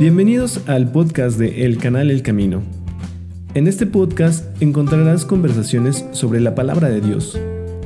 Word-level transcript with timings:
Bienvenidos 0.00 0.66
al 0.66 0.90
podcast 0.90 1.38
de 1.38 1.66
El 1.66 1.76
Canal 1.76 2.10
El 2.10 2.22
Camino. 2.22 2.62
En 3.52 3.66
este 3.66 3.84
podcast 3.84 4.46
encontrarás 4.62 5.26
conversaciones 5.26 6.06
sobre 6.12 6.40
la 6.40 6.54
palabra 6.54 6.88
de 6.88 7.02
Dios. 7.02 7.38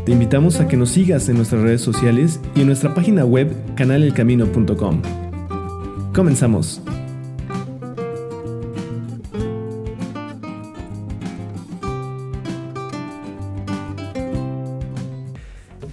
Te 0.07 0.13
invitamos 0.13 0.61
a 0.61 0.69
que 0.69 0.77
nos 0.77 0.91
sigas 0.91 1.29
en 1.29 1.35
nuestras 1.39 1.63
redes 1.63 1.81
sociales 1.81 2.39
y 2.55 2.61
en 2.61 2.69
nuestra 2.69 2.95
página 2.95 3.25
web 3.25 3.53
canalelcamino.com. 3.75 5.03
Comenzamos. 6.15 6.81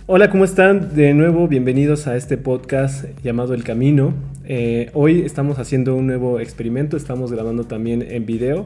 Hola, 0.06 0.30
¿cómo 0.30 0.46
están? 0.46 0.94
De 0.94 1.16
nuevo, 1.16 1.48
bienvenidos 1.48 2.06
a 2.06 2.16
este 2.16 2.38
podcast 2.38 3.06
llamado 3.24 3.56
El 3.56 3.64
Camino. 3.64 4.14
Eh, 4.46 4.90
hoy 4.94 5.22
estamos 5.22 5.60
haciendo 5.60 5.96
un 5.96 6.08
nuevo 6.08 6.40
experimento, 6.40 6.98
estamos 6.98 7.32
grabando 7.32 7.66
también 7.66 8.02
en 8.02 8.26
video. 8.26 8.66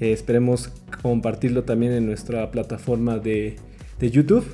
Eh, 0.00 0.12
esperemos 0.12 0.72
compartirlo 1.02 1.64
también 1.64 1.92
en 1.92 2.06
nuestra 2.06 2.50
plataforma 2.50 3.18
de, 3.18 3.56
YouTube. 4.00 4.44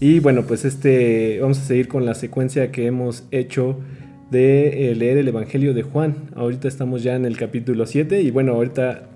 Y 0.00 0.18
bueno, 0.20 0.44
pues 0.46 0.64
este 0.64 1.38
vamos 1.40 1.58
a 1.58 1.62
seguir 1.62 1.88
con 1.88 2.06
la 2.06 2.14
secuencia 2.14 2.72
que 2.72 2.86
hemos 2.86 3.24
hecho 3.30 3.78
de 4.30 4.90
eh, 4.90 4.94
leer 4.94 5.18
el 5.18 5.28
Evangelio 5.28 5.74
de 5.74 5.82
Juan. 5.82 6.30
Ahorita 6.34 6.68
estamos 6.68 7.02
ya 7.02 7.14
en 7.16 7.26
el 7.26 7.36
capítulo 7.36 7.86
7 7.86 8.22
y 8.22 8.30
bueno, 8.30 8.52
ahorita 8.52 9.10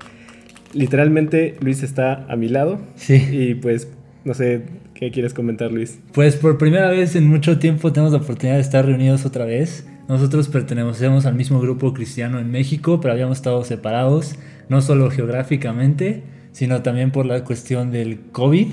literalmente 0.74 1.56
Luis 1.60 1.82
está 1.82 2.26
a 2.28 2.36
mi 2.36 2.48
lado. 2.48 2.80
Sí. 2.96 3.14
Y 3.32 3.54
pues 3.54 3.88
no 4.24 4.34
sé, 4.34 4.62
¿qué 4.92 5.10
quieres 5.10 5.32
comentar 5.32 5.72
Luis? 5.72 5.98
Pues 6.12 6.36
por 6.36 6.58
primera 6.58 6.90
vez 6.90 7.16
en 7.16 7.26
mucho 7.26 7.58
tiempo 7.58 7.90
tenemos 7.92 8.12
la 8.12 8.18
oportunidad 8.18 8.56
de 8.56 8.62
estar 8.62 8.84
reunidos 8.84 9.24
otra 9.24 9.46
vez. 9.46 9.86
Nosotros 10.08 10.48
pertenecemos 10.48 11.26
al 11.26 11.34
mismo 11.34 11.60
grupo 11.60 11.92
cristiano 11.92 12.38
en 12.38 12.50
México, 12.50 12.98
pero 13.00 13.12
habíamos 13.12 13.38
estado 13.38 13.62
separados, 13.62 14.36
no 14.70 14.80
solo 14.80 15.10
geográficamente, 15.10 16.22
sino 16.52 16.82
también 16.82 17.10
por 17.10 17.26
la 17.26 17.44
cuestión 17.44 17.90
del 17.90 18.20
COVID. 18.32 18.68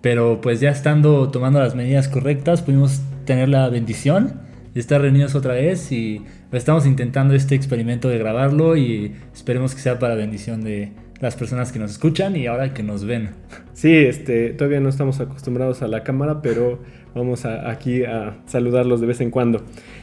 Pero 0.00 0.40
pues 0.40 0.60
ya 0.60 0.70
estando 0.70 1.28
tomando 1.30 1.58
las 1.58 1.74
medidas 1.74 2.06
correctas, 2.06 2.62
pudimos 2.62 3.00
tener 3.24 3.48
la 3.48 3.68
bendición 3.68 4.40
de 4.72 4.80
estar 4.80 5.00
reunidos 5.00 5.34
otra 5.34 5.54
vez 5.54 5.90
y 5.90 6.22
estamos 6.52 6.86
intentando 6.86 7.34
este 7.34 7.56
experimento 7.56 8.08
de 8.08 8.18
grabarlo 8.18 8.76
y 8.76 9.12
esperemos 9.34 9.74
que 9.74 9.80
sea 9.80 9.98
para 9.98 10.14
bendición 10.14 10.62
de 10.62 10.92
las 11.20 11.36
personas 11.36 11.70
que 11.72 11.78
nos 11.78 11.90
escuchan 11.90 12.36
y 12.36 12.46
ahora 12.46 12.72
que 12.72 12.82
nos 12.82 13.04
ven. 13.04 13.30
Sí, 13.74 13.92
este, 13.94 14.50
todavía 14.50 14.80
no 14.80 14.88
estamos 14.88 15.20
acostumbrados 15.20 15.82
a 15.82 15.88
la 15.88 16.02
cámara, 16.02 16.40
pero 16.42 16.80
vamos 17.14 17.44
a, 17.44 17.70
aquí 17.70 18.04
a 18.04 18.36
saludarlos 18.46 19.00
de 19.00 19.06
vez 19.06 19.20
en 19.20 19.30
cuando. 19.30 19.62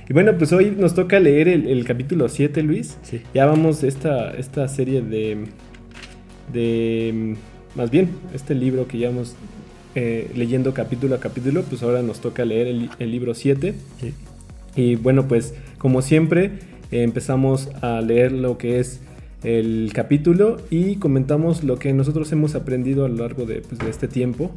Y 0.10 0.14
bueno, 0.14 0.38
pues 0.38 0.54
hoy 0.54 0.74
nos 0.78 0.94
toca 0.96 1.20
leer 1.20 1.48
el, 1.48 1.84
capítulo 1.86 2.30
7, 2.30 2.64
Luis. 2.64 2.98
Sí. 3.04 3.22
Ya 3.34 3.46
vamos 3.46 3.84
esta, 3.84 4.32
esta 4.32 4.68
serie 4.68 5.02
de, 5.02 5.46
de, 6.54 7.36
más 7.76 7.92
bien, 7.92 8.10
este 8.34 8.56
libro 8.56 8.88
que 8.88 8.98
ya 8.98 9.10
vamos 9.10 9.36
eh, 9.96 10.32
leyendo 10.36 10.74
capítulo 10.74 11.16
a 11.16 11.20
capítulo, 11.20 11.64
pues 11.64 11.84
ahora 11.84 12.02
nos 12.02 12.22
toca 12.22 12.46
leer 12.46 12.68
el, 12.68 13.12
libro 13.12 13.34
7. 13.34 13.74
Sí. 14.00 14.14
Y 14.76 14.96
bueno, 14.96 15.28
pues 15.28 15.56
como 15.78 16.02
siempre, 16.02 16.52
eh, 16.92 17.04
empezamos 17.04 17.70
a 17.82 18.00
leer 18.02 18.32
lo 18.32 18.58
que 18.58 18.80
es 18.80 19.02
el 19.44 19.92
capítulo 19.94 20.58
y 20.70 20.96
comentamos 20.96 21.64
lo 21.64 21.78
que 21.80 21.94
nosotros 21.94 22.32
hemos 22.32 22.56
aprendido 22.56 23.06
a 23.06 23.10
lo 23.10 23.16
largo 23.16 23.46
de, 23.46 23.62
pues, 23.62 23.80
de 23.80 23.90
este 23.90 24.08
tiempo. 24.08 24.52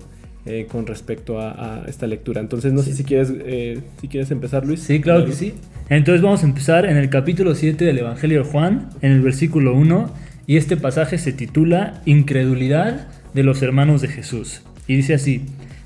Eh, 0.47 0.67
con 0.73 0.87
respecto 0.87 1.39
a, 1.39 1.85
esta 1.87 2.07
lectura. 2.07 2.41
Entonces, 2.41 2.73
no 2.73 2.81
sé 2.81 2.95
si 2.95 3.05
quieres, 3.05 3.31
eh, 3.45 3.81
si 4.01 4.09
quieres 4.09 4.31
empezar, 4.31 4.65
Luis. 4.65 4.81
Sí, 4.81 4.99
claro 4.99 5.27
que 5.27 5.33
sí. 5.33 5.53
Entonces 5.91 6.23
vamos 6.23 6.43
a 6.43 6.47
empezar 6.47 6.87
en 6.87 6.97
el 6.97 7.11
capítulo 7.11 7.55
7 7.55 7.85
del 7.85 7.99
Evangelio 7.99 8.43
de 8.43 8.49
Juan, 8.49 8.89
en 9.03 9.13
el 9.13 9.21
versículo 9.21 9.75
1, 9.75 10.11
y 10.47 10.57
este 10.57 10.79
pasaje 10.79 11.19
se 11.19 11.35
titula 11.35 12.01
Incredulidad 12.07 13.09
de 13.35 13.43
los 13.43 13.61
hermanos 13.61 14.01
de 14.01 14.09
Jesús. 14.09 14.63
Y 14.87 14.97
dice 14.97 15.13
así, 15.13 15.43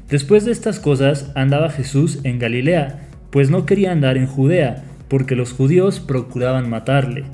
después 0.08 0.44
de 0.44 0.52
estas 0.52 0.78
cosas 0.78 1.32
andaba 1.34 1.68
Jesús 1.68 2.20
en 2.22 2.38
Galilea, 2.38 3.08
pues 3.30 3.50
no 3.50 3.66
quería 3.66 3.90
andar 3.90 4.16
en 4.16 4.28
Judea, 4.28 4.84
porque 5.08 5.34
los 5.34 5.52
judíos 5.52 5.98
procuraban 5.98 6.70
matarle. 6.70 7.24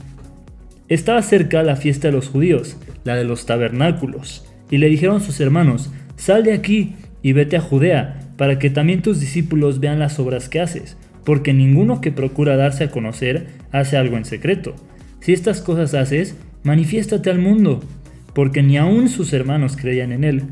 Estaba 0.89 1.21
cerca 1.21 1.63
la 1.63 1.77
fiesta 1.77 2.09
de 2.09 2.13
los 2.13 2.29
judíos, 2.29 2.79
la 3.05 3.15
de 3.15 3.25
los 3.25 3.45
tabernáculos, 3.45 4.47
y 4.71 4.79
le 4.79 4.89
dijeron 4.89 5.21
sus 5.21 5.39
hermanos, 5.39 5.93
sal 6.17 6.45
de 6.45 6.55
aquí 6.55 6.95
y 7.23 7.33
vete 7.33 7.57
a 7.57 7.61
Judea, 7.61 8.21
para 8.37 8.59
que 8.59 8.71
también 8.71 9.03
tus 9.03 9.21
discípulos 9.21 9.81
vean 9.81 9.99
las 9.99 10.19
obras 10.19 10.49
que 10.49 10.61
haces, 10.61 10.97
porque 11.25 11.53
ninguno 11.53 12.01
que 12.01 12.13
procura 12.13 12.57
darse 12.57 12.85
a 12.85 12.91
conocer 12.91 13.49
hace 13.73 13.97
algo 13.97 14.17
en 14.17 14.25
secreto. 14.25 14.75
Si 15.21 15.33
estas 15.33 15.61
cosas 15.61 15.95
haces, 15.95 16.37
manifiéstate 16.63 17.31
al 17.31 17.39
mundo, 17.39 17.81
porque 18.35 18.63
ni 18.63 18.79
aun 18.79 19.09
sus 19.09 19.33
hermanos 19.33 19.77
creían 19.77 20.13
en 20.13 20.25
él. 20.25 20.43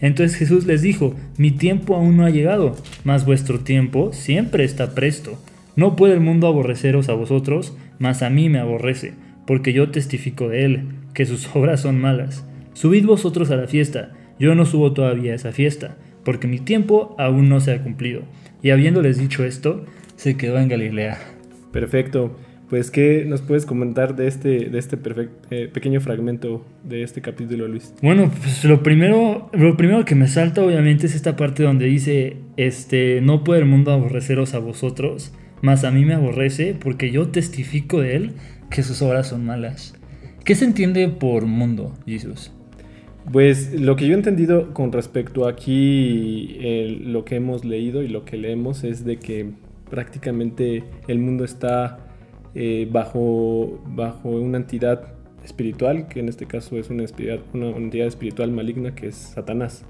Entonces 0.00 0.36
Jesús 0.36 0.66
les 0.66 0.82
dijo, 0.82 1.14
mi 1.38 1.50
tiempo 1.50 1.96
aún 1.96 2.16
no 2.16 2.24
ha 2.24 2.30
llegado, 2.30 2.76
mas 3.04 3.24
vuestro 3.24 3.60
tiempo 3.60 4.12
siempre 4.12 4.64
está 4.64 4.94
presto. 4.94 5.42
No 5.74 5.96
puede 5.96 6.14
el 6.14 6.20
mundo 6.20 6.46
aborreceros 6.46 7.08
a 7.08 7.14
vosotros, 7.14 7.76
mas 7.98 8.22
a 8.22 8.30
mí 8.30 8.48
me 8.48 8.58
aborrece, 8.58 9.14
porque 9.46 9.72
yo 9.72 9.90
testifico 9.90 10.48
de 10.48 10.64
él, 10.64 10.82
que 11.14 11.24
sus 11.24 11.48
obras 11.56 11.80
son 11.80 11.98
malas. 11.98 12.44
Subid 12.74 13.06
vosotros 13.06 13.50
a 13.50 13.56
la 13.56 13.66
fiesta, 13.66 14.12
yo 14.38 14.54
no 14.54 14.66
subo 14.66 14.92
todavía 14.92 15.32
a 15.32 15.36
esa 15.36 15.50
fiesta 15.50 15.96
porque 16.24 16.46
mi 16.46 16.58
tiempo 16.58 17.14
aún 17.18 17.48
no 17.48 17.60
se 17.60 17.72
ha 17.72 17.82
cumplido. 17.82 18.22
Y 18.62 18.70
habiéndoles 18.70 19.18
dicho 19.18 19.44
esto, 19.44 19.84
se 20.16 20.36
quedó 20.36 20.58
en 20.58 20.68
Galilea. 20.68 21.18
Perfecto. 21.72 22.36
Pues, 22.68 22.90
¿qué 22.90 23.24
nos 23.26 23.40
puedes 23.40 23.64
comentar 23.64 24.14
de 24.14 24.26
este, 24.26 24.68
de 24.68 24.78
este 24.78 24.98
eh, 25.50 25.70
pequeño 25.72 26.02
fragmento 26.02 26.66
de 26.84 27.02
este 27.02 27.22
capítulo, 27.22 27.66
Luis? 27.66 27.94
Bueno, 28.02 28.30
pues 28.42 28.62
lo 28.64 28.82
primero, 28.82 29.48
lo 29.54 29.76
primero 29.76 30.04
que 30.04 30.14
me 30.14 30.28
salta 30.28 30.62
obviamente 30.62 31.06
es 31.06 31.14
esta 31.14 31.34
parte 31.34 31.62
donde 31.62 31.86
dice, 31.86 32.36
este, 32.58 33.22
no 33.22 33.42
puede 33.42 33.60
el 33.60 33.66
mundo 33.66 33.90
aborreceros 33.92 34.52
a 34.52 34.58
vosotros, 34.58 35.32
mas 35.62 35.84
a 35.84 35.90
mí 35.90 36.04
me 36.04 36.12
aborrece 36.12 36.76
porque 36.78 37.10
yo 37.10 37.28
testifico 37.28 38.02
de 38.02 38.16
él 38.16 38.32
que 38.70 38.82
sus 38.82 39.00
obras 39.00 39.28
son 39.28 39.46
malas. 39.46 39.94
¿Qué 40.44 40.54
se 40.54 40.66
entiende 40.66 41.08
por 41.08 41.46
mundo, 41.46 41.94
Jesús? 42.06 42.52
Pues 43.32 43.78
lo 43.78 43.96
que 43.96 44.06
yo 44.06 44.14
he 44.14 44.16
entendido 44.16 44.72
con 44.72 44.90
respecto 44.90 45.46
aquí, 45.46 46.58
lo 47.02 47.24
que 47.24 47.36
hemos 47.36 47.64
leído 47.64 48.02
y 48.02 48.08
lo 48.08 48.24
que 48.24 48.36
leemos 48.36 48.84
es 48.84 49.04
de 49.04 49.18
que 49.18 49.50
prácticamente 49.90 50.84
el 51.08 51.18
mundo 51.18 51.44
está 51.44 51.98
eh, 52.54 52.88
bajo, 52.90 53.80
bajo 53.86 54.30
una 54.30 54.58
entidad 54.58 55.12
espiritual, 55.44 56.08
que 56.08 56.20
en 56.20 56.28
este 56.28 56.46
caso 56.46 56.78
es 56.78 56.88
una, 56.90 57.04
una 57.52 57.68
entidad 57.70 58.06
espiritual 58.06 58.50
maligna 58.50 58.94
que 58.94 59.08
es 59.08 59.14
Satanás. 59.16 59.84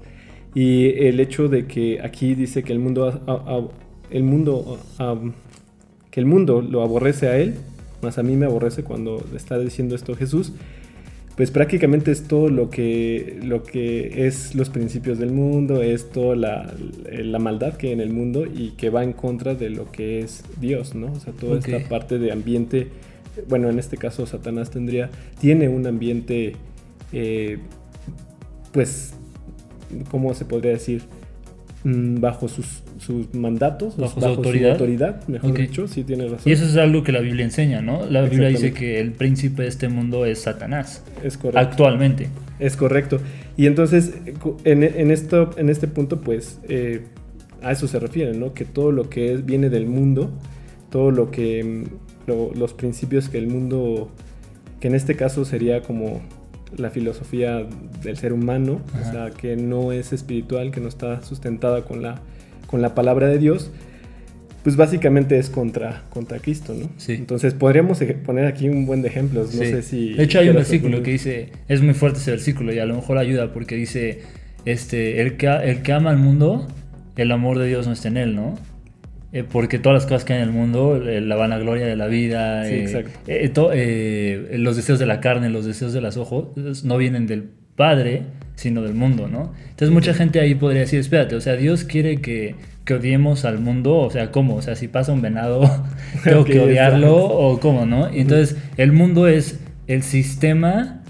Y 0.53 0.87
el 1.05 1.19
hecho 1.19 1.47
de 1.47 1.65
que 1.65 2.01
aquí 2.01 2.35
dice 2.35 2.63
que 2.63 2.73
el 2.73 2.79
mundo, 2.79 3.21
el 4.09 4.23
mundo, 4.23 4.79
que 6.11 6.19
el 6.19 6.25
mundo 6.25 6.61
lo 6.61 6.81
aborrece 6.81 7.27
a 7.27 7.37
él, 7.37 7.55
más 8.01 8.17
a 8.17 8.23
mí 8.23 8.35
me 8.35 8.45
aborrece 8.45 8.83
cuando 8.83 9.23
está 9.35 9.59
diciendo 9.59 9.95
esto 9.95 10.15
Jesús, 10.15 10.53
pues 11.39 11.51
prácticamente 11.51 12.11
es 12.11 12.27
todo 12.27 12.49
lo 12.49 12.69
que, 12.69 13.39
lo 13.41 13.63
que 13.63 14.27
es 14.27 14.55
los 14.55 14.69
principios 14.69 15.19
del 15.19 15.31
mundo, 15.31 15.81
es 15.81 16.09
toda 16.09 16.35
la, 16.35 16.73
la, 17.09 17.39
maldad 17.39 17.75
que 17.75 17.87
hay 17.87 17.93
en 17.93 18.01
el 18.01 18.09
mundo 18.09 18.45
y 18.45 18.71
que 18.71 18.89
va 18.89 19.05
en 19.05 19.13
contra 19.13 19.55
de 19.55 19.69
lo 19.69 19.89
que 19.89 20.19
es 20.19 20.43
Dios, 20.59 20.95
¿no? 20.95 21.13
O 21.13 21.15
sea, 21.21 21.31
toda 21.31 21.59
esta 21.59 21.79
parte 21.87 22.19
de 22.19 22.33
ambiente, 22.33 22.89
bueno, 23.47 23.69
en 23.69 23.79
este 23.79 23.95
caso 23.95 24.25
Satanás 24.25 24.69
tendría, 24.69 25.11
tiene 25.39 25.69
un 25.69 25.87
ambiente, 25.87 26.57
eh, 27.13 27.59
pues, 28.73 29.13
¿cómo 30.11 30.33
se 30.33 30.43
podría 30.43 30.71
decir? 30.71 31.03
Mm, 31.85 32.19
bajo 32.19 32.49
sus, 32.49 32.83
sus 32.99 33.33
mandatos, 33.33 33.97
bajo, 33.97 34.19
su, 34.19 34.27
autoridad? 34.27 34.71
autoridad, 34.71 35.27
mejor 35.27 35.53
dicho, 35.57 35.87
sí 35.87 36.03
tiene 36.03 36.25
razón. 36.25 36.41
Y 36.45 36.51
eso 36.51 36.65
es 36.65 36.75
algo 36.77 37.03
que 37.03 37.11
la 37.11 37.21
Biblia 37.21 37.45
enseña, 37.45 37.81
¿no? 37.81 38.05
La 38.05 38.21
Biblia 38.21 38.49
dice 38.49 38.73
que 38.73 38.99
el 38.99 39.11
príncipe 39.13 39.63
de 39.63 39.69
este 39.69 39.89
mundo 39.89 40.25
es 40.25 40.39
Satanás. 40.39 41.03
Es 41.23 41.37
correcto. 41.37 41.59
Actualmente. 41.59 42.29
Es 42.59 42.75
correcto. 42.75 43.19
Y 43.57 43.67
entonces, 43.67 44.13
en, 44.65 44.83
en 44.83 45.11
esto, 45.11 45.51
en 45.57 45.69
este 45.69 45.87
punto, 45.87 46.21
pues, 46.21 46.59
eh, 46.67 47.03
a 47.61 47.71
eso 47.71 47.87
se 47.87 47.99
refiere, 47.99 48.33
¿no? 48.33 48.53
Que 48.53 48.65
todo 48.65 48.91
lo 48.91 49.09
que 49.09 49.33
es, 49.33 49.45
viene 49.45 49.69
del 49.69 49.85
mundo, 49.85 50.29
todo 50.89 51.11
lo 51.11 51.31
que, 51.31 51.63
mm, 51.63 52.27
los 52.27 52.73
principios 52.73 53.29
que 53.29 53.37
el 53.37 53.47
mundo, 53.47 54.11
que 54.79 54.87
en 54.87 54.95
este 54.95 55.15
caso 55.15 55.45
sería 55.45 55.81
como 55.81 56.21
la 56.77 56.89
filosofía 56.91 57.65
del 58.03 58.17
ser 58.17 58.33
humano, 58.33 58.81
o 59.01 59.11
sea, 59.11 59.31
que 59.31 59.55
no 59.55 59.91
es 59.91 60.13
espiritual, 60.13 60.71
que 60.71 60.79
no 60.79 60.87
está 60.87 61.23
sustentada 61.23 61.83
con 61.85 62.03
la, 62.03 62.21
con 62.69 62.81
la 62.81 62.93
palabra 62.93 63.27
de 63.27 63.37
Dios, 63.39 63.71
pues 64.63 64.75
básicamente 64.75 65.39
es 65.39 65.49
contra, 65.49 66.03
contra 66.09 66.39
Cristo, 66.39 66.73
¿no? 66.73 66.89
Sí. 66.97 67.13
Entonces 67.13 67.53
podríamos 67.53 67.99
poner 68.25 68.45
aquí 68.45 68.67
un 68.69 68.85
buen 68.85 69.01
de 69.01 69.07
ejemplos, 69.07 69.55
no 69.55 69.61
sé 69.63 69.81
si... 69.81 70.13
De 70.13 70.23
hecho 70.23 70.39
hay 70.39 70.49
un 70.49 70.55
versículo 70.55 71.01
que 71.01 71.11
dice, 71.11 71.49
es 71.67 71.81
muy 71.81 71.93
fuerte 71.93 72.19
ese 72.19 72.31
versículo 72.31 72.73
y 72.73 72.79
a 72.79 72.85
lo 72.85 72.95
mejor 72.95 73.17
ayuda 73.17 73.53
porque 73.53 73.75
dice, 73.75 74.19
este, 74.65 75.21
el 75.21 75.37
que, 75.37 75.47
el 75.47 75.81
que 75.81 75.93
ama 75.93 76.09
al 76.11 76.17
mundo, 76.17 76.67
el 77.15 77.31
amor 77.31 77.57
de 77.57 77.67
Dios 77.67 77.87
no 77.87 77.93
está 77.93 78.09
en 78.09 78.17
él, 78.17 78.35
¿no? 78.35 78.57
eh, 79.31 79.43
porque 79.49 79.77
todas 79.79 79.95
las 80.01 80.05
cosas 80.05 80.25
que 80.25 80.33
hay 80.33 80.41
en 80.41 80.47
el 80.49 80.53
mundo, 80.53 80.97
eh, 81.07 81.21
la 81.21 81.35
vanagloria 81.35 81.85
de 81.85 81.95
la 81.95 82.07
vida, 82.07 82.65
Sí, 82.65 82.83
eh, 83.27 83.49
to- 83.49 83.69
eh, 83.73 84.55
los 84.57 84.75
deseos 84.75 84.97
de 84.99 85.05
la 85.05 85.19
carne, 85.21 85.49
los 85.49 85.65
deseos 85.65 85.93
de 85.93 86.01
los 86.01 86.17
ojos, 86.17 86.83
no 86.83 86.97
vienen 86.97 87.27
del 87.27 87.43
Padre, 87.75 88.23
sino 88.59 88.81
del 88.81 88.93
mundo, 88.93 89.27
¿no? 89.27 89.53
Entonces 89.69 89.89
mucha 89.91 90.13
gente 90.13 90.39
ahí 90.39 90.55
podría 90.55 90.81
decir, 90.81 90.99
espérate, 90.99 91.35
o 91.35 91.41
sea, 91.41 91.55
Dios 91.55 91.83
quiere 91.85 92.19
que, 92.21 92.55
que 92.85 92.93
odiemos 92.95 93.45
al 93.45 93.59
mundo, 93.59 93.97
o 93.97 94.09
sea, 94.09 94.31
¿cómo? 94.31 94.55
O 94.55 94.61
sea, 94.61 94.75
si 94.75 94.87
pasa 94.87 95.13
un 95.13 95.21
venado, 95.21 95.61
tengo 96.23 96.43
que 96.45 96.59
odiarlo, 96.59 97.15
o 97.15 97.59
cómo, 97.59 97.85
¿no? 97.85 98.13
Y 98.13 98.19
entonces 98.21 98.57
el 98.77 98.91
mundo 98.91 99.27
es 99.27 99.59
el 99.87 100.03
sistema 100.03 101.01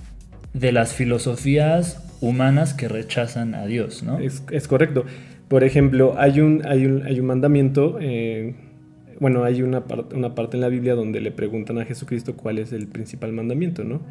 de 0.54 0.72
las 0.72 0.94
filosofías 0.94 2.04
humanas 2.22 2.74
que 2.74 2.88
rechazan 2.88 3.56
a 3.56 3.66
Dios, 3.66 4.04
¿no? 4.04 4.20
Es, 4.20 4.44
es 4.52 4.68
correcto. 4.68 5.06
Por 5.48 5.64
ejemplo, 5.64 6.16
hay 6.18 6.42
un, 6.42 6.62
hay 6.68 6.86
un, 6.86 7.04
hay 7.04 7.20
un 7.20 7.26
mandamiento, 7.26 7.98
eh, 8.02 8.54
bueno, 9.20 9.44
hay 9.44 9.62
una, 9.64 9.86
par- 9.86 10.06
una 10.14 10.36
parte 10.36 10.58
en 10.58 10.62
la 10.62 10.70
Biblia 10.70 10.96
donde 10.96 11.20
le 11.22 11.32
preguntan 11.32 11.80
a 11.80 11.86
Jesucristo 11.86 12.36
cuál 12.36 12.60
es 12.60 12.72
el 12.74 12.88
principal 12.88 13.32
mandamiento, 13.34 13.84
¿no? 13.84 14.02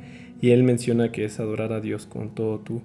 Y 0.41 0.51
él 0.51 0.63
menciona 0.65 1.13
que 1.13 1.25
es 1.25 1.41
adorar 1.41 1.73
a 1.73 1.81
Dios 1.81 2.07
con 2.07 2.35
todo 2.35 2.59
tu, 2.61 2.83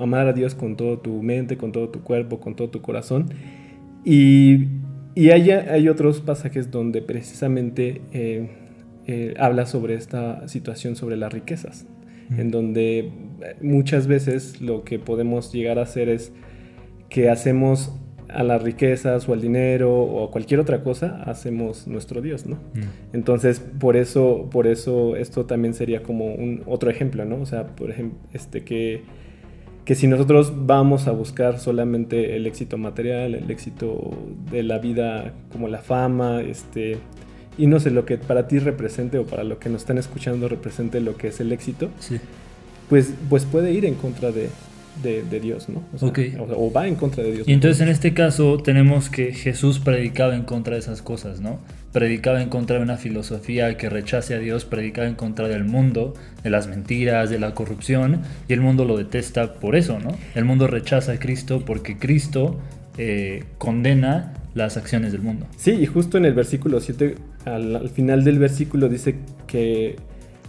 amar 0.00 0.26
a 0.26 0.32
Dios 0.32 0.54
con 0.54 0.76
todo 0.76 0.98
tu 0.98 1.22
mente, 1.22 1.56
con 1.56 1.72
todo 1.72 1.88
tu 1.88 2.02
cuerpo, 2.02 2.40
con 2.40 2.54
todo 2.54 2.68
tu 2.68 2.82
corazón. 2.82 3.26
Y, 4.04 4.68
y 5.14 5.30
hay, 5.30 5.50
hay 5.50 5.88
otros 5.88 6.20
pasajes 6.20 6.70
donde 6.70 7.02
precisamente 7.02 8.02
eh, 8.12 8.48
eh, 9.06 9.34
habla 9.38 9.66
sobre 9.66 9.94
esta 9.94 10.48
situación 10.48 10.96
sobre 10.96 11.16
las 11.16 11.32
riquezas, 11.32 11.86
en 12.38 12.50
donde 12.50 12.98
eh, 12.98 13.10
muchas 13.60 14.06
veces 14.06 14.62
lo 14.62 14.82
que 14.82 14.98
podemos 14.98 15.52
llegar 15.52 15.78
a 15.78 15.82
hacer 15.82 16.08
es 16.08 16.32
que 17.10 17.28
hacemos 17.28 17.92
a 18.28 18.42
las 18.42 18.62
riquezas 18.62 19.28
o 19.28 19.34
al 19.34 19.40
dinero 19.40 19.94
o 19.94 20.26
a 20.26 20.30
cualquier 20.30 20.58
otra 20.60 20.82
cosa, 20.82 21.22
hacemos 21.24 21.86
nuestro 21.86 22.20
Dios, 22.20 22.46
¿no? 22.46 22.56
Mm. 22.56 23.12
Entonces, 23.12 23.60
por 23.60 23.96
eso, 23.96 24.48
por 24.50 24.66
eso 24.66 25.16
esto 25.16 25.44
también 25.44 25.74
sería 25.74 26.02
como 26.02 26.34
un 26.34 26.62
otro 26.66 26.90
ejemplo, 26.90 27.24
¿no? 27.24 27.40
O 27.40 27.46
sea, 27.46 27.76
por 27.76 27.90
ejemplo, 27.90 28.18
este 28.32 28.64
que, 28.64 29.02
que 29.84 29.94
si 29.94 30.06
nosotros 30.06 30.52
vamos 30.66 31.06
a 31.08 31.12
buscar 31.12 31.58
solamente 31.58 32.36
el 32.36 32.46
éxito 32.46 32.78
material, 32.78 33.34
el 33.34 33.50
éxito 33.50 34.16
de 34.50 34.62
la 34.62 34.78
vida, 34.78 35.32
como 35.52 35.68
la 35.68 35.78
fama, 35.78 36.40
este, 36.40 36.96
y 37.58 37.66
no 37.66 37.78
sé, 37.80 37.90
lo 37.90 38.04
que 38.06 38.16
para 38.16 38.48
ti 38.48 38.58
represente 38.58 39.18
o 39.18 39.24
para 39.26 39.44
lo 39.44 39.58
que 39.58 39.68
nos 39.68 39.82
están 39.82 39.98
escuchando 39.98 40.48
represente 40.48 41.00
lo 41.00 41.16
que 41.16 41.28
es 41.28 41.40
el 41.40 41.52
éxito, 41.52 41.90
Sí. 41.98 42.18
pues, 42.88 43.12
pues 43.28 43.44
puede 43.44 43.72
ir 43.72 43.84
en 43.84 43.94
contra 43.94 44.32
de, 44.32 44.48
de- 45.02 45.22
de 45.22 45.40
Dios, 45.40 45.68
¿no? 45.68 45.82
O, 45.94 45.98
sea, 45.98 46.08
Ok. 46.08 46.18
o 46.40 46.46
sea, 46.46 46.56
o 46.56 46.72
va 46.72 46.88
en 46.88 46.94
contra 46.94 47.22
de 47.22 47.32
Dios. 47.32 47.48
Y 47.48 47.52
entonces 47.52 47.80
en 47.82 47.88
este 47.88 48.14
caso 48.14 48.56
tenemos 48.58 49.10
que 49.10 49.32
Jesús 49.34 49.80
predicaba 49.80 50.34
en 50.34 50.44
contra 50.44 50.74
de 50.74 50.80
esas 50.80 51.02
cosas, 51.02 51.40
¿no? 51.40 51.58
Predicaba 51.94 52.42
en 52.42 52.48
contra 52.48 52.76
de 52.78 52.82
una 52.82 52.96
filosofía 52.96 53.76
que 53.76 53.88
rechace 53.88 54.34
a 54.34 54.40
Dios, 54.40 54.64
predicaba 54.64 55.06
en 55.06 55.14
contra 55.14 55.46
del 55.46 55.62
mundo, 55.62 56.12
de 56.42 56.50
las 56.50 56.66
mentiras, 56.66 57.30
de 57.30 57.38
la 57.38 57.54
corrupción, 57.54 58.22
y 58.48 58.52
el 58.52 58.60
mundo 58.60 58.84
lo 58.84 58.96
detesta 58.98 59.54
por 59.54 59.76
eso, 59.76 60.00
¿no? 60.00 60.08
El 60.34 60.44
mundo 60.44 60.66
rechaza 60.66 61.12
a 61.12 61.18
Cristo 61.20 61.62
porque 61.64 61.96
Cristo 61.96 62.58
eh, 62.98 63.44
condena 63.58 64.34
las 64.54 64.76
acciones 64.76 65.12
del 65.12 65.22
mundo. 65.22 65.46
Sí, 65.56 65.70
y 65.70 65.86
justo 65.86 66.18
en 66.18 66.24
el 66.24 66.34
versículo 66.34 66.80
7, 66.80 67.14
al, 67.44 67.76
al 67.76 67.88
final 67.88 68.24
del 68.24 68.40
versículo 68.40 68.88
dice 68.88 69.14
que, 69.46 69.94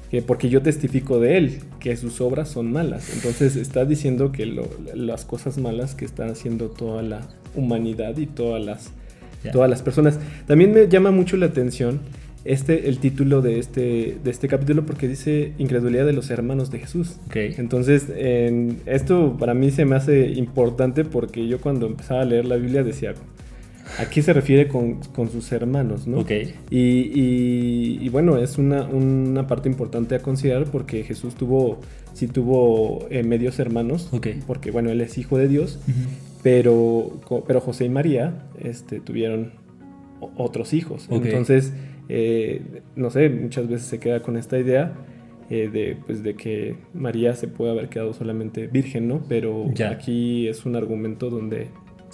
que 0.10 0.24
porque 0.24 0.50
yo 0.50 0.64
testifico 0.64 1.20
de 1.20 1.38
él, 1.38 1.60
que 1.80 1.96
sus 1.96 2.22
obras 2.22 2.50
son 2.50 2.72
malas. 2.72 3.14
Entonces 3.14 3.56
está 3.56 3.86
diciendo 3.86 4.32
que 4.32 4.48
las 4.96 5.26
cosas 5.26 5.60
malas 5.60 5.94
que 5.94 6.06
están 6.06 6.32
haciendo 6.32 6.70
toda 6.70 7.04
la 7.04 7.22
humanidad 7.54 8.18
y 8.18 8.26
todas 8.26 8.66
las, 8.66 8.92
Todas 9.52 9.70
las 9.70 9.82
personas. 9.82 10.20
También 10.48 10.74
me 10.74 10.88
llama 10.88 11.12
mucho 11.12 11.38
la 11.38 11.46
atención 11.48 12.00
este, 12.44 12.90
el 12.90 13.00
título 13.00 13.42
de 13.42 13.58
este, 13.60 14.18
de 14.24 14.30
este 14.32 14.48
capítulo 14.48 14.86
porque 14.86 15.08
dice 15.08 15.54
incredulidad 15.58 16.06
de 16.06 16.14
los 16.14 16.30
hermanos 16.30 16.70
de 16.72 16.80
Jesús. 16.80 17.16
Entonces, 17.36 18.06
en- 18.16 18.78
esto 18.86 19.36
para 19.40 19.54
mí 19.54 19.72
se 19.72 19.86
me 19.86 19.96
hace 19.96 20.28
importante 20.30 21.06
porque 21.06 21.48
yo 21.48 21.60
cuando 21.60 21.88
empezaba 21.88 22.22
a 22.22 22.26
leer 22.26 22.46
la 22.46 22.58
Biblia 22.58 22.84
decía, 22.84 23.16
¿a 23.98 24.06
qué 24.10 24.22
se 24.22 24.32
refiere 24.34 24.68
con, 24.68 24.96
con 25.16 25.32
sus 25.32 25.52
hermanos? 25.52 26.06
¿no? 26.06 26.20
Ok. 26.20 26.32
Y, 26.70 26.78
y- 26.80 28.00
y 28.02 28.10
bueno, 28.10 28.38
es 28.38 28.58
una, 28.60 28.84
una 28.84 29.48
parte 29.48 29.68
importante 29.70 30.14
a 30.16 30.20
considerar 30.20 30.66
porque 30.66 31.04
Jesús 31.04 31.34
tuvo, 31.36 31.80
sí 32.14 32.28
tuvo 32.28 33.08
eh, 33.10 33.24
medios 33.24 33.58
hermanos, 33.60 34.10
Ok. 34.12 34.28
porque 34.46 34.70
bueno, 34.70 34.92
él 34.92 35.02
es 35.02 35.18
hijo 35.18 35.38
de 35.40 35.48
Dios. 35.48 35.80
Pero, 36.46 37.20
pero 37.48 37.60
José 37.60 37.86
y 37.86 37.90
María 37.90 38.44
este, 38.62 39.00
tuvieron 39.00 39.54
otros 40.38 40.74
hijos. 40.74 41.08
Ok. 41.10 41.26
Entonces, 41.26 41.74
eh, 42.08 42.84
no 42.96 43.10
sé, 43.10 43.30
muchas 43.30 43.68
veces 43.68 43.88
se 43.88 44.00
queda 44.00 44.20
con 44.20 44.38
esta 44.38 44.60
idea 44.60 44.94
eh, 45.50 45.72
de, 45.74 45.98
pues, 46.06 46.22
de 46.22 46.36
que 46.36 46.76
María 46.94 47.34
se 47.34 47.48
puede 47.48 47.72
haber 47.72 47.90
quedado 47.90 48.14
solamente 48.14 48.68
virgen, 48.68 49.08
¿no? 49.08 49.24
Pero 49.28 49.72
Ya. 49.74 49.90
aquí 49.90 50.48
es 50.48 50.68
un 50.68 50.76
argumento 50.76 51.32
donde... 51.32 51.70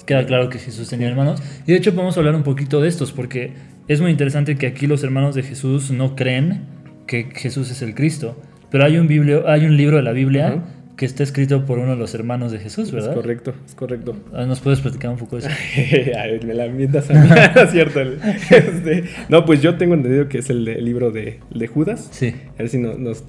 Queda 0.05 0.25
claro 0.25 0.47
que 0.47 0.59
Jesús 0.59 0.87
tenía 0.87 1.09
hermanos. 1.09 1.43
Y 1.67 1.73
de 1.73 1.77
hecho 1.77 1.93
podemos 1.93 2.17
hablar 2.17 2.33
un 2.33 2.43
poquito 2.43 2.79
de 2.79 2.87
estos, 2.87 3.11
porque 3.11 3.51
es 3.89 3.99
muy 3.99 4.11
interesante 4.11 4.55
que 4.55 4.65
aquí 4.65 4.87
los 4.87 5.03
hermanos 5.03 5.35
de 5.35 5.43
Jesús 5.43 5.91
no 5.91 6.15
creen 6.15 6.67
que 7.05 7.25
Jesús 7.33 7.69
es 7.69 7.81
el 7.81 7.95
Cristo. 7.95 8.37
Pero 8.69 8.85
hay 8.85 8.97
un, 8.97 9.09
biblio, 9.09 9.49
hay 9.49 9.65
un 9.65 9.75
libro 9.75 9.97
de 9.97 10.03
la 10.03 10.13
Biblia 10.13 10.47
Ajá. 10.47 10.63
Que 10.97 11.05
está 11.05 11.23
escrito 11.23 11.65
por 11.65 11.79
uno 11.79 11.91
de 11.91 11.97
los 11.97 12.13
hermanos 12.13 12.51
de 12.51 12.59
Jesús, 12.59 12.87
Es 12.89 12.91
¿verdad? 12.93 13.13
correcto, 13.15 13.53
es 13.65 13.73
correcto. 13.75 14.15
Ah, 14.33 14.45
¿Nos 14.45 14.59
puedes 14.59 14.81
platicar 14.81 15.09
un 15.11 15.17
poco 15.17 15.37
de 15.37 15.47
eso? 15.47 15.49
Ay, 16.19 16.39
me 16.45 16.53
la 16.53 16.67
mientas 16.67 17.09
a 17.09 17.13
mí, 17.13 17.29
es 17.63 17.71
cierto. 17.71 18.01
este, 18.01 19.05
no, 19.29 19.45
pues 19.45 19.61
yo 19.61 19.77
tengo 19.77 19.93
entendido 19.95 20.27
que 20.29 20.39
es 20.39 20.49
el, 20.49 20.65
de- 20.65 20.73
el 20.75 20.85
libro 20.85 21.11
de, 21.11 21.39
de 21.53 21.67
Judas. 21.67 22.07
Sí. 22.11 22.35
A 22.55 22.59
ver 22.59 22.69
si 22.69 22.77
no- 22.77 22.93
nos... 22.97 23.23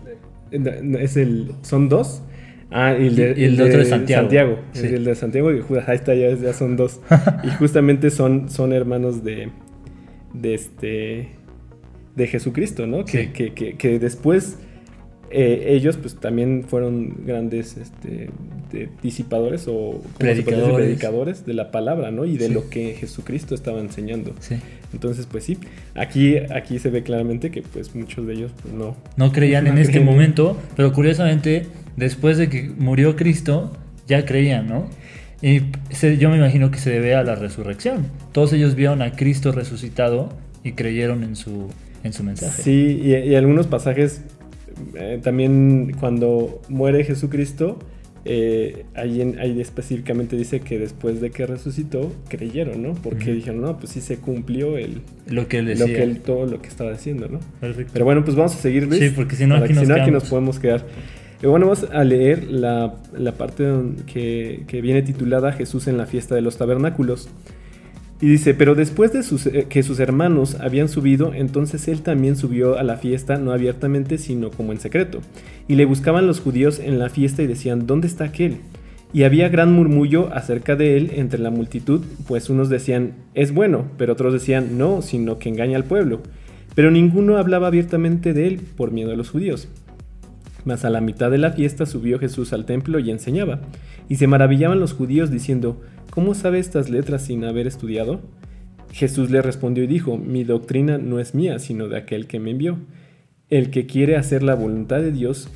no, 0.51 0.71
no, 0.83 0.99
es 0.99 1.17
el, 1.17 1.53
son 1.63 1.89
dos. 1.89 2.23
Ah, 2.71 2.97
y 2.99 3.07
el, 3.09 3.17
de, 3.17 3.35
Y 3.37 3.45
el 3.45 3.61
otro 3.61 3.81
es 3.83 3.89
Santiago. 3.89 4.59
Sí. 4.73 4.81
Sí. 4.89 4.95
El 4.95 5.05
de 5.05 5.15
Santiago 5.15 5.53
y 5.53 5.61
Judas. 5.61 5.89
Ahí 5.89 5.97
está, 5.97 6.15
ya, 6.15 6.35
ya 6.35 6.53
son 6.55 6.77
dos. 6.77 7.01
y 7.45 7.49
justamente 7.51 8.11
son, 8.11 8.49
son 8.51 8.73
hermanos 8.73 9.23
de, 9.25 9.51
de 10.35 10.55
este 10.55 11.29
de 12.17 12.27
Jesucristo, 12.27 12.87
¿no? 12.87 13.05
Que, 13.07 13.33
que, 13.33 13.53
que 13.55 13.99
después 13.99 14.59
eh, 15.33 15.75
ellos 15.75 15.97
pues 15.97 16.17
también 16.17 16.65
fueron 16.67 17.25
grandes 17.27 17.77
este, 17.77 18.31
de- 18.71 18.89
disipadores 19.03 19.67
o. 19.69 20.03
Predicadores. 20.19 20.75
predicadores 20.75 21.47
de 21.47 21.55
la 21.55 21.71
palabra, 21.71 22.11
¿no? 22.11 22.25
Y 22.25 22.37
de 22.39 22.49
Sí. 22.49 22.53
lo 22.55 22.69
que 22.69 22.95
Jesucristo 22.95 23.55
estaba 23.55 23.81
enseñando. 23.81 24.33
Sí. 24.41 24.57
Entonces, 24.93 25.27
pues 25.31 25.45
sí, 25.45 25.59
aquí, 25.95 26.37
aquí 26.37 26.79
se 26.79 26.91
ve 26.91 27.03
claramente 27.03 27.51
que 27.51 27.63
pues 27.63 27.95
muchos 27.95 28.27
de 28.27 28.35
ellos 28.35 28.53
pues, 28.63 28.75
no. 28.75 28.97
No 29.17 29.33
creían 29.33 29.67
en 29.69 29.79
este 29.79 30.01
momento, 30.01 30.57
pero 30.77 30.93
curiosamente, 30.93 31.67
después 31.97 32.39
de 32.39 32.49
que 32.49 32.71
murió 32.79 33.17
Cristo, 33.17 33.73
ya 34.07 34.25
creían, 34.25 34.69
¿no? 34.69 34.89
Y 35.41 35.63
se- 35.91 36.19
yo 36.19 36.31
me 36.31 36.37
imagino 36.37 36.71
que 36.71 36.79
se 36.79 36.91
debe 36.91 37.15
a 37.15 37.23
la 37.23 37.35
resurrección. 37.35 38.07
Todos 38.33 38.53
ellos 38.53 38.75
vieron 38.75 39.03
a 39.03 39.13
Cristo 39.13 39.51
resucitado 39.53 40.29
y 40.63 40.73
creyeron 40.73 41.25
en 41.25 41.35
su, 41.37 41.69
en 42.05 42.13
su 42.13 42.23
mensaje. 42.23 42.63
Sí, 42.63 43.01
y, 43.03 43.13
y 43.15 43.35
algunos 43.35 43.67
pasajes 43.67 44.23
eh, 44.95 45.21
también 45.23 45.95
cuando 45.99 46.61
muere 46.69 47.05
Jesucristo, 47.05 47.79
eh, 48.25 48.85
ahí, 48.95 49.21
en- 49.21 49.39
ahí 49.41 49.61
específicamente 49.61 50.37
dice 50.37 50.61
que 50.61 50.79
después 50.79 51.21
de 51.21 51.31
que 51.31 51.45
resucitó, 51.47 52.13
creyeron, 52.29 52.81
¿no? 52.83 52.95
Porque 52.95 53.33
dijeron, 53.33 53.63
no, 53.63 53.79
pues 53.79 53.91
sí 53.93 54.01
se 54.01 54.19
cumplió 54.19 54.77
el, 54.79 55.01
Lo 55.29 55.49
que 55.49 55.59
él 55.59 55.65
lo 55.65 55.71
decía. 55.73 55.87
que 55.97 56.03
él, 56.05 56.21
todo 56.21 56.47
lo 56.47 56.63
que 56.63 56.69
estaba 56.69 56.93
haciendo, 56.93 57.29
¿no? 57.29 57.41
Perfecto. 57.61 57.91
Pero 57.93 58.05
bueno, 58.05 58.25
pues 58.25 58.37
vamos 58.37 58.55
a 58.55 58.59
seguir, 58.59 58.87
Luis. 58.87 59.01
Sí, 59.01 59.11
porque 59.15 59.35
si 59.35 59.47
no, 59.47 59.57
aquí 59.57 59.69
que 59.69 59.75
nos 59.75 59.83
si 59.83 59.89
no, 59.89 59.95
aquí 59.95 60.05
quedamos. 60.05 60.23
nos 60.23 60.31
podemos 60.31 60.59
quedar. 60.61 60.87
Bueno, 61.43 61.67
vamos 61.67 61.89
a 61.93 62.05
leer 62.05 62.45
la, 62.45 62.95
la 63.19 63.33
parte 63.33 63.65
que, 64.07 64.63
que 64.69 64.81
viene 64.81 65.03
titulada 65.03 65.51
Jesús 65.53 65.89
en 65.89 65.97
la 65.99 66.07
fiesta 66.07 66.37
de 66.37 66.41
los 66.43 66.57
tabernáculos. 66.57 67.29
Y 68.23 68.29
dice, 68.29 68.55
pero 68.55 68.77
después 68.77 69.13
de 69.13 69.19
eh, 69.51 69.67
que 69.69 69.83
sus 69.83 69.99
hermanos 69.99 70.57
habían 70.61 70.89
subido, 70.89 71.35
entonces 71.35 71.89
él 71.89 72.03
también 72.03 72.37
subió 72.37 72.79
a 72.79 72.85
la 72.85 72.97
fiesta, 72.97 73.37
no 73.37 73.51
abiertamente, 73.51 74.17
sino 74.17 74.53
como 74.53 74.71
en 74.71 74.79
secreto. 74.79 75.21
Y 75.67 75.75
le 75.75 75.87
buscaban 75.87 76.29
los 76.29 76.39
judíos 76.39 76.79
en 76.79 77.01
la 77.01 77.09
fiesta 77.09 77.43
y 77.43 77.49
decían, 77.49 77.89
¿dónde 77.89 78.07
está 78.07 78.23
aquel? 78.23 78.59
Y 79.13 79.25
había 79.25 79.49
gran 79.49 79.73
murmullo 79.73 80.33
acerca 80.33 80.77
de 80.77 80.97
él 80.97 81.11
entre 81.17 81.41
la 81.41 81.51
multitud, 81.51 82.05
pues 82.29 82.49
unos 82.49 82.69
decían, 82.69 83.15
es 83.35 83.53
bueno, 83.53 83.87
pero 83.99 84.13
otros 84.13 84.33
decían, 84.33 84.79
no, 84.79 85.03
sino 85.03 85.41
que 85.41 85.49
engaña 85.49 85.77
al 85.77 85.85
pueblo. 85.85 86.21
Pero 86.77 86.93
ninguno 86.93 87.39
hablaba 87.39 87.67
abiertamente 87.67 88.35
de 88.35 88.47
él 88.47 88.61
por 88.77 88.93
miedo 88.93 89.11
a 89.11 89.17
los 89.17 89.31
judíos. 89.31 89.67
Mas 90.65 90.85
a 90.85 90.91
la 90.91 91.01
mitad 91.01 91.33
de 91.33 91.39
la 91.39 91.51
fiesta 91.51 91.87
subió 91.87 92.21
Jesús 92.21 92.53
al 92.53 92.67
templo 92.67 93.01
y 93.01 93.11
enseñaba. 93.11 93.63
Y 94.09 94.15
se 94.15 94.29
maravillaban 94.29 94.79
los 94.79 94.93
judíos 94.93 95.33
diciendo, 95.33 95.81
¿cómo 96.13 96.35
sabe 96.35 96.59
estas 96.59 96.91
letras 96.91 97.23
sin 97.23 97.43
haber 97.43 97.67
estudiado? 97.67 98.21
Jesús 98.93 99.31
le 99.31 99.41
respondió 99.41 99.83
y 99.83 99.87
dijo, 99.87 100.19
mi 100.19 100.45
doctrina 100.45 100.99
no 100.99 101.19
es 101.19 101.35
mía, 101.35 101.59
sino 101.59 101.89
de 101.89 101.97
aquel 101.97 102.27
que 102.27 102.39
me 102.39 102.51
envió. 102.51 102.77
El 103.49 103.71
que 103.71 103.87
quiere 103.87 104.17
hacer 104.17 104.43
la 104.43 104.55
voluntad 104.55 104.99
de 104.99 105.11
Dios, 105.11 105.49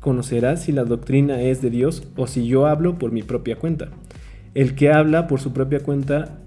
conocerá 0.00 0.58
si 0.58 0.70
la 0.70 0.84
doctrina 0.84 1.40
es 1.40 1.62
de 1.62 1.70
Dios 1.70 2.06
o 2.16 2.26
si 2.26 2.46
yo 2.46 2.66
hablo 2.66 2.98
por 2.98 3.10
mi 3.10 3.22
propia 3.22 3.56
cuenta. 3.56 3.88
El 4.54 4.74
que 4.74 4.92
habla 4.92 5.26
por 5.26 5.40
su 5.40 5.54
propia 5.54 5.80
cuenta, 5.80 6.38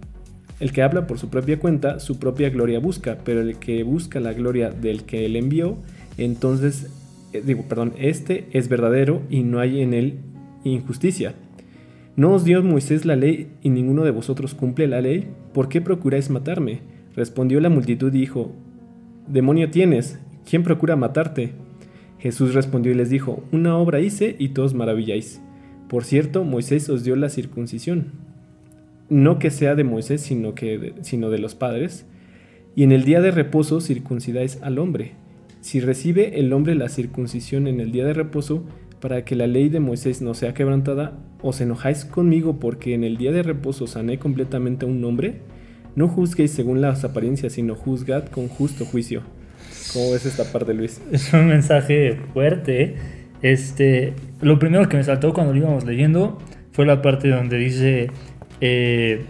El 0.59 0.71
que 0.71 0.83
habla 0.83 1.07
por 1.07 1.17
su 1.17 1.29
propia 1.29 1.59
cuenta, 1.59 1.99
su 1.99 2.19
propia 2.19 2.49
gloria 2.51 2.79
busca, 2.79 3.17
pero 3.25 3.41
el 3.41 3.57
que 3.57 3.81
busca 3.83 4.19
la 4.19 4.31
gloria 4.31 4.69
del 4.69 5.03
que 5.03 5.25
él 5.25 5.35
envió, 5.35 5.77
entonces, 6.17 6.87
eh, 7.33 7.41
digo, 7.43 7.63
perdón, 7.67 7.93
este 7.97 8.45
es 8.51 8.69
verdadero 8.69 9.23
y 9.29 9.43
no 9.43 9.59
hay 9.59 9.81
en 9.81 9.93
él 9.93 10.19
injusticia. 10.63 11.33
¿No 12.17 12.31
os 12.31 12.45
dio 12.45 12.63
Moisés 12.63 13.03
la 13.05 13.17
ley 13.17 13.49
y 13.61 13.69
ninguno 13.69 14.05
de 14.05 14.11
vosotros 14.11 14.53
cumple 14.53 14.87
la 14.87 15.01
ley? 15.01 15.27
¿Por 15.53 15.67
qué 15.67 15.81
procuráis 15.81 16.29
matarme? 16.29 16.79
Respondió 17.13 17.59
la 17.59 17.67
multitud 17.67 18.13
y 18.13 18.19
dijo, 18.19 18.53
Demonio 19.27 19.69
tienes, 19.69 20.17
¿quién 20.49 20.63
procura 20.63 20.95
matarte? 20.95 21.51
Jesús 22.17 22.53
respondió 22.53 22.93
y 22.93 22.95
les 22.95 23.09
dijo, 23.09 23.43
Una 23.51 23.77
obra 23.77 23.99
hice 23.99 24.37
y 24.39 24.49
todos 24.49 24.73
maravilláis. 24.73 25.41
Por 25.89 26.05
cierto, 26.05 26.45
Moisés 26.45 26.89
os 26.89 27.03
dio 27.03 27.17
la 27.17 27.27
circuncisión. 27.27 28.13
No 29.09 29.37
que 29.37 29.51
sea 29.51 29.75
de 29.75 29.83
Moisés, 29.83 30.21
sino, 30.21 30.55
que 30.55 30.93
sino 31.01 31.29
de 31.29 31.39
los 31.39 31.53
padres. 31.53 32.05
Y 32.77 32.83
en 32.83 32.93
el 32.93 33.03
día 33.03 33.19
de 33.19 33.31
reposo 33.31 33.81
circuncidáis 33.81 34.61
al 34.61 34.79
hombre. 34.79 35.11
Si 35.59 35.81
recibe 35.81 36.39
el 36.39 36.53
hombre 36.53 36.75
la 36.75 36.87
circuncisión 36.87 37.67
en 37.67 37.81
el 37.81 37.91
día 37.91 38.05
de 38.05 38.13
reposo, 38.13 38.63
para 39.05 39.23
que 39.23 39.35
la 39.35 39.45
ley 39.45 39.69
de 39.69 39.79
Moisés 39.79 40.23
no 40.23 40.33
sea 40.33 40.55
quebrantada, 40.55 41.13
¿os 41.43 41.61
enojáis 41.61 42.05
conmigo 42.05 42.59
porque 42.59 42.95
en 42.95 43.03
el 43.03 43.17
día 43.17 43.31
de 43.31 43.43
reposo 43.43 43.85
sané 43.85 44.17
completamente 44.17 44.87
a 44.87 44.89
un 44.89 45.03
hombre? 45.03 45.41
No 45.95 46.07
juzguéis 46.07 46.49
según 46.49 46.81
las 46.81 47.03
apariencias, 47.03 47.53
sino 47.53 47.75
juzgad 47.75 48.25
con 48.29 48.47
justo 48.47 48.83
juicio. 48.83 49.21
¿Cómo 49.93 50.11
ves 50.11 50.25
esta 50.25 50.51
parte, 50.51 50.73
Luis? 50.73 51.03
Es 51.11 51.31
un 51.33 51.49
mensaje 51.49 52.17
fuerte. 52.33 52.95
Este, 53.43 54.15
lo 54.41 54.57
primero 54.57 54.89
que 54.89 54.97
me 54.97 55.03
saltó 55.03 55.35
cuando 55.35 55.53
lo 55.53 55.59
íbamos 55.59 55.85
leyendo 55.85 56.39
fue 56.71 56.87
la 56.87 57.03
parte 57.03 57.27
donde 57.27 57.59
dice, 57.59 58.09
eh, 58.59 59.21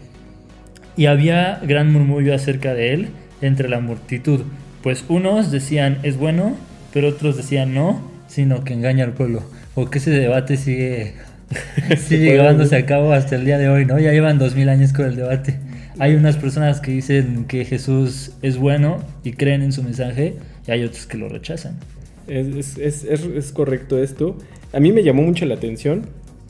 y 0.95 1.07
había 1.07 1.59
gran 1.67 1.91
murmullo 1.91 2.33
acerca 2.33 2.73
de 2.73 2.93
él 2.93 3.07
entre 3.41 3.67
la 3.67 3.81
multitud, 3.81 4.39
pues 4.81 5.03
unos 5.09 5.51
decían 5.51 5.97
es 6.03 6.15
bueno, 6.15 6.55
pero 6.93 7.09
otros 7.09 7.35
decían 7.35 7.73
no, 7.73 8.09
sino 8.27 8.63
que 8.63 8.73
engaña 8.73 9.03
al 9.03 9.11
pueblo. 9.11 9.43
O 9.75 9.89
que 9.89 9.99
ese 9.99 10.11
debate 10.11 10.57
sigue, 10.57 11.13
sigue 11.97 12.31
llevándose 12.31 12.75
a 12.75 12.85
cabo 12.85 13.11
hasta 13.11 13.35
el 13.35 13.45
día 13.45 13.57
de 13.57 13.69
hoy, 13.69 13.85
¿no? 13.85 13.99
Ya 13.99 14.11
llevan 14.11 14.39
dos 14.39 14.55
mil 14.55 14.69
años 14.69 14.93
con 14.93 15.05
el 15.05 15.15
debate. 15.15 15.59
Hay 15.99 16.15
unas 16.15 16.37
personas 16.37 16.81
que 16.81 16.91
dicen 16.91 17.45
que 17.45 17.63
Jesús 17.65 18.31
es 18.41 18.57
bueno 18.57 19.03
y 19.23 19.33
creen 19.33 19.61
en 19.61 19.71
su 19.71 19.83
mensaje, 19.83 20.35
y 20.67 20.71
hay 20.71 20.83
otros 20.83 21.05
que 21.05 21.17
lo 21.17 21.29
rechazan. 21.29 21.77
Es, 22.27 22.77
es, 22.77 23.03
es, 23.03 23.23
es 23.23 23.51
correcto 23.51 24.01
esto. 24.01 24.37
A 24.73 24.79
mí 24.79 24.91
me 24.91 25.03
llamó 25.03 25.21
mucho 25.21 25.45
la 25.45 25.55
atención, 25.55 26.03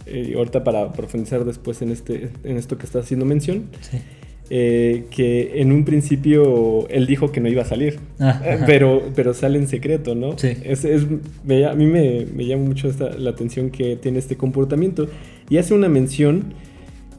eh, 0.05 0.33
ahorita 0.35 0.63
para 0.63 0.93
profundizar 0.93 1.45
después 1.45 1.81
en, 1.81 1.91
este, 1.91 2.29
en 2.43 2.57
esto 2.57 2.77
que 2.77 2.85
está 2.85 2.99
haciendo 2.99 3.25
mención, 3.25 3.65
Sí. 3.81 3.99
Eh, 4.49 5.05
que 5.09 5.59
en 5.61 5.71
un 5.71 5.85
principio 5.85 6.87
él 6.89 7.07
dijo 7.07 7.31
que 7.31 7.39
no 7.41 7.49
iba 7.49 7.63
a 7.63 7.65
salir, 7.65 7.99
Ah, 8.19 8.41
eh, 8.45 8.57
pero, 8.65 9.01
pero 9.15 9.33
sale 9.33 9.57
en 9.57 9.67
secreto, 9.67 10.13
¿no? 10.15 10.37
Sí. 10.37 10.49
Es, 10.63 10.85
es- 10.85 11.05
me- 11.43 11.65
a 11.65 11.73
mí 11.73 11.85
me, 11.87 12.25
me 12.35 12.45
llama 12.45 12.63
mucho 12.65 12.87
esta- 12.87 13.09
la 13.17 13.31
atención 13.31 13.69
que 13.71 13.95
tiene 13.95 14.19
este 14.19 14.35
comportamiento 14.35 15.07
y 15.49 15.57
hace 15.57 15.73
una 15.73 15.89
mención 15.89 16.53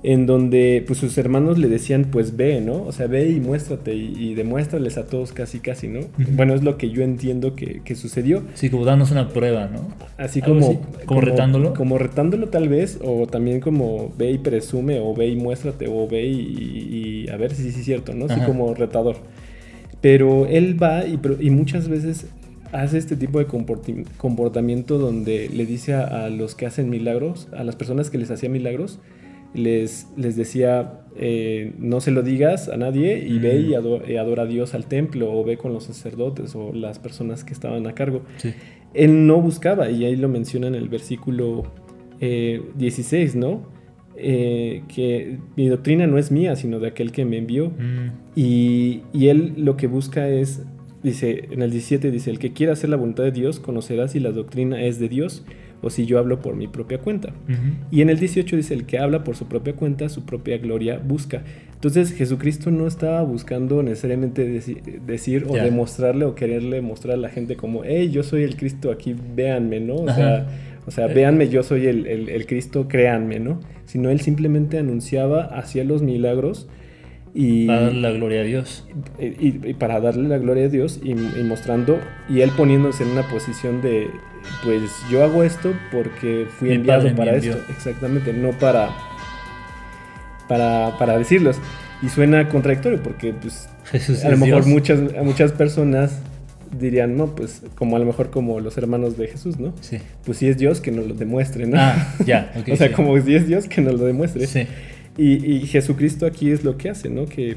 en 0.07 0.25
donde 0.25 0.85
pues 0.87 1.01
sus 1.01 1.19
hermanos 1.19 1.59
le 1.59 1.69
decían 1.69 2.05
pues 2.13 2.37
ve, 2.37 2.61
¿no? 2.61 2.85
O 2.85 2.93
sea, 2.93 3.09
ve 3.09 3.29
y 3.29 3.41
muéstrate 3.41 3.93
y, 3.93 4.15
y 4.17 4.35
demuéstrales 4.35 4.99
a 4.99 5.07
todos 5.07 5.33
casi 5.33 5.59
casi, 5.59 5.89
¿no? 5.89 5.99
Bueno, 6.37 6.55
es 6.55 6.63
lo 6.63 6.79
que 6.79 6.91
yo 6.91 7.03
entiendo 7.03 7.57
que, 7.57 7.83
que 7.85 7.97
sucedió. 7.97 8.45
Sí, 8.55 8.71
como 8.71 8.85
darnos 8.85 9.11
una 9.11 9.31
prueba, 9.31 9.67
¿no? 9.67 9.89
Así 10.17 10.43
como, 10.43 10.65
así, 10.65 10.79
como 11.07 11.23
retándolo. 11.23 11.75
Como 11.75 11.99
retándolo 11.99 12.51
tal 12.51 12.69
vez, 12.69 13.01
o 13.03 13.27
también 13.27 13.59
como 13.59 14.15
ve 14.17 14.31
y 14.31 14.39
presume, 14.39 15.01
o 15.01 15.13
ve 15.13 15.27
y 15.27 15.35
muéstrate, 15.35 15.89
o 15.89 16.07
ve 16.07 16.25
y, 16.25 17.25
y 17.27 17.29
a 17.29 17.37
ver 17.37 17.53
si 17.53 17.73
sí 17.73 17.81
es 17.81 17.85
cierto, 17.85 18.15
¿no? 18.15 18.27
Así 18.27 18.35
Ajá. 18.35 18.47
como 18.47 18.75
retador. 18.75 19.17
Pero 20.01 20.47
él 20.47 20.81
va 20.81 21.05
y, 21.05 21.19
y 21.41 21.51
muchas 21.51 21.89
veces 21.89 22.27
hace 22.71 22.99
este 22.99 23.17
tipo 23.17 23.41
de 23.41 23.47
comportamiento 23.47 24.99
donde 24.99 25.49
le 25.53 25.67
dice 25.67 25.95
a, 25.95 26.27
a 26.27 26.31
los 26.31 26.55
que 26.55 26.67
hacen 26.67 26.91
milagros, 26.91 27.49
a 27.57 27.65
las 27.65 27.75
personas 27.75 28.09
que 28.09 28.19
les 28.19 28.31
hacía 28.31 28.49
milagros, 28.49 29.01
les, 29.57 30.07
les 30.17 30.37
decía, 30.37 31.01
eh, 31.17 31.73
no 31.79 32.01
se 32.01 32.11
lo 32.11 32.23
digas 32.23 32.69
a 32.69 32.77
nadie 32.77 33.19
y 33.27 33.39
ve 33.39 33.59
Mm. 33.61 33.71
y 33.71 33.75
ado- 33.75 34.03
y 34.07 34.17
adora 34.17 34.43
a 34.43 34.47
Dios 34.47 34.75
al 34.75 34.85
templo, 34.87 35.33
o 35.33 35.43
ve 35.45 35.57
con 35.57 35.73
los 35.73 35.85
sacerdotes 35.85 36.55
o 36.55 36.73
las 36.73 36.99
personas 36.99 37.43
que 37.43 37.53
estaban 37.55 37.87
a 37.87 37.95
cargo 37.95 38.23
Sí. 38.37 38.53
él 38.95 39.27
no 39.27 39.41
buscaba, 39.41 39.91
y 39.91 40.05
ahí 40.05 40.17
lo 40.17 40.29
menciona 40.29 40.67
en 40.69 40.75
el 40.75 40.89
versículo 40.89 41.65
eh, 42.21 42.63
16, 42.79 43.35
¿no? 43.37 43.63
Eh, 44.19 44.83
que 44.95 45.39
mi 45.57 45.69
doctrina 45.69 46.07
no 46.07 46.17
es 46.17 46.31
mía, 46.33 46.57
sino 46.57 46.81
de 46.81 46.89
aquel 46.89 47.13
que 47.13 47.25
me 47.27 47.37
envió. 47.37 47.69
Mm, 47.71 48.11
Y, 48.37 49.03
y 49.13 49.29
él 49.29 49.53
lo 49.59 49.77
que 49.77 49.87
busca 49.87 50.29
es, 50.29 50.63
dice, 51.03 51.49
en 51.51 51.61
el 51.63 51.71
17 51.71 52.11
dice, 52.11 52.31
el 52.31 52.39
que 52.39 52.53
quiera 52.55 52.73
hacer 52.73 52.89
la 52.91 52.97
voluntad 52.97 53.25
de 53.25 53.33
Dios 53.33 53.61
conocerá 53.61 54.09
si 54.09 54.19
la 54.21 54.31
doctrina 54.33 54.83
es 54.83 54.99
de 54.99 55.09
Dios 55.11 55.45
o 55.83 55.91
si 55.91 56.07
yo 56.07 56.19
hablo 56.19 56.41
por 56.41 56.57
mi 56.57 56.69
propia 56.69 56.99
cuenta. 56.99 57.33
Y 57.91 58.01
en 58.01 58.11
el 58.11 58.19
18 58.19 58.57
dice, 58.57 58.75
el 58.75 58.87
que 58.87 58.99
habla 58.99 59.23
por 59.25 59.37
su 59.37 59.47
propia 59.47 59.75
cuenta, 59.75 60.09
su 60.09 60.25
propia 60.25 60.59
gloria 60.59 60.99
busca. 60.99 61.43
Entonces 61.75 62.13
Jesucristo 62.13 62.71
no 62.71 62.87
estaba 62.87 63.23
buscando 63.23 63.83
necesariamente 63.83 64.49
deci- 64.49 64.81
decir 65.07 65.45
o 65.49 65.55
demostrarle 65.55 66.25
o 66.25 66.35
quererle 66.35 66.81
mostrar 66.81 67.15
a 67.15 67.19
la 67.19 67.29
gente 67.29 67.57
como, 67.57 67.83
hey, 67.85 68.11
yo 68.11 68.23
soy 68.23 68.43
el 68.43 68.57
Cristo, 68.57 68.91
aquí 68.91 69.15
véanme, 69.37 69.81
¿no? 69.81 69.95
O 69.97 70.09
Ajá. 70.09 70.17
sea, 70.17 70.47
o 70.87 70.91
sea 70.91 71.07
Eh. 71.07 71.15
véanme, 71.15 71.49
yo 71.51 71.63
soy 71.63 71.87
el, 71.87 72.07
el- 72.07 72.29
el 72.31 72.47
Cristo, 72.47 72.89
créanme, 72.89 73.39
¿no? 73.39 73.61
Sino 73.85 74.09
él 74.11 74.21
simplemente 74.21 74.79
anunciaba, 74.79 75.43
hacía 75.45 75.85
los 75.85 76.03
milagros 76.03 76.69
y, 77.35 77.67
Para 77.67 77.83
darle 77.83 78.01
la 78.01 78.11
gloria 78.13 78.41
a 78.41 78.45
Dios. 78.45 78.89
y- 79.21 79.69
y 79.69 79.75
para 79.75 80.01
darle 80.01 80.27
la 80.29 80.39
gloria 80.39 80.65
a 80.65 80.69
Dios 80.69 80.99
y, 81.05 81.11
y 81.11 81.43
mostrando, 81.47 81.99
y 82.31 82.41
él 82.41 82.51
poniéndose 82.57 83.03
en 83.05 83.11
una 83.11 83.29
posición 83.29 83.83
de, 83.83 84.09
pues 84.65 84.91
yo 85.11 85.25
hago 85.25 85.45
esto 85.45 85.75
porque 85.93 86.47
fui 86.59 86.71
Mi 86.71 86.75
enviado 86.77 87.15
para 87.15 87.35
envió. 87.35 87.53
esto, 87.53 87.73
exactamente, 87.73 88.33
no 88.33 88.51
para, 88.53 88.91
para, 90.49 90.97
para 90.99 91.19
decirlos. 91.19 91.59
Y 92.03 92.09
suena 92.09 92.49
contradictorio 92.49 93.03
porque 93.03 93.33
pues 93.33 93.69
Jesús 93.85 94.25
a 94.25 94.29
lo 94.31 94.37
mejor 94.37 94.65
Dios. 94.65 94.67
muchas, 94.67 95.01
muchas 95.25 95.53
personas 95.53 96.19
dirían, 96.79 97.17
no, 97.17 97.35
pues 97.35 97.63
como 97.75 97.97
a 97.97 97.99
lo 97.99 98.05
mejor 98.05 98.31
como 98.31 98.61
los 98.61 98.77
hermanos 98.77 99.17
de 99.17 99.29
Jesús, 99.29 99.59
¿no? 99.59 99.73
Sí. 99.81 99.99
Pues 100.25 100.39
si 100.39 100.49
es 100.49 100.59
Dios 100.59 100.81
que 100.81 100.91
nos 100.91 101.07
lo 101.07 101.15
demuestre, 101.15 101.67
¿no? 101.67 101.79
Ah, 101.79 102.15
ya. 102.27 102.53
ok, 102.57 102.69
o 102.73 102.77
sea, 102.77 102.89
sí. 102.89 102.95
como 102.95 103.19
si 103.21 103.35
es 103.35 103.47
Dios 103.47 103.67
que 103.67 103.81
nos 103.81 103.99
lo 103.99 104.05
demuestre. 104.05 104.47
Sí. 104.47 104.67
Y, 105.17 105.55
y 105.55 105.61
Jesucristo 105.67 106.27
aquí 106.27 106.51
es 106.51 106.65
lo 106.65 106.77
que 106.77 106.91
hace, 106.91 107.09
¿no? 107.09 107.27
Que, 107.27 107.57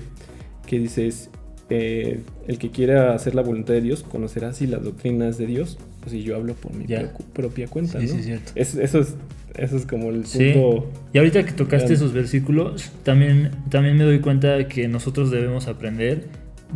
que 0.66 0.80
dices, 0.80 1.30
eh, 1.70 2.22
el 2.48 2.58
que 2.58 2.70
quiera 2.72 3.14
hacer 3.14 3.36
la 3.36 3.42
voluntad 3.42 3.74
de 3.74 3.82
Dios 3.82 4.04
conocerá 4.04 4.54
si 4.54 4.68
las 4.68 4.84
doctrinas 4.84 5.38
de 5.38 5.46
Dios, 5.46 5.78
pues 6.00 6.12
si 6.14 6.24
yo 6.24 6.36
hablo 6.36 6.54
por 6.56 6.74
mi 6.74 6.86
Ya. 6.86 7.14
propia 7.34 7.68
cuenta, 7.68 8.00
Sí, 8.00 8.08
¿no? 8.08 8.14
sí, 8.16 8.24
cierto. 8.24 8.52
Es- 8.56 8.76
eso, 8.76 9.00
es, 9.00 9.16
eso 9.56 9.78
es 9.78 9.86
como 9.86 10.10
el 10.10 10.26
Sí. 10.26 10.52
punto... 10.54 10.90
Y 11.14 11.18
ahorita 11.20 11.46
que 11.46 11.52
tocaste 11.52 11.94
esos 11.94 12.14
versículos, 12.14 12.92
también, 13.04 13.52
también 13.70 13.98
me 13.98 14.04
doy 14.04 14.20
cuenta 14.20 14.56
de 14.56 14.68
que 14.68 14.88
nosotros 14.88 15.30
debemos 15.32 15.68
aprender 15.68 16.26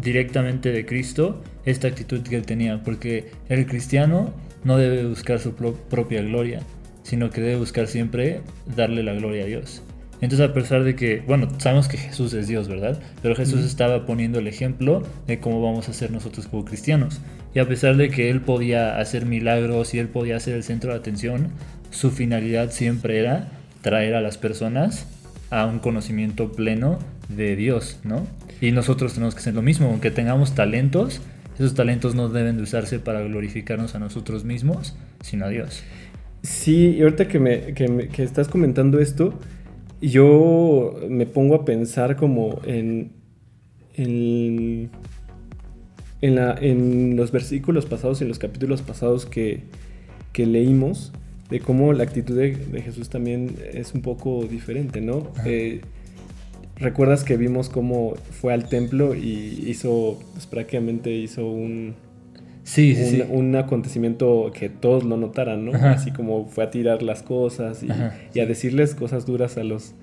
directamente 0.01 0.71
de 0.71 0.85
Cristo 0.85 1.41
esta 1.65 1.88
actitud 1.88 2.21
que 2.21 2.35
él 2.35 2.45
tenía, 2.45 2.83
porque 2.83 3.31
el 3.50 3.65
cristiano 3.65 4.33
no 4.63 4.77
debe 4.77 5.05
buscar 5.05 5.39
su 5.39 5.53
pro- 5.53 5.75
propia 5.89 6.21
gloria, 6.21 6.62
sino 7.03 7.29
que 7.29 7.41
debe 7.41 7.57
buscar 7.57 7.88
siempre 7.88 8.41
darle 8.75 9.03
la 9.03 9.13
gloria 9.13 9.43
a 9.43 9.47
Dios. 9.47 9.81
Entonces, 10.24 10.50
a 10.50 10.53
pesar 10.53 10.84
de 10.84 10.96
que, 10.96 11.22
bueno, 11.27 11.50
sabemos 11.58 11.88
que 11.89 11.98
Jesús 11.98 12.34
es 12.34 12.48
Dios, 12.48 12.68
¿verdad? 12.70 12.98
Pero 13.22 13.36
Jesús 13.36 13.60
estaba 13.65 14.06
poniendo 14.06 14.39
el 14.39 14.48
ejemplo 14.48 15.03
de 15.27 15.39
cómo 15.39 15.62
vamos 15.62 15.89
a 15.89 15.94
ser 15.94 16.12
nosotros 16.12 16.48
como 16.48 16.63
cristianos. 16.63 17.20
Y 17.53 17.60
a 17.60 17.68
pesar 17.68 17.98
de 17.98 18.10
que 18.10 18.30
él 18.30 18.39
podía 18.42 18.98
hacer 19.00 19.25
milagros 19.25 19.94
y 19.94 20.00
él 20.00 20.08
podía 20.08 20.39
ser 20.39 20.56
el 20.56 20.63
centro 20.63 20.92
de 20.92 20.98
atención, 20.98 21.50
su 21.92 22.10
finalidad 22.10 22.72
siempre 22.72 23.20
era 23.20 23.50
traer 23.82 24.15
a 24.15 24.22
las 24.22 24.38
personas 24.38 25.06
a 25.50 25.65
un 25.65 25.80
conocimiento 25.80 26.51
pleno 26.53 27.00
de 27.27 27.56
Dios, 27.58 28.00
¿no? 28.03 28.25
Y 28.62 28.72
nosotros 28.72 29.13
tenemos 29.13 29.36
que 29.36 29.42
hacer 29.42 29.53
lo 29.53 29.62
mismo, 29.62 29.88
aunque 29.89 30.10
tengamos 30.10 30.56
talentos, 30.56 31.22
esos 31.56 31.75
talentos 31.75 32.15
no 32.15 32.30
deben 32.30 32.56
de 32.58 32.63
usarse 32.63 32.98
para 32.98 33.22
glorificarnos 33.22 33.94
a 33.94 34.00
nosotros 34.00 34.46
mismos, 34.46 34.96
sino 35.22 35.46
a 35.46 35.50
Dios. 35.50 35.84
Sí, 36.44 36.96
y 36.98 37.01
ahorita 37.03 37.27
que, 37.27 37.39
me, 37.39 37.74
que, 37.74 37.88
me- 37.89 38.08
que 38.08 38.24
estás 38.24 38.48
comentando 38.48 39.00
esto, 39.00 39.38
yo 40.10 41.00
me 41.10 41.25
pongo 41.25 41.55
a 41.55 41.65
pensar 41.65 42.15
como 42.15 42.60
en, 42.65 43.12
en, 43.95 44.89
en, 46.22 46.36
la- 46.36 46.55
en 46.60 47.15
los 47.15 47.31
versículos 47.31 47.86
pasados 47.86 48.19
y 48.22 48.24
en 48.24 48.29
los 48.29 48.39
capítulos 48.39 48.81
pasados 48.81 49.25
que, 49.25 49.62
que 50.33 50.45
leímos, 50.45 51.12
de 51.50 51.60
cómo 51.60 51.93
la 51.93 52.03
actitud 52.03 52.36
de, 52.36 52.55
de 52.55 52.81
Jesús 52.81 53.10
también 53.10 53.55
es 53.74 53.93
un 53.93 54.01
poco 54.01 54.43
diferente, 54.45 55.01
¿no? 55.01 55.27
Eh, 55.45 55.81
Recuerdas 56.75 57.24
que 57.24 57.38
vimos 57.38 57.69
cómo 57.69 58.15
fue 58.31 58.51
al 58.51 58.67
templo 58.67 59.13
y 59.13 59.63
hizo, 59.67 60.19
pues 60.33 60.48
prácticamente 60.48 61.12
hizo 61.12 61.45
un, 61.48 61.93
Sí, 62.63 62.96
sí, 62.96 63.01
un, 63.01 63.10
sí. 63.10 63.24
un 63.29 63.55
acontecimiento 63.55 64.51
que 64.58 64.70
todos 64.70 65.03
lo 65.03 65.17
notaran, 65.17 65.65
¿no? 65.65 65.74
Ajá. 65.74 65.91
Así 65.91 66.12
como 66.12 66.46
fue 66.48 66.63
a 66.63 66.70
tirar 66.70 67.03
las 67.03 67.22
cosas 67.22 67.84
y, 67.84 68.39
a 68.39 68.46
decirles 68.46 68.96
cosas 68.96 69.25
duras 69.25 69.58
a 69.58 69.63
los, 69.63 69.96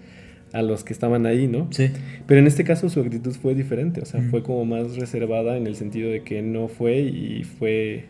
a 0.53 0.61
los 0.63 0.85
que 0.85 0.93
estaban 0.93 1.25
ahí, 1.27 1.47
¿no? 1.49 1.69
Sí. 1.71 1.91
Pero 2.27 2.41
en 2.41 2.47
este 2.47 2.65
caso 2.65 2.89
su 2.91 3.01
actitud 3.01 3.33
fue 3.33 3.55
diferente, 3.55 4.01
o 4.03 4.05
sea, 4.05 4.21
Mm. 4.21 4.31
fue 4.31 4.43
como 4.43 4.65
más 4.67 4.97
reservada 4.97 5.57
en 5.57 5.67
el 5.67 5.75
sentido 5.77 6.11
de 6.11 6.23
que 6.23 6.43
no 6.43 6.69
fue 6.69 6.99
y 7.01 7.45
fue 7.45 8.05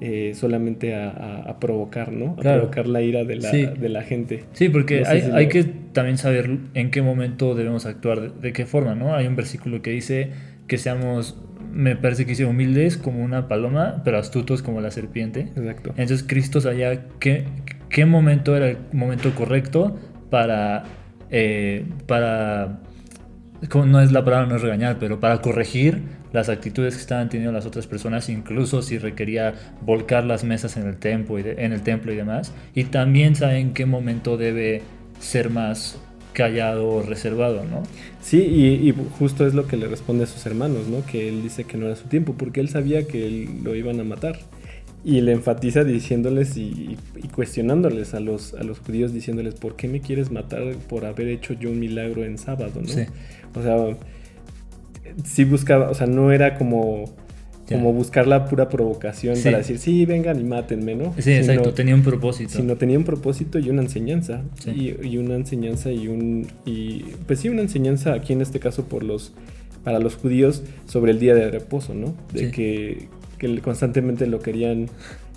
eh, 0.00 0.32
solamente 0.34 0.92
a, 0.96 1.08
a- 1.08 1.42
a 1.50 1.60
provocar, 1.60 2.10
¿no? 2.12 2.32
A 2.32 2.36
Claro. 2.36 2.58
provocar 2.62 2.88
la 2.88 3.00
ira 3.00 3.22
de 3.24 3.36
la, 3.36 3.48
Sí. 3.50 3.64
de 3.64 3.88
la 3.88 4.02
gente. 4.02 4.42
Sí, 4.52 4.68
porque 4.68 4.98
No 5.00 5.04
sé 5.06 5.10
hay, 5.12 5.20
si 5.22 5.28
lo- 5.28 5.36
hay 5.36 5.48
que 5.48 5.64
también 5.92 6.18
saber 6.18 6.50
en 6.74 6.90
qué 6.90 7.00
momento 7.00 7.54
debemos 7.54 7.86
actuar, 7.86 8.20
de, 8.20 8.40
de 8.40 8.52
qué 8.52 8.66
forma, 8.66 8.96
¿no? 8.96 9.14
Hay 9.14 9.28
un 9.28 9.36
versículo 9.36 9.82
que 9.82 9.90
dice 9.92 10.30
que 10.66 10.78
seamos, 10.78 11.38
me 11.74 11.96
parece 11.96 12.24
que 12.24 12.30
dice 12.30 12.44
humildes 12.44 12.96
como 12.96 13.22
una 13.22 13.48
paloma, 13.48 14.02
pero 14.04 14.18
astutos 14.18 14.62
como 14.62 14.80
la 14.80 14.90
serpiente. 14.90 15.48
Exacto. 15.56 15.90
Entonces 15.90 16.24
Cristo 16.26 16.60
sabía 16.60 17.06
qué, 17.18 17.44
qué 17.88 18.06
momento 18.06 18.56
era 18.56 18.68
el 18.68 18.78
momento 18.92 19.34
correcto 19.34 19.98
para, 20.30 20.84
eh, 21.30 21.84
para, 22.06 22.80
no 23.74 24.00
es 24.00 24.12
la 24.12 24.24
palabra, 24.24 24.46
no 24.46 24.56
es 24.56 24.62
regañar, 24.62 24.98
pero 24.98 25.20
para 25.20 25.40
corregir 25.40 26.00
las 26.32 26.48
actitudes 26.48 26.94
que 26.94 27.00
estaban 27.00 27.28
teniendo 27.28 27.52
las 27.52 27.64
otras 27.66 27.86
personas, 27.86 28.28
incluso 28.28 28.82
si 28.82 28.98
requería 28.98 29.54
volcar 29.82 30.24
las 30.24 30.42
mesas 30.42 30.76
en 30.76 30.86
el 30.88 30.96
templo 30.96 31.38
y, 31.38 31.42
de- 31.42 31.64
en 31.64 31.72
el 31.72 31.82
templo 31.82 32.12
y 32.12 32.16
demás. 32.16 32.52
Y 32.74 32.84
también 32.84 33.36
sabe 33.36 33.58
en 33.58 33.72
qué 33.72 33.86
momento 33.86 34.36
debe 34.36 34.82
ser 35.20 35.48
más 35.50 35.96
callado 36.34 36.86
o 36.88 37.02
reservado, 37.02 37.64
¿no? 37.64 37.82
Sí, 38.20 38.42
y, 38.42 38.88
y 38.88 38.94
justo 39.18 39.46
es 39.46 39.54
lo 39.54 39.66
que 39.66 39.78
le 39.78 39.86
responde 39.86 40.24
a 40.24 40.26
sus 40.26 40.44
hermanos, 40.44 40.88
¿no? 40.88 41.06
Que 41.06 41.30
él 41.30 41.42
dice 41.42 41.64
que 41.64 41.78
no 41.78 41.86
era 41.86 41.96
su 41.96 42.08
tiempo, 42.08 42.34
porque 42.36 42.60
él 42.60 42.68
sabía 42.68 43.06
que 43.06 43.26
él 43.26 43.48
lo 43.62 43.74
iban 43.74 43.98
a 44.00 44.04
matar. 44.04 44.38
Y 45.06 45.20
le 45.20 45.32
enfatiza 45.32 45.84
diciéndoles 45.84 46.56
y, 46.56 46.96
y 47.22 47.28
cuestionándoles 47.28 48.14
a 48.14 48.20
los, 48.20 48.54
a 48.54 48.62
los 48.62 48.78
judíos, 48.78 49.12
diciéndoles, 49.12 49.54
¿por 49.54 49.76
qué 49.76 49.86
me 49.86 50.00
quieres 50.00 50.30
matar 50.30 50.62
por 50.88 51.04
haber 51.04 51.28
hecho 51.28 51.52
yo 51.54 51.70
un 51.70 51.78
milagro 51.78 52.24
en 52.24 52.38
sábado, 52.38 52.80
¿no? 52.80 52.88
Sí. 52.88 53.04
O 53.54 53.62
sea, 53.62 53.76
sí 55.24 55.44
buscaba, 55.44 55.90
o 55.90 55.94
sea, 55.94 56.06
no 56.06 56.32
era 56.32 56.56
como, 56.56 57.04
Ya. 57.68 57.78
como 57.78 57.92
buscar 57.92 58.26
la 58.26 58.44
pura 58.44 58.68
provocación 58.68 59.36
Sí. 59.36 59.44
para 59.44 59.58
decir, 59.58 59.78
sí, 59.78 60.04
vengan 60.04 60.38
y 60.40 60.44
mátenme, 60.44 60.94
¿no? 60.94 61.14
Sí, 61.18 61.32
exacto, 61.32 61.62
Sino- 61.64 61.74
tenía 61.74 61.94
un 61.94 62.02
propósito. 62.02 62.50
sino 62.52 62.76
tenía 62.76 62.98
un 62.98 63.04
propósito 63.04 63.58
y 63.58 63.70
una 63.70 63.82
enseñanza. 63.82 64.42
Sí. 64.62 64.96
Y, 65.02 65.06
y 65.08 65.16
una 65.18 65.34
enseñanza 65.36 65.90
y 65.90 66.08
un. 66.08 66.46
Y, 66.66 67.04
pues 67.26 67.40
sí, 67.40 67.48
una 67.48 67.62
enseñanza 67.62 68.12
aquí 68.12 68.32
en 68.34 68.42
este 68.42 68.60
caso 68.60 68.84
por 68.84 69.02
los. 69.02 69.32
para 69.82 69.98
los 69.98 70.16
judíos 70.16 70.62
sobre 70.86 71.12
el 71.12 71.18
día 71.20 71.34
de 71.34 71.50
reposo, 71.50 71.92
¿no? 71.94 72.14
De 72.32 72.46
Sí. 72.46 72.50
que, 72.50 73.08
que 73.38 73.58
constantemente 73.60 74.26
lo 74.26 74.40
querían. 74.40 74.88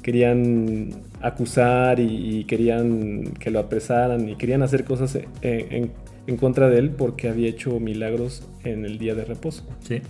querían 0.02 0.92
acusar 1.22 2.00
y, 2.00 2.40
y 2.40 2.44
querían 2.46 3.34
que 3.40 3.52
lo 3.52 3.60
apresaran 3.60 4.30
y 4.30 4.36
querían 4.36 4.62
hacer 4.64 4.86
cosas 4.86 5.16
en, 5.16 5.26
en- 5.42 5.92
en 6.28 6.38
contra 6.38 6.70
de 6.70 6.80
él 6.80 6.90
porque 6.92 7.28
había 7.30 7.50
hecho 7.50 7.80
milagros 7.80 8.44
en 8.64 8.86
el 8.86 8.98
día 9.00 9.16
de 9.16 9.26
reposo. 9.26 9.64
Sí. 9.82 10.02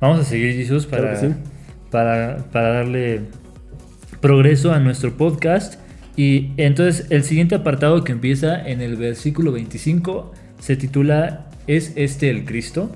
Vamos 0.00 0.20
a 0.20 0.24
seguir, 0.24 0.54
Jesús, 0.54 0.86
para, 0.86 1.12
Claro 1.12 1.20
que 1.20 1.34
sí. 1.34 1.40
para, 1.90 2.38
para 2.52 2.68
darle 2.72 3.22
progreso 4.20 4.72
a 4.72 4.80
nuestro 4.80 5.16
podcast. 5.16 5.80
Y 6.16 6.52
entonces 6.56 7.06
el 7.10 7.24
siguiente 7.24 7.54
apartado 7.54 8.04
que 8.04 8.12
empieza 8.12 8.66
en 8.66 8.80
el 8.80 8.96
versículo 8.96 9.52
25 9.52 10.32
se 10.58 10.76
titula 10.76 11.46
¿Es 11.66 11.92
este 11.96 12.30
el 12.30 12.44
Cristo? 12.44 12.90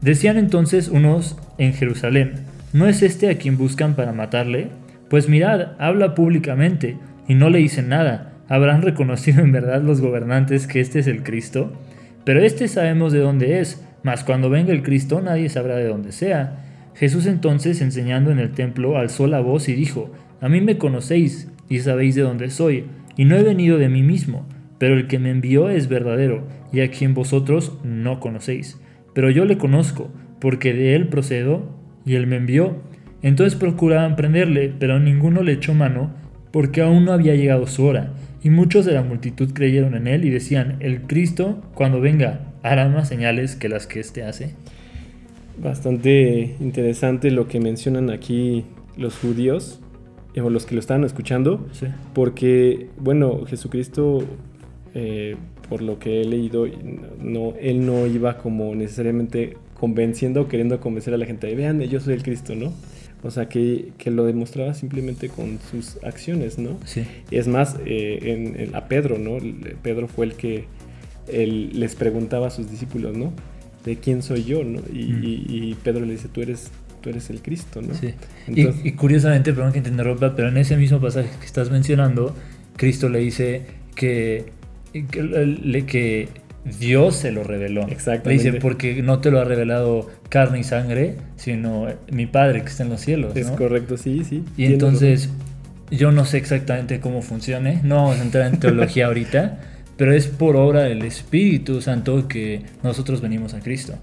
Decían 0.00 0.36
entonces 0.36 0.88
unos 0.88 1.36
en 1.58 1.72
Jerusalén, 1.72 2.44
¿no 2.72 2.86
es 2.86 3.02
este 3.02 3.30
a 3.30 3.38
quien 3.38 3.56
buscan 3.56 3.94
para 3.94 4.12
matarle? 4.12 4.68
Pues 5.08 5.28
mirad, 5.28 5.72
habla 5.78 6.14
públicamente 6.14 6.98
y 7.26 7.34
no 7.34 7.48
le 7.50 7.58
dicen 7.58 7.88
nada. 7.88 8.32
¿Habrán 8.48 8.82
reconocido 8.82 9.40
en 9.42 9.52
verdad 9.52 9.82
los 9.82 10.00
gobernantes 10.00 10.66
que 10.66 10.80
este 10.80 10.98
es 10.98 11.06
el 11.06 11.22
Cristo? 11.22 11.72
Pero 12.24 12.40
este 12.40 12.68
sabemos 12.68 13.12
de 13.12 13.20
dónde 13.20 13.60
es, 13.60 13.82
mas 14.04 14.22
cuando 14.22 14.50
venga 14.50 14.72
el 14.72 14.84
Cristo 14.84 15.20
nadie 15.20 15.48
sabrá 15.48 15.74
de 15.76 15.88
dónde 15.88 16.12
sea. 16.12 16.64
Jesús 16.94 17.26
entonces, 17.26 17.80
enseñando 17.80 18.30
en 18.30 18.38
el 18.38 18.52
templo, 18.52 18.96
alzó 18.96 19.26
la 19.26 19.40
voz 19.40 19.68
y 19.68 19.74
dijo, 19.74 20.12
A 20.40 20.48
mí 20.48 20.60
me 20.60 20.78
conocéis 20.78 21.50
y 21.68 21.80
sabéis 21.80 22.14
de 22.14 22.22
dónde 22.22 22.50
soy, 22.50 22.84
y 23.16 23.24
no 23.24 23.36
he 23.36 23.42
venido 23.42 23.78
de 23.78 23.88
mí 23.88 24.02
mismo, 24.02 24.46
pero 24.78 24.94
el 24.94 25.08
que 25.08 25.18
me 25.18 25.30
envió 25.30 25.70
es 25.70 25.88
verdadero, 25.88 26.46
y 26.72 26.80
a 26.80 26.90
quien 26.90 27.14
vosotros 27.14 27.78
no 27.82 28.20
conocéis. 28.20 28.78
Pero 29.14 29.30
yo 29.30 29.44
le 29.44 29.58
conozco, 29.58 30.10
porque 30.40 30.74
de 30.74 30.94
él 30.94 31.08
procedo, 31.08 31.74
y 32.04 32.14
él 32.14 32.26
me 32.26 32.36
envió. 32.36 32.76
Entonces 33.22 33.58
procuraban 33.58 34.16
prenderle, 34.16 34.72
pero 34.78 35.00
ninguno 35.00 35.42
le 35.42 35.52
echó 35.52 35.74
mano, 35.74 36.12
porque 36.50 36.82
aún 36.82 37.06
no 37.06 37.12
había 37.12 37.34
llegado 37.34 37.66
su 37.66 37.84
hora. 37.84 38.12
Y 38.42 38.50
muchos 38.50 38.84
de 38.84 38.92
la 38.92 39.02
multitud 39.02 39.52
creyeron 39.54 39.94
en 39.94 40.06
él 40.06 40.24
y 40.24 40.30
decían, 40.30 40.76
el 40.80 41.02
Cristo, 41.02 41.62
cuando 41.74 42.00
venga, 42.00 42.53
hará 42.64 42.88
más 42.88 43.06
señales 43.08 43.54
que 43.54 43.68
las 43.68 43.86
que 43.86 44.00
éste 44.00 44.24
hace. 44.24 44.54
Bastante 45.62 46.56
interesante 46.60 47.30
lo 47.30 47.46
que 47.46 47.60
mencionan 47.60 48.10
aquí 48.10 48.64
los 48.96 49.16
judíos, 49.16 49.80
eh, 50.34 50.40
o 50.40 50.50
los 50.50 50.66
que 50.66 50.74
lo 50.74 50.80
estaban 50.80 51.04
escuchando, 51.04 51.64
Sí. 51.72 51.86
porque, 52.12 52.88
bueno, 52.98 53.44
Jesucristo, 53.46 54.24
eh, 54.94 55.36
por 55.68 55.80
lo 55.80 55.98
que 56.00 56.20
he 56.20 56.24
leído, 56.24 56.66
no, 57.22 57.54
él 57.60 57.86
no 57.86 58.06
iba 58.06 58.38
como 58.38 58.74
necesariamente 58.74 59.56
convenciendo 59.78 60.42
o 60.42 60.48
queriendo 60.48 60.80
convencer 60.80 61.14
a 61.14 61.18
la 61.18 61.26
gente, 61.26 61.54
vean, 61.54 61.80
yo 61.82 62.00
soy 62.00 62.14
el 62.14 62.22
Cristo, 62.24 62.54
¿no? 62.56 62.72
O 63.22 63.30
sea, 63.30 63.48
que, 63.48 63.92
que 63.96 64.10
lo 64.10 64.24
demostraba 64.24 64.74
simplemente 64.74 65.28
con 65.28 65.58
sus 65.70 66.02
acciones, 66.04 66.58
¿no? 66.58 66.78
Sí. 66.84 67.04
Es 67.30 67.46
más, 67.46 67.76
eh, 67.86 68.18
en, 68.22 68.60
en- 68.60 68.74
a 68.76 68.86
Pedro, 68.88 69.18
¿no? 69.18 69.38
Pedro 69.82 70.08
fue 70.08 70.26
el 70.26 70.34
que 70.34 70.64
él 71.28 71.70
les 71.74 71.94
preguntaba 71.94 72.48
a 72.48 72.50
sus 72.50 72.70
discípulos, 72.70 73.16
¿no? 73.16 73.32
De 73.84 73.96
quién 73.96 74.22
soy 74.22 74.44
yo, 74.44 74.64
¿no? 74.64 74.80
Y, 74.92 75.04
Mm. 75.12 75.24
y- 75.24 75.44
y 75.70 75.74
Pedro 75.82 76.04
le 76.06 76.12
dice, 76.12 76.28
tú 76.28 76.40
eres, 76.42 76.70
tú 77.00 77.10
eres 77.10 77.28
el 77.30 77.42
Cristo, 77.42 77.82
¿no? 77.82 77.94
Sí. 77.94 78.14
Entonces- 78.46 78.84
y, 78.84 78.88
y 78.88 78.92
curiosamente, 78.92 79.52
perdón 79.52 79.72
que 79.72 79.80
te 79.82 79.90
interrumpa, 79.90 80.34
pero 80.34 80.48
en 80.48 80.56
ese 80.56 80.76
mismo 80.76 81.00
pasaje 81.00 81.28
que 81.38 81.46
estás 81.46 81.70
mencionando, 81.70 82.34
Cristo 82.76 83.08
le 83.08 83.18
dice 83.20 83.62
que, 83.94 84.46
que, 84.92 85.84
que 85.86 86.28
Dios 86.78 87.16
se 87.16 87.30
lo 87.30 87.44
reveló. 87.44 87.82
Exactamente. 87.88 88.44
Le 88.44 88.50
dice, 88.52 88.60
porque 88.60 89.02
no 89.02 89.18
te 89.20 89.30
lo 89.30 89.38
ha 89.40 89.44
revelado 89.44 90.10
carne 90.30 90.60
y 90.60 90.64
sangre, 90.64 91.16
sino 91.36 91.86
mi 92.10 92.26
Padre 92.26 92.62
que 92.62 92.68
está 92.68 92.84
en 92.84 92.88
los 92.90 93.00
cielos. 93.02 93.36
Es 93.36 93.50
correcto, 93.50 93.96
sí, 93.98 94.22
sí. 94.24 94.42
Y 94.56 94.64
entonces, 94.66 95.28
yo 95.90 96.10
no 96.10 96.24
sé 96.24 96.38
exactamente 96.38 97.00
cómo 97.00 97.20
funcione, 97.20 97.80
no 97.84 97.96
vamos 97.96 98.18
a 98.18 98.22
entrar 98.22 98.52
en 98.52 98.58
teología 98.60 99.06
ahorita, 99.08 99.60
pero 99.96 100.12
es 100.14 100.26
por 100.26 100.56
obra 100.56 100.82
del 100.82 101.02
Espíritu 101.02 101.80
Santo 101.80 102.26
que 102.28 102.62
nosotros 102.82 103.20
venimos 103.20 103.54
a 103.54 103.60
Cristo. 103.60 103.94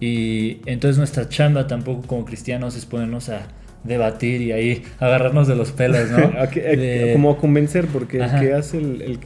Y 0.00 0.58
entonces 0.66 0.98
nuestra 0.98 1.28
chamba 1.28 1.66
tampoco 1.66 2.06
como 2.06 2.24
cristianos 2.24 2.76
es 2.76 2.86
ponernos 2.86 3.28
a 3.28 3.46
debatir 3.84 4.40
y 4.42 4.52
ahí 4.52 4.82
agarrarnos 4.98 5.46
de 5.48 5.56
los 5.56 5.72
pelos, 5.72 6.10
¿no? 6.10 6.18
De- 6.54 7.10
Como 7.14 7.36
convencer, 7.36 7.86
porque 7.86 8.22
Ajá. 8.22 8.38
el 8.38 8.46
que 8.48 8.54
hace 8.54 8.78
el, 8.78 9.02
el- 9.02 9.18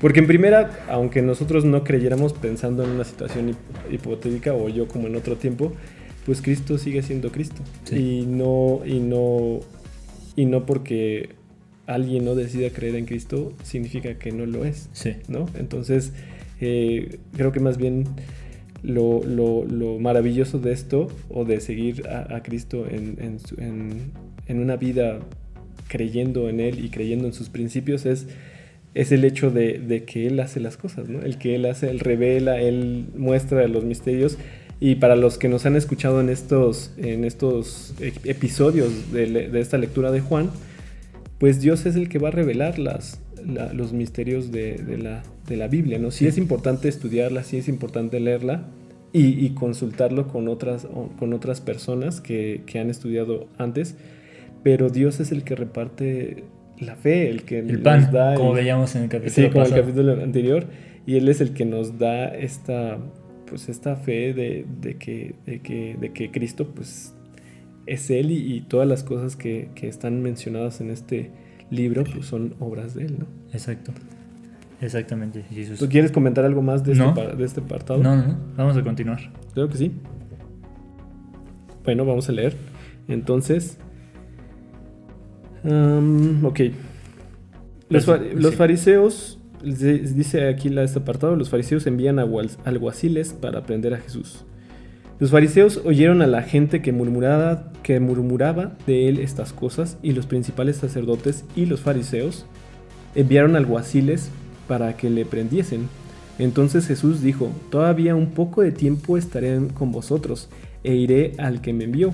Porque 0.00 0.20
en 0.20 0.26
primera, 0.26 0.70
aunque 0.90 1.22
nosotros 1.22 1.64
no 1.64 1.82
creyéramos 1.84 2.32
pensando 2.32 2.84
en 2.84 2.90
una 2.90 3.04
situación 3.04 3.50
hip- 3.50 3.92
hipotética 3.94 4.54
o 4.54 4.68
yo 4.68 4.86
como 4.88 5.06
en 5.06 5.16
otro 5.16 5.36
tiempo, 5.36 5.72
pues 6.26 6.40
Cristo 6.42 6.78
sigue 6.78 7.02
siendo 7.02 7.30
Cristo. 7.32 7.62
Sí. 7.84 7.96
Y 8.22 8.26
no, 8.26 8.80
y 8.84 8.98
no, 9.00 9.60
y 10.36 10.46
no 10.46 10.66
porque 10.66 11.30
alguien 11.86 12.24
no 12.24 12.34
decida 12.34 12.70
creer 12.70 12.96
en 12.96 13.06
Cristo 13.06 13.52
significa 13.62 14.14
que 14.18 14.32
no 14.32 14.46
lo 14.46 14.64
es. 14.64 14.88
Sí, 14.92 15.14
¿no? 15.28 15.46
Entonces, 15.58 16.12
eh, 16.60 17.18
creo 17.36 17.52
que 17.52 17.60
más 17.60 17.76
bien 17.78 18.04
lo, 18.82 19.22
lo- 19.24 19.64
lo 19.64 19.98
maravilloso 19.98 20.58
de 20.58 20.72
esto, 20.72 21.08
o 21.30 21.44
de 21.44 21.60
seguir 21.60 22.06
a, 22.08 22.36
a 22.36 22.42
Cristo 22.42 22.86
en, 22.90 23.16
en 23.20 23.38
su- 23.40 23.60
en- 23.60 24.10
en 24.48 24.58
una 24.60 24.76
vida 24.76 25.20
creyendo 25.88 26.48
en 26.48 26.60
Él 26.60 26.84
y 26.84 26.88
creyendo 26.88 27.26
en 27.26 27.32
sus 27.32 27.48
principios, 27.48 28.06
es, 28.06 28.26
es 28.94 29.12
el 29.12 29.24
hecho 29.24 29.50
de, 29.50 29.78
de 29.78 30.04
que 30.04 30.26
Él 30.26 30.40
hace 30.40 30.58
las 30.60 30.76
cosas, 30.76 31.08
¿no? 31.08 31.20
El 31.22 31.38
que 31.38 31.54
Él 31.54 31.64
hace, 31.66 31.90
Él 31.90 32.00
revela, 32.00 32.60
Él 32.60 33.06
muestra 33.16 33.66
los 33.68 33.84
misterios. 33.84 34.38
Y 34.80 34.96
para 34.96 35.14
los 35.14 35.38
que 35.38 35.48
nos 35.48 35.64
han 35.64 35.76
escuchado 35.76 36.20
en 36.20 36.28
estos, 36.28 36.92
en 36.96 37.24
estos 37.24 37.94
ep- 38.00 38.18
episodios 38.28 39.12
de 39.12 39.60
esta 39.60 39.78
lectura 39.78 40.10
de 40.10 40.20
Juan, 40.20 40.50
pues 41.42 41.60
Dios 41.60 41.86
es 41.86 41.96
el 41.96 42.08
que 42.08 42.18
va 42.20 42.28
a 42.28 42.30
revelar 42.30 42.78
las, 42.78 43.20
la- 43.44 43.72
los 43.72 43.92
misterios 43.92 44.52
de, 44.52 44.76
de 44.76 44.96
la, 44.96 45.24
de 45.48 45.56
la 45.56 45.66
Biblia, 45.66 45.98
¿no? 45.98 46.12
Sí, 46.12 46.18
Sí. 46.20 46.26
es 46.28 46.38
importante 46.38 46.88
estudiarla, 46.88 47.42
sí 47.42 47.56
es 47.56 47.66
importante 47.68 48.20
leerla 48.20 48.68
y, 49.12 49.44
y 49.44 49.50
consultarlo 49.50 50.28
con 50.28 50.46
otras, 50.46 50.84
o- 50.84 51.08
con 51.18 51.32
otras 51.32 51.60
personas 51.60 52.20
que, 52.20 52.62
que 52.66 52.78
han 52.78 52.90
estudiado 52.90 53.48
antes, 53.58 53.96
pero 54.62 54.88
Dios 54.88 55.18
es 55.18 55.32
el 55.32 55.42
que 55.42 55.56
reparte 55.56 56.44
la 56.78 56.94
fe, 56.94 57.28
el 57.28 57.42
que 57.42 57.58
el 57.58 57.82
pan, 57.82 58.02
nos 58.02 58.12
da... 58.12 58.34
como 58.36 58.50
el- 58.56 58.62
veíamos 58.62 58.94
en 58.94 59.02
el 59.02 59.08
capítulo 59.08 59.46
Sí, 59.48 59.52
como 59.52 59.64
el 59.64 59.72
capítulo 59.74 60.12
anterior, 60.22 60.66
y 61.06 61.16
Él 61.16 61.28
es 61.28 61.40
el 61.40 61.52
que 61.54 61.64
nos 61.64 61.98
da 61.98 62.26
esta, 62.28 62.98
pues 63.48 63.68
esta 63.68 63.96
fe 63.96 64.32
de, 64.32 64.64
de 64.80 64.94
que, 64.94 65.34
que, 65.64 65.96
de 66.00 66.12
que 66.12 66.30
Cristo 66.30 66.68
pues 66.72 67.14
es 67.86 68.10
Él 68.10 68.30
y, 68.30 68.54
y 68.54 68.60
todas 68.62 68.86
las 68.88 69.02
cosas 69.04 69.36
que, 69.36 69.70
que 69.74 69.88
están 69.88 70.22
mencionadas 70.22 70.80
en 70.80 70.90
este 70.90 71.30
libro 71.70 72.04
pues 72.04 72.26
son 72.26 72.54
obras 72.60 72.94
de 72.94 73.06
Él, 73.06 73.16
¿no? 73.20 73.26
Exacto. 73.52 73.92
Exactamente, 74.80 75.42
Jesús. 75.50 75.78
¿Tú 75.78 75.88
quieres 75.88 76.10
comentar 76.10 76.44
algo 76.44 76.60
más 76.62 76.82
de, 76.84 76.92
este, 76.92 77.04
No. 77.04 77.14
de 77.14 77.44
este 77.44 77.60
apartado? 77.60 78.02
No, 78.02 78.16
no, 78.16 78.26
no. 78.26 78.36
Vamos 78.56 78.76
a 78.76 78.82
continuar. 78.82 79.32
Creo 79.54 79.68
que 79.68 79.76
sí. 79.78 79.92
Bueno, 81.84 82.04
vamos 82.04 82.28
a 82.28 82.32
leer. 82.32 82.56
Entonces. 83.08 83.78
am, 85.64 86.44
ok. 86.44 86.60
Los, 87.88 88.06
fa- 88.06 88.18
Sí. 88.18 88.24
los 88.34 88.54
fariseos, 88.56 89.38
dice 89.62 90.48
aquí 90.48 90.68
la, 90.68 90.82
este 90.82 90.98
apartado, 91.00 91.36
los 91.36 91.50
fariseos 91.50 91.86
envían 91.86 92.18
a 92.18 92.26
alguaciles 92.64 93.32
para 93.34 93.60
aprender 93.60 93.94
a 93.94 93.98
Jesús. 93.98 94.44
Los 95.22 95.30
fariseos 95.30 95.80
oyeron 95.84 96.20
a 96.20 96.26
la 96.26 96.42
gente 96.42 96.82
que 96.82 96.90
murmuraba, 96.90 97.70
que 97.84 98.00
murmuraba 98.00 98.72
de 98.88 99.08
él 99.08 99.20
estas 99.20 99.52
cosas 99.52 99.96
y 100.02 100.14
los 100.14 100.26
principales 100.26 100.78
sacerdotes 100.78 101.44
y 101.54 101.66
los 101.66 101.80
fariseos 101.80 102.44
enviaron 103.14 103.54
alguaciles 103.54 104.30
para 104.66 104.96
que 104.96 105.10
le 105.10 105.24
prendiesen. 105.24 105.88
Entonces 106.40 106.88
Jesús 106.88 107.22
dijo, 107.22 107.52
todavía 107.70 108.16
un 108.16 108.30
poco 108.30 108.62
de 108.62 108.72
tiempo 108.72 109.16
estaré 109.16 109.60
con 109.74 109.92
vosotros 109.92 110.48
e 110.82 110.96
iré 110.96 111.34
al 111.38 111.60
que 111.60 111.72
me 111.72 111.84
envió. 111.84 112.12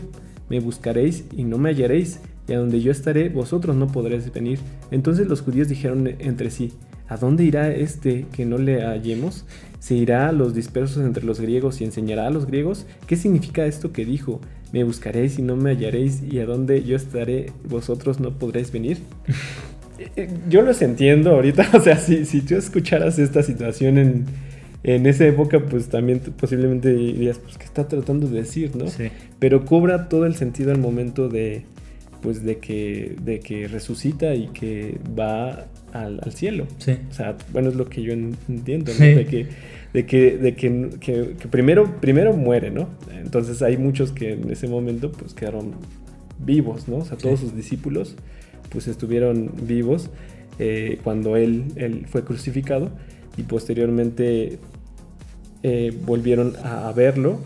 Me 0.50 0.60
buscaréis 0.60 1.24
y 1.34 1.44
no 1.44 1.56
me 1.56 1.70
hallaréis, 1.70 2.20
y 2.46 2.52
a 2.52 2.58
donde 2.58 2.82
yo 2.82 2.92
estaré 2.92 3.30
vosotros 3.30 3.74
no 3.74 3.86
podréis 3.86 4.30
venir. 4.30 4.58
Entonces 4.90 5.28
los 5.28 5.40
judíos 5.40 5.68
dijeron 5.68 6.06
entre 6.18 6.50
sí, 6.50 6.74
¿a 7.08 7.16
dónde 7.16 7.44
irá 7.44 7.72
este 7.72 8.26
que 8.32 8.44
no 8.44 8.58
le 8.58 8.82
hallemos? 8.82 9.44
¿Se 9.80 9.94
irá 9.94 10.28
a 10.28 10.32
los 10.32 10.54
dispersos 10.54 11.04
entre 11.04 11.24
los 11.24 11.40
griegos 11.40 11.80
y 11.80 11.84
enseñará 11.84 12.26
a 12.26 12.30
los 12.30 12.46
griegos? 12.46 12.86
¿Qué 13.06 13.16
significa 13.16 13.64
esto 13.66 13.92
que 13.92 14.04
dijo? 14.04 14.40
Me 14.72 14.84
buscaréis 14.84 15.38
y 15.38 15.42
no 15.42 15.56
me 15.56 15.70
hallaréis, 15.70 16.22
y 16.22 16.40
a 16.40 16.46
donde 16.46 16.84
yo 16.84 16.96
estaré 16.96 17.52
vosotros 17.68 18.20
no 18.20 18.38
podréis 18.38 18.72
venir. 18.72 18.98
Eh, 20.14 20.28
Yo 20.48 20.62
los 20.62 20.80
entiendo 20.80 21.32
ahorita, 21.32 21.70
o 21.74 21.80
sea, 21.80 21.96
si, 21.96 22.24
si 22.24 22.40
tú 22.42 22.54
escucharas 22.54 23.18
esta 23.18 23.42
situación 23.42 23.98
en, 23.98 24.26
en 24.84 25.06
esa 25.06 25.26
época, 25.26 25.58
pues 25.60 25.88
también 25.88 26.20
posiblemente 26.20 26.94
dirías, 26.94 27.38
pues, 27.38 27.58
¿qué 27.58 27.64
está 27.64 27.88
tratando 27.88 28.28
de 28.28 28.38
decir, 28.40 28.76
no? 28.76 28.86
Sí. 28.86 29.08
Pero 29.38 29.64
cobra 29.64 30.08
todo 30.08 30.24
el 30.26 30.36
sentido 30.36 30.70
al 30.70 30.78
momento 30.78 31.28
de, 31.28 31.64
pues, 32.22 32.44
de 32.44 32.58
que, 32.58 33.16
de 33.20 33.40
que 33.40 33.66
resucita 33.66 34.34
y 34.34 34.48
que 34.48 34.98
va 35.18 35.66
al, 35.92 36.20
al 36.22 36.33
cielo. 36.33 36.66
Sí. 36.79 36.92
O 37.11 37.12
sea, 37.14 37.37
bueno, 37.53 37.68
es 37.70 37.77
lo 37.77 37.87
que 37.88 38.03
yo 38.03 38.12
en- 38.12 38.37
entiendo, 38.48 38.92
¿no? 38.92 38.98
Sí. 38.98 39.14
De 39.14 39.27
que, 39.27 39.46
de 39.92 40.07
que, 40.07 40.37
de 40.38 40.55
que, 40.55 40.90
que- 41.01 41.35
que 41.40 41.48
primero, 41.48 42.01
primero 42.01 42.35
muere, 42.37 42.70
¿no? 42.70 42.88
Entonces 43.14 43.62
hay 43.62 43.77
muchos 43.77 44.12
que 44.12 44.33
en 44.35 44.51
ese 44.51 44.68
momento, 44.68 45.11
pues, 45.12 45.35
quedaron 45.35 45.72
vivos, 46.38 46.88
¿no? 46.88 46.98
O 46.98 47.05
sea, 47.05 47.16
todos 47.16 47.40
Sí. 47.40 47.46
sus 47.46 47.57
discípulos, 47.57 48.16
pues, 48.70 48.87
estuvieron 48.88 49.51
vivos 49.66 50.11
eh, 50.59 50.98
cuando 51.05 51.37
él, 51.37 51.64
él 51.77 52.07
fue 52.09 52.24
crucificado 52.24 52.90
y 53.37 53.42
posteriormente 53.42 54.59
eh, 55.62 55.92
volvieron 56.07 56.55
a, 56.62 56.88
a 56.88 56.92
verlo 56.92 57.40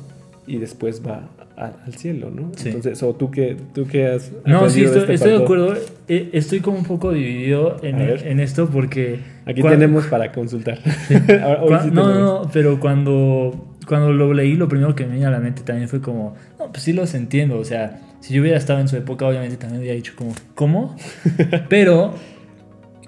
y 0.55 0.59
después 0.59 1.01
va 1.07 1.31
a- 1.57 1.73
al 1.87 1.95
cielo, 1.95 2.31
¿no? 2.31 2.51
Sí. 2.57 2.69
Entonces, 2.69 3.03
o 3.03 3.15
tú 3.15 3.31
que, 3.31 3.57
tú 3.75 3.87
que 3.87 4.07
has... 4.07 4.31
No, 4.45 4.69
sí, 4.69 4.85
aprendido 4.85 4.87
estoy, 4.87 5.01
este 5.03 5.15
estoy 5.15 5.31
de 5.31 5.43
acuerdo. 5.45 5.75
Eh, 6.09 6.29
Estoy 6.35 6.61
como 6.61 6.77
un 6.79 6.85
poco 6.85 7.11
dividido 7.12 7.77
en, 7.83 8.01
en 8.01 8.41
esto 8.41 8.69
porque... 8.69 9.21
Aquí 9.47 9.62
tenemos 9.62 10.07
para 10.09 10.31
consultar. 10.33 10.79
Ahora- 11.43 11.85
sí 11.85 11.91
no, 11.91 12.03
tenemos. 12.03 12.21
no, 12.21 12.43
no, 12.45 12.51
pero 12.53 12.79
cuando, 12.81 13.67
cuando 13.87 14.12
lo 14.12 14.35
leí, 14.35 14.55
lo 14.57 14.69
primero 14.69 14.95
que 14.95 15.07
me 15.07 15.15
vino 15.15 15.29
a 15.29 15.31
la 15.31 15.38
mente 15.41 15.62
también 15.62 15.88
fue 15.88 16.01
como, 16.03 16.35
no, 16.59 16.71
pues 16.71 16.83
sí 16.83 16.93
los 16.93 17.15
entiendo. 17.15 17.59
O 17.59 17.65
sea, 17.65 18.01
si 18.21 18.35
yo 18.35 18.43
hubiera 18.43 18.59
estado 18.59 18.81
en 18.81 18.88
su 18.88 18.97
época, 18.97 19.27
obviamente 19.27 19.57
también 19.57 19.81
hubiera 19.81 19.97
dicho 19.97 20.12
como, 20.17 20.35
¿cómo? 20.55 20.97
pero, 21.71 22.12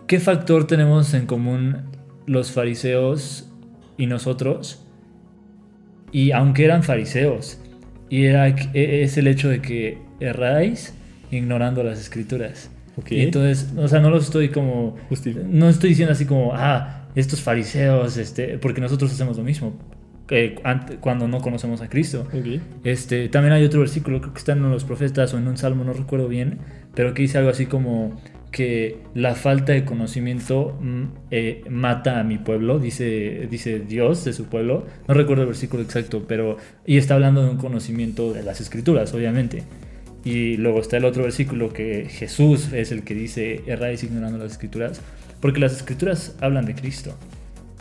¿qué 0.06 0.18
factor 0.18 0.66
tenemos 0.66 1.12
en 1.14 1.26
común 1.26 1.76
los 2.26 2.52
fariseos 2.52 3.50
y 3.98 4.06
nosotros? 4.06 4.83
Y 6.14 6.30
aunque 6.30 6.64
eran 6.64 6.82
fariseos, 6.84 7.58
y 8.08 8.24
era, 8.26 8.48
e- 8.48 9.02
es 9.02 9.18
el 9.18 9.26
hecho 9.26 9.48
de 9.48 9.60
que 9.60 9.98
erráis 10.20 10.94
ignorando 11.30 11.82
las 11.82 11.98
escrituras. 11.98 12.70
Ok. 12.96 13.10
Y 13.12 13.22
entonces, 13.22 13.72
o 13.76 13.88
sea, 13.88 13.98
no 14.00 14.10
lo 14.10 14.18
estoy 14.18 14.48
como. 14.50 14.96
No 15.50 15.68
estoy 15.68 15.90
diciendo 15.90 16.12
así 16.12 16.24
como, 16.24 16.52
ah, 16.54 17.08
estos 17.16 17.40
fariseos, 17.42 18.16
este, 18.16 18.58
porque 18.58 18.80
nosotros 18.80 19.12
hacemos 19.12 19.36
lo 19.36 19.42
mismo 19.42 19.76
ante- 20.64 20.96
cuando 20.96 21.28
no 21.28 21.40
conocemos 21.40 21.80
a 21.80 21.88
Cristo. 21.88 22.26
Ok. 22.32 22.60
Este, 22.84 23.28
también 23.28 23.52
hay 23.52 23.64
otro 23.64 23.80
versículo, 23.80 24.20
creo 24.20 24.32
que 24.32 24.38
está 24.38 24.52
en 24.52 24.62
los 24.70 24.84
profetas 24.84 25.34
o 25.34 25.38
en 25.38 25.48
un 25.48 25.56
salmo, 25.56 25.84
no 25.84 25.92
recuerdo 25.92 26.28
bien, 26.28 26.58
pero 26.94 27.12
que 27.14 27.22
dice 27.22 27.38
algo 27.38 27.50
así 27.50 27.66
como 27.66 28.20
que 28.54 28.98
la 29.14 29.34
falta 29.34 29.72
de 29.72 29.84
conocimiento 29.84 30.78
mm, 30.80 31.02
eh, 31.32 31.64
mata 31.68 32.20
a 32.20 32.22
mi 32.22 32.38
pueblo, 32.38 32.78
dice, 32.78 33.48
dice 33.50 33.80
Dios 33.80 34.24
de 34.24 34.32
su 34.32 34.44
pueblo. 34.44 34.86
No 35.08 35.14
recuerdo 35.14 35.42
el 35.42 35.48
versículo 35.48 35.82
exacto, 35.82 36.24
pero. 36.28 36.56
Y 36.86 36.98
está 36.98 37.14
hablando 37.14 37.42
de 37.42 37.50
un 37.50 37.56
conocimiento 37.56 38.32
de 38.32 38.44
las 38.44 38.60
escrituras, 38.60 39.12
obviamente. 39.12 39.64
Y 40.24 40.56
luego 40.56 40.80
está 40.80 40.98
el 40.98 41.04
otro 41.04 41.24
versículo 41.24 41.72
que 41.72 42.06
Jesús 42.08 42.72
es 42.72 42.92
el 42.92 43.02
que 43.02 43.14
dice, 43.14 43.62
erráis 43.66 44.04
ignorando 44.04 44.38
las 44.38 44.52
escrituras, 44.52 45.00
porque 45.40 45.58
las 45.58 45.74
escrituras 45.74 46.36
hablan 46.40 46.64
de 46.64 46.76
Cristo 46.76 47.18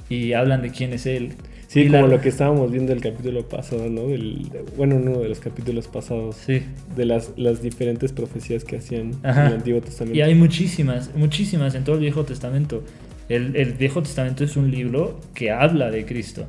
y 0.10 0.34
hablan 0.34 0.64
de 0.64 0.72
quién 0.72 0.92
es 0.92 1.06
Él. 1.06 1.34
Sí, 1.74 1.82
Y 1.82 1.88
como 1.88 2.04
la- 2.08 2.16
lo 2.18 2.22
que 2.22 2.30
estábamos 2.30 2.72
viendo 2.72 2.94
el 2.94 3.02
capítulo 3.02 3.48
pasado, 3.50 3.90
¿no? 3.90 4.08
Del, 4.08 4.48
bueno, 4.78 4.96
uno 4.98 5.18
de 5.20 5.30
los 5.30 5.40
capítulos 5.40 5.88
pasados. 5.88 6.36
Sí. 6.36 6.62
De 6.96 7.06
las, 7.06 7.32
las 7.36 7.64
diferentes 7.64 8.12
profecías 8.14 8.64
que 8.64 8.78
hacían 8.78 9.14
Ajá. 9.24 9.42
en 9.42 9.48
el 9.48 9.54
Antiguo 9.56 9.82
Testamento. 9.82 10.16
Y 10.16 10.22
hay 10.22 10.36
muchísimas, 10.36 11.10
muchísimas 11.16 11.74
en 11.74 11.84
todo 11.84 11.96
el 11.96 12.02
Viejo 12.02 12.26
Testamento. 12.26 12.84
El, 13.28 13.56
el 13.56 13.74
Viejo 13.74 14.04
Testamento 14.04 14.44
es 14.44 14.56
un 14.56 14.70
libro 14.70 15.20
que 15.34 15.50
habla 15.50 15.90
de 15.90 16.06
Cristo. 16.06 16.46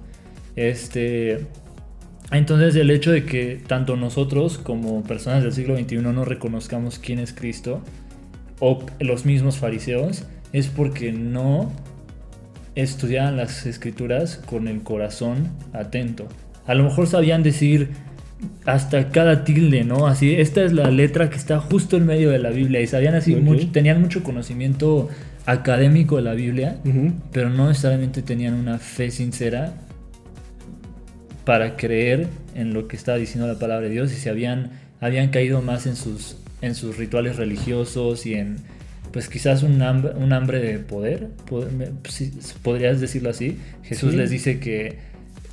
Este, 0.57 1.47
entonces 2.31 2.77
el 2.77 2.91
hecho 2.91 3.11
de 3.11 3.25
que 3.25 3.61
tanto 3.67 3.97
nosotros 3.97 4.59
como 4.59 5.03
personas 5.05 5.43
del 5.43 5.53
siglo 5.53 5.75
XXI 5.77 5.97
no 5.99 6.25
reconozcamos 6.27 6.99
quién 6.99 7.19
es 7.19 7.33
Cristo, 7.33 7.81
o 8.61 8.85
los 9.01 9.25
mismos 9.25 9.57
fariseos, 9.57 10.25
es 10.53 10.69
porque 10.69 11.13
no 11.13 11.73
estudiaban 12.75 13.37
las 13.37 13.67
escrituras 13.67 14.37
con 14.47 14.69
el 14.69 14.83
corazón 14.83 15.49
atento. 15.73 16.27
A 16.67 16.75
lo 16.75 16.85
mejor 16.85 17.07
sabían 17.07 17.43
decir 17.43 17.91
hasta 18.67 19.11
cada 19.11 19.45
tilde, 19.45 19.85
¿no? 19.85 20.07
Así, 20.07 20.35
esta 20.35 20.63
es 20.65 20.73
la 20.73 20.91
letra 20.91 21.31
que 21.31 21.37
está 21.37 21.61
justo 21.61 21.97
en 21.97 22.05
medio 22.07 22.31
de 22.31 22.39
la 22.39 22.51
Biblia 22.51 22.81
y 22.81 22.87
sabían 22.87 23.15
así, 23.15 23.35
mucho- 23.37 23.69
tenían 23.73 24.01
mucho 24.03 24.23
conocimiento 24.23 25.09
académico 25.47 26.17
de 26.17 26.23
la 26.23 26.35
Biblia, 26.35 26.79
pero 27.33 27.51
no 27.51 27.69
necesariamente 27.69 28.23
tenían 28.23 28.55
una 28.55 28.79
fe 28.79 29.11
sincera 29.11 29.75
para 31.45 31.77
creer 31.77 32.29
en 32.55 32.73
lo 32.73 32.89
que 32.89 32.97
estaba 32.97 33.19
diciendo 33.19 33.47
la 33.47 33.59
palabra 33.59 33.87
de 33.87 33.93
Dios 33.93 34.13
y 34.13 34.17
se 34.17 34.31
habían, 34.31 34.71
habían 35.01 35.29
caído 35.29 35.61
más 35.61 35.87
en 35.87 35.97
sus, 35.97 36.37
en 36.63 36.75
sus 36.75 36.97
rituales 36.97 37.37
religiosos 37.37 38.25
y 38.27 38.35
en, 38.35 38.57
pues 39.15 39.29
quizás 39.31 39.63
un 39.63 39.81
hambre, 39.81 40.11
un 40.17 40.33
hambre 40.35 40.59
de 40.59 40.79
poder, 40.81 41.29
podrías 42.63 43.01
decirlo 43.01 43.31
así. 43.31 43.59
Jesús 43.85 44.11
Sí. 44.11 44.17
les 44.17 44.29
dice 44.31 44.59
que 44.61 44.99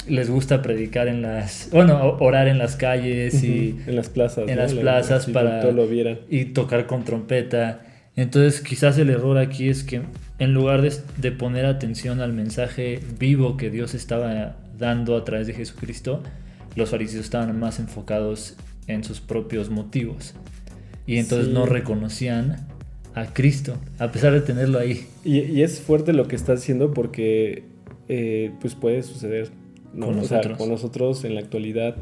les 0.07 0.29
gusta 0.31 0.61
predicar 0.63 1.07
en 1.07 1.21
las, 1.21 1.69
bueno, 1.71 2.17
orar 2.19 2.47
en 2.47 2.57
las 2.57 2.75
calles 2.75 3.43
y. 3.43 3.79
En 3.87 3.95
las 3.95 4.09
plazas. 4.09 4.49
en 4.49 4.55
¿no? 4.55 4.61
las 4.63 4.73
La- 4.73 4.81
plazas 4.81 5.27
para 5.27 5.61
Todo 5.61 5.71
lo 5.73 5.87
vieran. 5.87 6.19
y 6.29 6.45
tocar 6.45 6.87
con 6.87 7.05
trompeta. 7.05 7.81
Entonces 8.15 8.61
quizás 8.61 8.97
el 8.97 9.09
error 9.09 9.37
aquí 9.37 9.69
es 9.69 9.83
que 9.83 10.01
en 10.39 10.53
lugar 10.53 10.81
de, 10.81 10.91
de 11.17 11.31
poner 11.31 11.65
atención 11.65 12.19
al 12.19 12.33
mensaje 12.33 12.99
vivo 13.19 13.55
que 13.57 13.69
Dios 13.69 13.93
estaba 13.93 14.57
dando 14.77 15.15
a 15.15 15.23
través 15.23 15.45
de 15.47 15.53
Jesucristo, 15.53 16.23
los 16.75 16.89
fariseos 16.89 17.23
estaban 17.23 17.57
más 17.59 17.79
enfocados 17.79 18.55
en 18.87 19.03
sus 19.03 19.21
propios 19.21 19.69
motivos. 19.69 20.33
Y 21.05 21.17
entonces 21.17 21.47
Sí. 21.49 21.53
no 21.53 21.65
reconocían 21.67 22.57
a 23.13 23.25
Cristo, 23.33 23.75
a 23.99 24.11
pesar 24.11 24.33
de 24.33 24.41
tenerlo 24.41 24.79
ahí. 24.79 25.05
Y, 25.23 25.39
y 25.39 25.63
es 25.63 25.79
fuerte 25.81 26.13
lo 26.13 26.27
que 26.27 26.35
está 26.35 26.53
haciendo 26.53 26.93
porque 26.93 27.63
eh, 28.07 28.51
pues 28.61 28.75
puede 28.75 29.03
suceder 29.03 29.49
¿no? 29.93 30.07
Con 30.07 30.19
O 30.19 30.23
sea, 30.23 30.37
nosotros. 30.37 30.57
con 30.57 30.69
nosotros 30.69 31.23
en 31.25 31.35
la 31.35 31.41
actualidad 31.41 31.95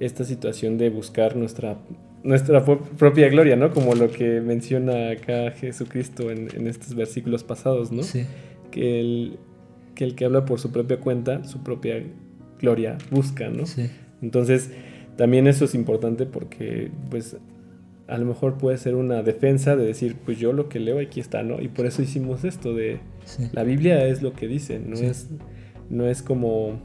esta 0.00 0.24
situación 0.24 0.76
de 0.78 0.90
buscar 0.90 1.36
nuestra 1.36 1.78
nuestra 2.24 2.64
pro- 2.64 2.80
propia 2.98 3.28
gloria, 3.28 3.54
¿no? 3.54 3.72
Como 3.72 3.94
lo 3.94 4.10
que 4.10 4.40
menciona 4.40 5.10
acá 5.10 5.52
Jesucristo 5.52 6.30
en, 6.32 6.48
en 6.56 6.66
estos 6.66 6.94
versículos 6.96 7.44
pasados, 7.44 7.92
¿no? 7.92 8.02
Sí. 8.02 8.24
Que, 8.72 8.98
el, 9.00 9.38
que 9.94 10.02
el 10.04 10.16
que 10.16 10.24
habla 10.24 10.44
por 10.44 10.58
su 10.58 10.72
propia 10.72 10.98
cuenta, 10.98 11.44
su 11.44 11.62
propia 11.62 12.02
gloria 12.60 12.98
busca, 13.12 13.48
¿no? 13.48 13.64
Sí. 13.66 13.88
Entonces, 14.22 14.70
también 15.16 15.46
eso 15.46 15.66
es 15.66 15.74
importante 15.76 16.26
porque, 16.26 16.90
pues, 17.10 17.36
a 18.08 18.18
lo 18.18 18.24
mejor 18.26 18.56
puede 18.58 18.78
ser 18.78 18.94
una 18.94 19.22
defensa 19.22 19.74
de 19.76 19.84
decir, 19.84 20.16
pues 20.24 20.38
yo 20.38 20.52
lo 20.52 20.68
que 20.68 20.78
leo 20.80 21.00
aquí 21.00 21.18
está, 21.20 21.42
¿no? 21.42 21.60
Y 21.60 21.68
por 21.68 21.86
eso 21.86 22.02
hicimos 22.02 22.44
esto 22.44 22.72
de 22.74 22.98
sí. 23.24 23.48
la 23.52 23.64
Biblia 23.64 24.06
es 24.06 24.22
lo 24.22 24.32
que 24.32 24.46
dice, 24.48 24.78
no 24.78 24.96
Sí. 24.96 25.06
es 25.06 25.28
no 25.90 26.06
es 26.08 26.22
como 26.22 26.80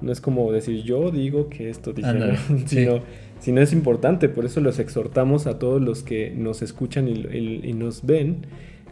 no 0.00 0.12
es 0.12 0.20
como 0.20 0.50
decir 0.52 0.82
yo 0.84 1.10
digo 1.10 1.48
que 1.48 1.68
esto 1.70 1.92
sí. 1.96 2.02
sino, 2.66 3.00
sino 3.40 3.60
es 3.60 3.72
importante, 3.72 4.28
por 4.28 4.44
eso 4.44 4.60
los 4.60 4.78
exhortamos 4.78 5.46
a 5.46 5.58
todos 5.58 5.80
los 5.82 6.02
que 6.02 6.30
nos 6.30 6.62
escuchan 6.62 7.08
y, 7.08 7.12
y- 7.12 7.60
y 7.64 7.72
nos 7.72 8.04
ven 8.06 8.46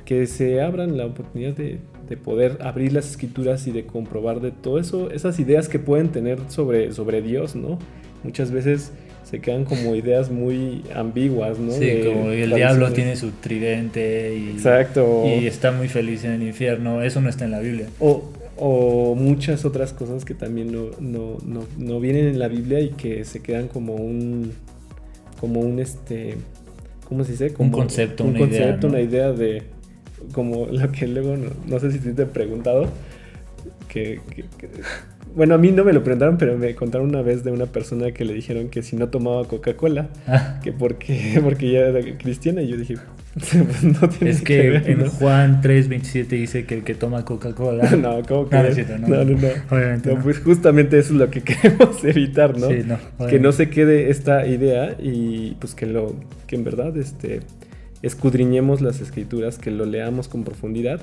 que 0.05 0.27
se 0.27 0.61
abran 0.61 0.97
la 0.97 1.07
oportunidad 1.07 1.55
de, 1.55 1.79
de 2.09 2.17
poder 2.17 2.59
abrir 2.61 2.93
las 2.93 3.11
escrituras 3.11 3.67
y 3.67 3.73
de 3.73 3.87
comprobar 3.87 4.41
de 4.41 4.53
todo 4.53 4.79
eso, 4.79 5.11
esas 5.11 5.39
ideas 5.41 5.69
que 5.69 5.79
pueden 5.81 6.11
tener 6.11 6.39
sobre, 6.49 6.93
sobre 6.93 7.23
Dios, 7.23 7.57
¿no? 7.57 7.79
Muchas 8.23 8.51
veces 8.53 8.93
se 9.29 9.41
quedan 9.41 9.65
como 9.65 9.95
ideas 9.97 10.31
muy 10.31 10.85
ambiguas, 10.95 11.59
¿no? 11.59 11.73
Sí, 11.73 11.85
De 11.85 12.05
como 12.07 12.31
el 12.31 12.55
diablo 12.55 12.93
tiene 12.93 13.17
su 13.17 13.33
tridente 13.33 14.37
y, 14.37 14.51
Exacto. 14.51 15.25
y 15.27 15.47
está 15.47 15.73
muy 15.73 15.89
feliz 15.89 16.25
en 16.25 16.33
el 16.33 16.43
infierno. 16.45 17.03
Eso 17.03 17.21
no 17.21 17.29
está 17.29 17.45
en 17.45 17.51
la 17.51 17.59
Biblia. 17.59 17.89
O, 17.99 18.23
o 18.57 19.15
muchas 19.17 19.65
otras 19.65 19.93
cosas 19.93 20.25
que 20.25 20.35
también 20.35 20.71
no, 20.73 20.91
no, 21.01 21.39
no, 21.45 21.65
no 21.77 21.99
vienen 22.01 22.27
en 22.29 22.39
la 22.39 22.47
Biblia 22.49 22.79
y 22.81 22.91
que 22.91 23.25
se 23.25 23.43
quedan 23.43 23.67
como 23.67 23.97
un, 23.97 24.53
como 25.41 25.59
un 25.61 25.81
este, 25.81 26.37
¿cómo 27.09 27.25
se 27.25 27.33
dice? 27.33 27.53
Como 27.53 27.73
concepto, 27.73 28.23
un 28.25 28.31
una 28.31 28.39
idea, 28.41 28.49
concepto, 28.63 28.87
una 28.87 29.01
idea 29.01 29.33
de, 29.33 29.65
como 30.33 30.67
lo 30.67 30.93
que 30.93 31.09
luego, 31.09 31.37
no, 31.37 31.51
no 31.67 31.81
sé 31.81 31.91
si 31.91 31.99
te 31.99 32.23
he 32.23 32.27
preguntado, 32.27 32.89
que, 33.89 34.21
que- 34.35 34.45
que- 34.57 34.69
bueno, 35.37 35.55
a 35.55 35.59
mí 35.59 35.71
no 35.71 35.85
me 35.85 35.93
lo 35.93 36.03
preguntaron, 36.03 36.39
pero 36.39 36.57
me 36.57 36.75
contaron 36.75 37.09
una 37.11 37.21
vez 37.21 37.45
de 37.45 37.53
una 37.53 37.67
persona 37.67 38.11
que 38.13 38.25
le 38.25 38.33
dijeron 38.33 38.71
que 38.71 38.83
si 38.83 38.97
no 38.97 39.11
tomaba 39.11 39.47
Coca-Cola, 39.47 40.09
Ah, 40.27 40.61
que 40.65 40.73
porque, 40.73 41.39
porque 41.45 41.71
ya 41.71 41.81
era 41.81 42.01
cristiana, 42.17 42.63
y 42.63 42.69
yo 42.69 42.79
dije, 42.79 42.97
pues 43.35 43.85
no 43.85 44.09
tiene 44.09 44.31
es 44.31 44.41
que 44.41 44.71
ver, 44.71 44.91
en 44.91 45.01
¿no? 45.01 45.11
Juan 45.11 45.61
3.27 45.61 46.27
dice 46.29 46.65
que 46.65 46.77
el 46.77 46.85
que 46.85 46.95
toma 46.95 47.27
Coca-Cola... 47.27 47.91
No, 47.97 48.23
¿cómo 48.27 48.49
que? 48.49 48.57
No, 48.57 48.73
cierto, 48.73 48.99
no. 48.99 49.09
no, 49.09 49.25
no, 49.25 49.39
no. 49.39 49.49
Obviamente 49.71 50.15
No, 50.15 50.23
pues 50.23 50.41
justamente 50.41 50.99
eso 50.99 51.13
es 51.13 51.19
lo 51.19 51.31
que 51.31 51.43
queremos 51.43 52.03
evitar, 52.03 52.59
¿no? 52.59 52.69
Sí, 52.71 52.83
no, 52.87 53.27
que 53.27 53.39
no 53.39 53.53
se 53.53 53.69
quede 53.69 54.09
esta 54.09 54.47
idea 54.47 54.97
y 54.99 55.55
pues 55.61 55.75
que 55.75 55.85
lo 55.85 56.17
que 56.47 56.57
en 56.57 56.65
verdad 56.65 56.97
este 56.97 57.41
escudriñemos 58.01 58.81
las 58.81 59.03
escrituras, 59.03 59.59
que 59.59 59.71
lo 59.71 59.85
leamos 59.85 60.29
con 60.29 60.45
profundidad 60.45 61.03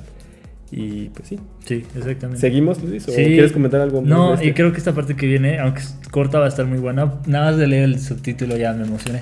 y 0.72 1.10
pues 1.10 1.28
sí. 1.30 1.40
Sí, 1.66 1.84
exactamente. 1.96 2.40
¿Seguimos, 2.42 2.84
Luis? 2.84 3.08
¿O 3.08 3.12
Sí. 3.12 3.24
quieres 3.26 3.52
comentar 3.52 3.82
algo 3.82 4.02
más? 4.02 4.10
No, 4.10 4.34
este? 4.36 4.48
y 4.48 4.54
creo 4.54 4.72
que 4.72 4.78
esta 4.80 4.94
parte 4.94 5.16
que 5.16 5.28
viene, 5.28 5.60
aunque 5.60 5.82
es 5.82 5.96
corta, 6.12 6.40
va 6.40 6.46
a 6.46 6.50
estar 6.50 6.66
muy 6.66 6.80
buena. 6.80 7.16
Nada 7.28 7.52
más 7.52 7.58
de 7.58 7.68
leer 7.68 7.84
el 7.84 8.00
subtítulo 8.00 8.58
ya 8.58 8.74
me 8.74 8.86
emocioné. 8.86 9.22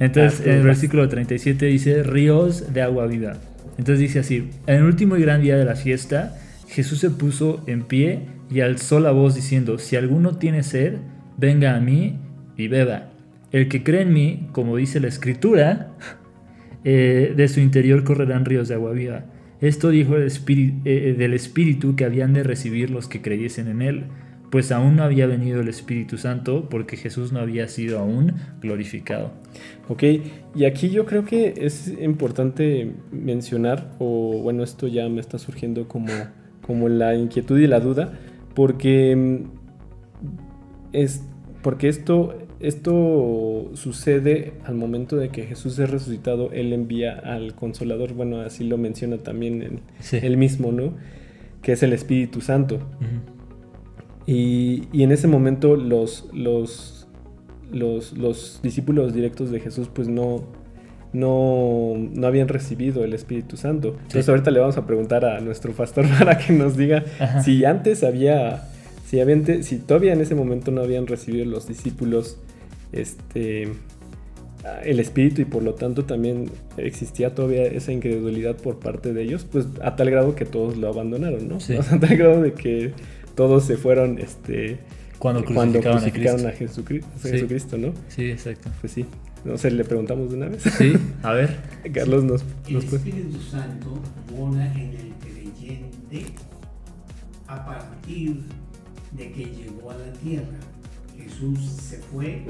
Entonces, 0.00 0.40
Ah, 0.46 0.50
el 0.50 0.56
vas. 0.58 0.64
versículo 0.66 1.08
37 1.08 1.66
dice, 1.66 2.02
ríos 2.02 2.72
de 2.72 2.82
agua 2.82 3.06
viva. 3.06 3.34
Entonces 3.78 4.00
dice 4.00 4.18
así, 4.20 4.50
en 4.66 4.74
el 4.76 4.82
último 4.84 5.16
y 5.16 5.22
gran 5.22 5.40
día 5.42 5.56
de 5.56 5.64
la 5.64 5.76
fiesta, 5.76 6.36
Jesús 6.68 6.98
se 6.98 7.10
puso 7.10 7.62
en 7.66 7.82
pie 7.84 8.20
y 8.50 8.60
alzó 8.60 8.98
la 9.00 9.12
voz 9.12 9.34
diciendo, 9.36 9.78
si 9.78 9.94
alguno 9.96 10.36
tiene 10.36 10.62
sed, 10.64 10.94
venga 11.36 11.76
a 11.76 11.80
mí 11.80 12.16
y 12.56 12.66
beba. 12.68 13.10
El 13.52 13.68
que 13.68 13.82
cree 13.84 14.02
en 14.02 14.12
mí, 14.12 14.48
como 14.52 14.76
dice 14.76 14.98
la 15.00 15.06
escritura, 15.08 15.92
eh, 16.84 17.32
de 17.36 17.48
su 17.48 17.60
interior 17.60 18.04
correrán 18.04 18.44
ríos 18.44 18.68
de 18.68 18.74
agua 18.74 18.92
viva. 18.92 19.24
Esto 19.60 19.90
dijo 19.90 20.16
el 20.16 20.22
espíritu, 20.22 20.76
eh, 20.84 21.14
del 21.18 21.34
Espíritu 21.34 21.96
que 21.96 22.04
habían 22.04 22.32
de 22.32 22.42
recibir 22.42 22.90
los 22.90 23.08
que 23.08 23.20
creyesen 23.22 23.68
en 23.68 23.82
él, 23.82 24.04
pues 24.50 24.72
aún 24.72 24.96
no 24.96 25.02
había 25.02 25.26
venido 25.26 25.60
el 25.60 25.68
Espíritu 25.68 26.16
Santo 26.16 26.68
porque 26.70 26.96
Jesús 26.96 27.32
no 27.32 27.40
había 27.40 27.68
sido 27.68 27.98
aún 27.98 28.34
glorificado. 28.60 29.32
Ok, 29.88 30.04
y 30.54 30.64
aquí 30.64 30.90
yo 30.90 31.06
creo 31.06 31.24
que 31.24 31.54
es 31.58 31.92
importante 32.00 32.92
mencionar, 33.10 33.94
o 33.98 34.40
bueno, 34.42 34.62
esto 34.62 34.86
ya 34.86 35.08
me 35.08 35.20
está 35.20 35.38
surgiendo 35.38 35.88
como, 35.88 36.12
como 36.62 36.88
la 36.88 37.14
inquietud 37.14 37.58
y 37.58 37.66
la 37.66 37.80
duda, 37.80 38.18
porque 38.54 39.14
mm, 39.14 39.36
es 40.92 41.22
porque 41.62 41.88
esto, 41.88 42.38
esto 42.60 43.70
sucede 43.74 44.52
al 44.64 44.74
momento 44.74 45.16
de 45.16 45.28
que 45.28 45.44
Jesús 45.44 45.78
es 45.78 45.88
resucitado, 45.90 46.50
Él 46.52 46.72
envía 46.72 47.12
al 47.18 47.54
consolador, 47.54 48.14
bueno, 48.14 48.40
así 48.40 48.64
lo 48.64 48.78
menciona 48.78 49.18
también 49.18 49.80
Sí. 50.00 50.18
él 50.22 50.36
mismo, 50.36 50.72
¿no? 50.72 50.94
Que 51.62 51.72
es 51.72 51.82
el 51.82 51.92
Espíritu 51.92 52.40
Santo. 52.40 52.78
Y, 54.26 54.84
y 54.92 55.02
en 55.04 55.12
ese 55.12 55.26
momento 55.26 55.76
los, 55.76 56.28
los, 56.34 57.06
los, 57.72 58.16
los 58.16 58.60
discípulos 58.62 59.14
directos 59.14 59.50
de 59.50 59.60
Jesús 59.60 59.88
pues 59.92 60.06
no, 60.08 60.44
no, 61.12 61.94
no 61.96 62.26
habían 62.26 62.48
recibido 62.48 63.04
el 63.04 63.14
Espíritu 63.14 63.56
Santo. 63.56 63.96
Entonces 64.02 64.28
ahorita 64.28 64.50
le 64.50 64.60
vamos 64.60 64.76
a 64.76 64.86
preguntar 64.86 65.24
a 65.24 65.40
nuestro 65.40 65.72
pastor 65.72 66.06
para 66.18 66.36
que 66.38 66.52
nos 66.52 66.76
diga 66.76 67.04
Ajá. 67.18 67.42
si 67.42 67.64
antes 67.64 68.04
había, 68.04 68.68
si, 69.06 69.20
habían 69.20 69.62
si 69.62 69.78
todavía 69.78 70.12
en 70.12 70.20
ese 70.20 70.34
momento 70.34 70.70
no 70.72 70.82
habían 70.82 71.06
recibido 71.06 71.46
los 71.46 71.66
discípulos 71.66 72.38
este, 72.92 73.68
el 74.84 75.00
Espíritu 75.00 75.40
y 75.42 75.44
por 75.44 75.62
lo 75.62 75.74
tanto 75.74 76.04
también 76.04 76.50
existía 76.76 77.34
todavía 77.34 77.64
esa 77.64 77.92
incredulidad 77.92 78.56
por 78.56 78.78
parte 78.78 79.12
de 79.12 79.22
ellos, 79.22 79.44
pues 79.50 79.66
a 79.82 79.96
tal 79.96 80.10
grado 80.10 80.34
que 80.34 80.44
todos 80.44 80.76
lo 80.76 80.88
abandonaron, 80.88 81.48
¿no? 81.48 81.60
Sí. 81.60 81.74
O 81.78 81.82
sea, 81.82 81.96
a 81.96 82.00
tal 82.00 82.16
grado 82.16 82.42
de 82.42 82.52
que 82.52 82.92
todos 83.34 83.64
se 83.64 83.76
fueron 83.76 84.18
este, 84.18 84.78
Cuando 85.18 85.44
cuando 85.44 85.80
crucificaron, 85.80 85.98
crucificaron 86.00 86.46
a 86.46 86.48
a, 86.48 86.52
Cristo. 86.52 86.66
Jesucristo, 86.82 87.10
Sí. 87.22 87.28
Jesucristo, 87.30 87.78
¿no? 87.78 87.92
Sí, 88.08 88.30
exacto. 88.30 88.70
Pues 88.80 88.92
sí. 88.92 89.06
No 89.44 89.56
sé, 89.56 89.70
le 89.70 89.84
preguntamos 89.84 90.30
de 90.30 90.36
una 90.36 90.48
vez. 90.48 90.62
Sí, 90.62 90.92
a 91.22 91.32
ver. 91.32 91.56
Carlos 91.94 92.24
nos, 92.24 92.44
El 92.66 92.74
nos 92.74 92.84
puede- 92.86 92.96
Espíritu 92.96 93.40
Santo 93.40 93.94
mora 94.36 94.66
en 94.74 94.90
el 94.90 95.12
creyente 95.20 96.32
a 97.46 97.64
partir 97.64 98.40
de 99.12 99.30
que 99.32 99.44
llegó 99.44 99.90
a 99.92 99.94
la 99.96 100.12
tierra. 100.14 100.58
Jesús 101.18 101.58
se 101.58 101.98
fue 101.98 102.46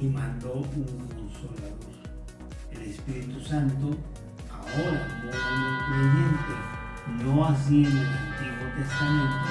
y 0.00 0.06
mandó 0.06 0.54
un 0.54 0.84
consolador. 1.08 1.76
El 2.72 2.82
Espíritu 2.90 3.40
Santo 3.40 3.96
ahora 4.50 5.06
mora 5.22 5.38
en 5.54 5.62
el 5.66 6.34
creyente, 6.38 7.24
no 7.24 7.44
así 7.46 7.84
en 7.84 7.92
el 7.92 8.06
Antiguo 8.06 8.68
Testamento, 8.76 9.48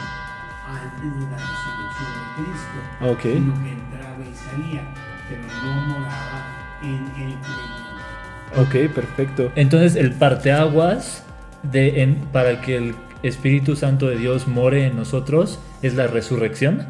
antes 0.68 1.14
de 1.14 1.22
la 1.22 1.38
resurrección 1.38 2.10
de 2.20 2.28
Cristo, 2.42 3.12
Ok. 3.12 3.22
sino 3.22 3.64
que 3.64 3.72
entraba 3.72 4.24
y 4.24 4.36
salía, 4.36 4.84
pero 5.30 5.42
no 5.64 5.88
moraba 5.88 6.40
en 6.82 7.04
el 7.22 7.38
creyente. 7.40 8.88
ok, 8.88 8.94
perfecto. 8.94 9.52
Entonces, 9.56 9.96
el 9.96 10.12
parteaguas 10.14 11.24
de, 11.64 12.02
en- 12.04 12.16
para 12.32 12.62
que 12.62 12.78
el 12.78 12.96
Espíritu 13.24 13.76
Santo 13.76 14.08
de 14.08 14.18
Dios 14.18 14.48
more 14.48 14.86
en 14.88 14.96
nosotros 14.96 15.60
es 15.82 15.96
la 15.96 16.08
resurrección. 16.08 16.86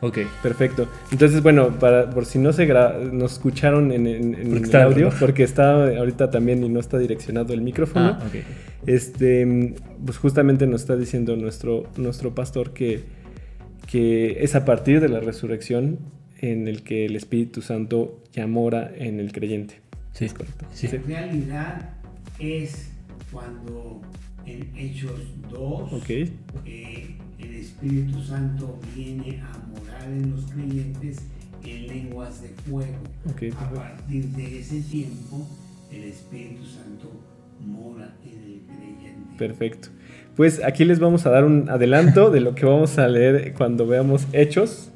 Ok. 0.00 0.18
Perfecto. 0.42 0.86
Entonces, 1.12 1.42
bueno, 1.42 1.78
para, 1.78 2.10
por 2.10 2.26
si 2.26 2.38
no 2.38 2.52
se 2.52 2.68
gra- 2.68 2.98
nos 3.10 3.32
escucharon 3.34 3.90
en, 3.92 4.06
en- 4.06 4.34
en 4.34 4.52
el 4.56 4.64
está 4.64 4.84
audio, 4.84 5.06
rojo. 5.06 5.16
porque 5.20 5.42
está 5.44 5.72
ahorita 5.96 6.30
también 6.30 6.62
y 6.62 6.68
no 6.68 6.78
está 6.80 6.98
direccionado 6.98 7.54
el 7.54 7.62
micrófono, 7.62 8.18
Ah, 8.20 8.24
ok. 8.26 8.34
este, 8.86 9.74
pues 10.04 10.18
justamente 10.18 10.66
nos 10.66 10.82
está 10.82 10.96
diciendo 10.96 11.36
nuestro, 11.36 11.84
nuestro 11.96 12.34
pastor 12.34 12.72
que, 12.74 13.02
que 13.90 14.42
es 14.44 14.54
a 14.54 14.64
partir 14.64 15.00
de 15.00 15.08
la 15.08 15.20
resurrección 15.20 15.98
en 16.38 16.68
el 16.68 16.82
que 16.82 17.06
el 17.06 17.16
Espíritu 17.16 17.62
Santo 17.62 18.22
ya 18.32 18.46
mora 18.46 18.90
en 18.94 19.20
el 19.20 19.32
creyente. 19.32 19.80
Sí, 20.12 20.26
Es 20.26 20.34
correcto. 20.34 20.66
sí. 20.72 20.88
En 20.92 21.04
realidad 21.06 21.90
es 22.38 22.90
cuando 23.32 24.02
en 24.46 24.68
Hechos 24.76 25.18
2 25.50 25.92
Ok, 25.94 26.10
eh, 26.10 27.16
el 27.38 27.54
Espíritu 27.54 28.22
Santo 28.22 28.78
viene 28.94 29.40
a 29.42 29.56
morar 29.68 29.73
en 30.12 30.30
los 30.30 30.44
creyentes 30.46 31.18
en 31.64 31.86
lenguas 31.86 32.42
de 32.42 32.48
fuego. 32.48 32.92
ok, 33.26 33.30
A 33.30 33.34
perfecto. 33.34 33.74
partir 33.74 34.24
de 34.26 34.58
ese 34.60 34.80
tiempo 34.82 35.46
el 35.90 36.04
Espíritu 36.04 36.64
Santo 36.64 37.10
mora 37.64 38.14
en 38.24 38.32
el 38.38 38.60
creyente. 38.66 39.36
Perfecto. 39.38 39.88
Pues 40.36 40.62
aquí 40.64 40.84
les 40.84 40.98
vamos 40.98 41.24
a 41.26 41.30
dar 41.30 41.44
un 41.44 41.68
adelanto 41.70 42.30
de 42.30 42.40
lo 42.40 42.54
que 42.54 42.66
vamos 42.66 42.98
a 42.98 43.08
leer 43.08 43.54
cuando 43.54 43.86
veamos 43.86 44.26
Hechos. 44.32 44.90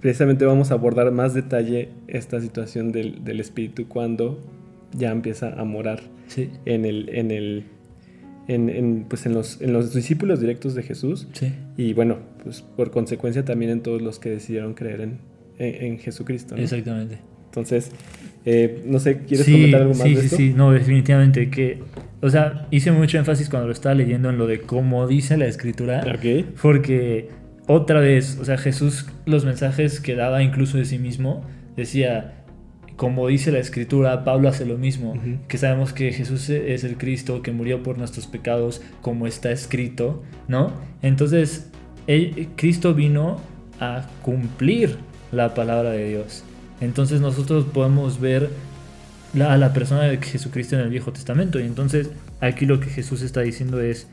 Precisamente 0.00 0.44
vamos 0.44 0.70
a 0.70 0.74
abordar 0.74 1.10
más 1.12 1.34
detalle 1.34 1.90
esta 2.06 2.40
situación 2.40 2.92
del, 2.92 3.24
del 3.24 3.40
Espíritu 3.40 3.86
cuando 3.88 4.38
ya 4.92 5.10
empieza 5.10 5.52
a 5.60 5.64
morar 5.64 6.00
Sí, 6.28 6.50
en 6.64 6.84
el, 6.84 7.08
en 7.10 7.30
el, 7.30 7.64
en, 8.48 8.68
en, 8.70 9.04
pues 9.08 9.26
en 9.26 9.34
los, 9.34 9.60
en 9.60 9.72
los 9.72 9.94
discípulos 9.94 10.40
directos 10.40 10.74
de 10.74 10.82
Jesús 10.82 11.28
sí. 11.32 11.52
y 11.76 11.92
bueno, 11.92 12.18
pues 12.42 12.62
por 12.62 12.90
consecuencia 12.90 13.44
también 13.44 13.70
en 13.70 13.82
todos 13.82 14.02
los 14.02 14.18
que 14.18 14.30
decidieron 14.30 14.74
creer 14.74 15.02
en, 15.02 15.18
en, 15.58 15.84
en 15.84 15.98
Jesucristo. 15.98 16.56
¿no? 16.56 16.62
Exactamente. 16.62 17.18
Entonces, 17.46 17.92
eh, 18.44 18.82
no 18.86 18.98
sé, 18.98 19.18
¿quieres 19.18 19.46
sí, 19.46 19.52
comentar 19.52 19.82
algo 19.82 19.94
más 19.94 20.02
sí, 20.02 20.14
de 20.14 20.20
sí, 20.20 20.26
esto? 20.26 20.36
sí, 20.36 20.52
no, 20.54 20.72
definitivamente 20.72 21.50
que, 21.50 21.78
o 22.20 22.30
sea, 22.30 22.66
hice 22.70 22.92
mucho 22.92 23.18
énfasis 23.18 23.48
cuando 23.48 23.66
lo 23.66 23.72
estaba 23.72 23.94
leyendo 23.94 24.30
en 24.30 24.38
lo 24.38 24.46
de 24.46 24.60
cómo 24.60 25.06
dice 25.06 25.36
la 25.36 25.46
escritura, 25.46 26.02
Ok, 26.14 26.46
porque 26.60 27.28
otra 27.66 28.00
vez, 28.00 28.38
o 28.40 28.44
sea, 28.44 28.56
Jesús 28.56 29.06
los 29.26 29.44
mensajes 29.44 30.00
que 30.00 30.14
daba 30.14 30.42
incluso 30.42 30.78
de 30.78 30.84
sí 30.84 30.98
mismo, 30.98 31.44
decía, 31.76 32.37
como 32.98 33.28
dice 33.28 33.52
la 33.52 33.60
escritura, 33.60 34.24
Pablo 34.24 34.48
hace 34.48 34.66
lo 34.66 34.76
mismo, 34.76 35.14
que 35.46 35.56
sabemos 35.56 35.92
que 35.92 36.12
Jesús 36.12 36.50
es 36.50 36.82
el 36.82 36.98
Cristo 36.98 37.42
que 37.42 37.52
murió 37.52 37.82
por 37.82 37.96
nuestros 37.96 38.26
pecados, 38.26 38.82
como 39.00 39.26
está 39.28 39.52
escrito, 39.52 40.24
¿no? 40.48 40.72
Entonces, 41.00 41.70
él- 42.08 42.48
Cristo 42.56 42.94
vino 42.94 43.40
a 43.78 44.04
cumplir 44.22 44.96
la 45.30 45.54
palabra 45.54 45.92
de 45.92 46.08
Dios. 46.08 46.42
Entonces 46.80 47.20
nosotros 47.20 47.66
podemos 47.72 48.20
ver 48.20 48.50
la, 49.32 49.52
a 49.52 49.58
la 49.58 49.72
persona 49.72 50.02
de 50.02 50.16
Jesucristo 50.18 50.74
en 50.74 50.82
el 50.82 50.90
Viejo 50.90 51.12
Testamento. 51.12 51.60
Y 51.60 51.64
entonces 51.64 52.10
aquí 52.40 52.66
lo 52.66 52.80
que 52.80 52.90
Jesús 52.90 53.22
está 53.22 53.42
diciendo 53.42 53.80
es 53.80 54.08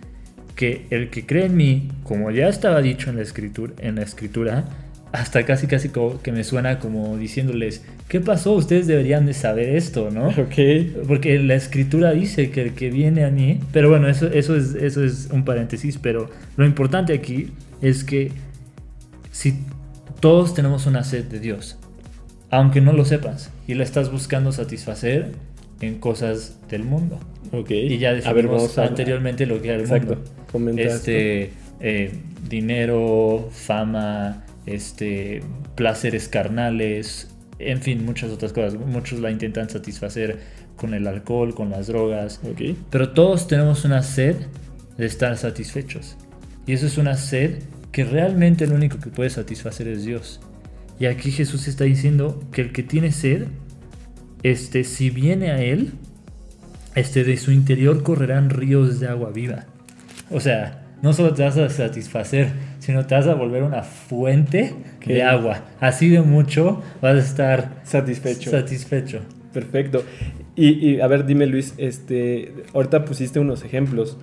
que 0.55 0.85
el 0.91 1.09
que 1.09 1.25
cree 1.25 1.45
en 1.45 1.57
mí, 1.57 1.89
como 2.03 2.29
ya 2.29 2.49
estaba 2.49 2.81
dicho 2.81 3.09
en 3.09 3.15
la 3.15 3.23
escritura, 3.23 3.73
en 3.79 3.95
la 3.95 4.03
escritura 4.03 4.65
hasta 5.11 5.43
casi 5.45 5.65
casi 5.67 5.89
como 5.89 6.21
que 6.21 6.31
me 6.31 6.43
suena 6.43 6.77
como 6.79 7.17
diciéndoles, 7.17 7.83
¿qué 8.07 8.19
pasó? 8.19 8.53
Ustedes 8.53 8.87
deberían 8.87 9.25
de 9.25 9.33
saber 9.33 9.69
esto, 9.75 10.09
¿no? 10.11 10.27
Ok. 10.37 11.05
Porque 11.07 11.39
la 11.39 11.55
escritura 11.55 12.11
dice 12.11 12.49
que 12.51 12.61
el 12.61 12.73
que 12.73 12.89
viene 12.89 13.23
a 13.25 13.29
mí, 13.29 13.59
pero 13.71 13.89
bueno, 13.89 14.07
eso, 14.07 14.27
eso, 14.27 14.55
es, 14.55 14.75
eso 14.75 15.03
es 15.03 15.29
un 15.31 15.43
paréntesis, 15.45 15.97
pero 16.01 16.29
lo 16.57 16.65
importante 16.65 17.13
aquí 17.13 17.51
es 17.81 18.03
que 18.03 18.31
si 19.31 19.59
todos 20.19 20.53
tenemos 20.53 20.85
una 20.85 21.03
sed 21.03 21.25
de 21.25 21.39
Dios, 21.39 21.77
aunque 22.49 22.79
no 22.81 22.93
lo 22.93 23.05
sepas, 23.05 23.51
y 23.67 23.73
la 23.73 23.83
estás 23.83 24.11
buscando 24.11 24.51
satisfacer 24.51 25.31
en 25.81 25.99
cosas 25.99 26.57
del 26.69 26.83
mundo. 26.83 27.19
Ok. 27.51 27.71
Y 27.71 27.97
ya 27.97 28.09
A 28.09 28.13
ver, 28.13 28.23
definimos 28.45 28.77
a- 28.77 28.85
anteriormente 28.85 29.45
lo 29.45 29.61
que 29.61 29.67
era 29.69 29.75
el 29.77 29.81
Exacto. 29.81 30.17
mundo. 30.53 30.81
Este, 30.81 31.51
eh, 31.81 32.11
dinero, 32.49 33.49
fama, 33.51 34.45
este, 34.65 35.41
placeres 35.75 36.29
carnales, 36.29 37.29
en 37.59 37.81
fin, 37.81 38.05
muchas 38.05 38.31
otras 38.31 38.53
cosas. 38.53 38.75
Muchos 38.75 39.19
la 39.19 39.31
intentan 39.31 39.69
satisfacer 39.69 40.39
con 40.75 40.93
el 40.93 41.07
alcohol, 41.07 41.55
con 41.55 41.69
las 41.69 41.87
drogas. 41.87 42.39
esto. 42.43 42.49
Ok. 42.49 42.77
Pero 42.89 43.09
todos 43.11 43.47
tenemos 43.47 43.85
una 43.85 44.03
sed 44.03 44.35
de 44.97 45.05
estar 45.05 45.37
satisfechos. 45.37 46.17
Y 46.67 46.73
eso 46.73 46.85
es 46.85 46.97
una 46.97 47.15
sed 47.15 47.59
que 47.91 48.03
realmente 48.03 48.65
el 48.65 48.73
único 48.73 48.99
que 48.99 49.09
puede 49.09 49.29
satisfacer 49.29 49.87
es 49.87 50.03
Dios. 50.03 50.41
Y 50.99 51.05
aquí 51.05 51.31
Jesús 51.31 51.67
está 51.67 51.83
diciendo 51.83 52.43
que 52.51 52.61
el 52.61 52.71
que 52.71 52.83
tiene 52.83 53.11
sed, 53.11 53.47
este, 54.43 54.83
si 54.83 55.09
viene 55.09 55.51
a 55.51 55.61
Él, 55.61 55.93
este, 56.95 57.23
de 57.23 57.37
su 57.37 57.51
interior 57.51 58.03
correrán 58.03 58.49
ríos 58.49 58.99
de 58.99 59.07
agua 59.07 59.31
viva. 59.31 59.65
O 60.29 60.39
sea, 60.39 60.85
no 61.01 61.13
solo 61.13 61.33
te 61.33 61.43
vas 61.43 61.57
a 61.57 61.69
satisfacer, 61.69 62.51
sino 62.85 63.05
te 63.05 63.15
vas 63.15 63.27
a 63.27 63.33
volver 63.33 63.63
una 63.63 63.81
fuente 63.83 64.73
de 65.05 65.23
agua. 65.23 65.61
Así 65.79 66.09
de 66.09 66.21
mucho 66.21 66.81
vas 67.01 67.15
a 67.15 67.19
estar 67.19 67.81
Satisfecho. 67.83 68.51
satisfecho. 68.51 69.19
Perfecto. 69.53 70.03
Y, 70.55 70.69
y, 70.89 71.01
a 71.01 71.07
ver, 71.07 71.25
dime 71.25 71.45
Luis, 71.47 71.73
este, 71.77 72.53
ahorita 72.73 73.05
pusiste 73.05 73.39
unos 73.39 73.63
ejemplos, 73.63 74.17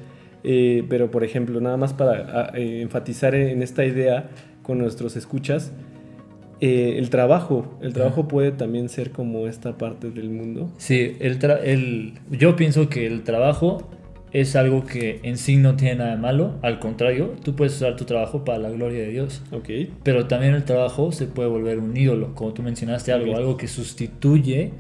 eh, 0.45 0.85
pero 0.89 1.11
por 1.11 1.25
ejemplo, 1.25 1.61
nada 1.61 1.77
más 1.77 1.93
para 1.93 2.51
eh, 2.55 2.83
enfatizar 2.83 3.35
en 3.35 3.63
esta 3.63 3.85
idea 3.85 4.29
con 4.63 4.79
nuestros 4.79 5.17
escuchas, 5.17 5.73
eh, 6.61 6.95
el 6.99 7.11
trabajo, 7.11 7.77
el 7.83 7.93
trabajo 7.93 8.29
puede 8.29 8.53
también 8.53 8.89
ser 8.89 9.11
como 9.11 9.49
esta 9.49 9.77
parte 9.79 10.11
del 10.11 10.31
mundo. 10.31 10.71
Sí, 10.79 11.17
el 11.21 11.39
tra- 11.41 11.61
el, 11.65 12.15
yo 12.31 12.55
pienso 12.55 12.89
que 12.89 13.07
el 13.07 13.23
trabajo 13.25 13.91
es 14.33 14.57
algo 14.57 14.85
que 14.87 15.21
en 15.23 15.37
sí 15.37 15.57
no 15.57 15.77
tiene 15.77 15.97
nada 15.97 16.13
de 16.13 16.17
malo, 16.17 16.55
al 16.63 16.79
contrario, 16.79 17.35
tú 17.45 17.55
puedes 17.55 17.75
usar 17.77 17.97
tu 17.97 18.05
trabajo 18.05 18.45
para 18.45 18.59
la 18.59 18.71
gloria 18.71 19.01
de 19.01 19.09
Dios. 19.09 19.43
Pero 20.03 20.27
también 20.27 20.55
el 20.55 20.65
trabajo 20.65 21.13
se 21.13 21.27
puede 21.27 21.49
volver 21.49 21.79
un 21.79 21.97
ídolo, 21.97 22.35
como 22.35 22.55
tú 22.55 22.63
mencionaste, 22.63 23.13
algo, 23.13 23.37
algo 23.37 23.57
que 23.57 23.69
sustituye 23.69 24.73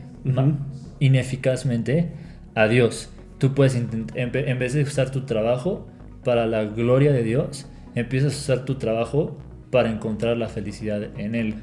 ineficazmente 1.00 2.12
a 2.54 2.66
Dios. 2.66 3.10
Tú 3.38 3.54
puedes, 3.54 3.74
en 3.74 4.58
vez 4.58 4.72
de 4.72 4.82
usar 4.82 5.10
tu 5.10 5.22
trabajo 5.22 5.86
para 6.24 6.46
la 6.46 6.64
gloria 6.64 7.12
de 7.12 7.22
Dios, 7.22 7.66
empiezas 7.94 8.34
a 8.34 8.36
usar 8.38 8.64
tu 8.64 8.76
trabajo 8.76 9.36
para 9.70 9.90
encontrar 9.90 10.36
la 10.36 10.48
felicidad 10.48 11.18
en 11.18 11.34
Él. 11.34 11.54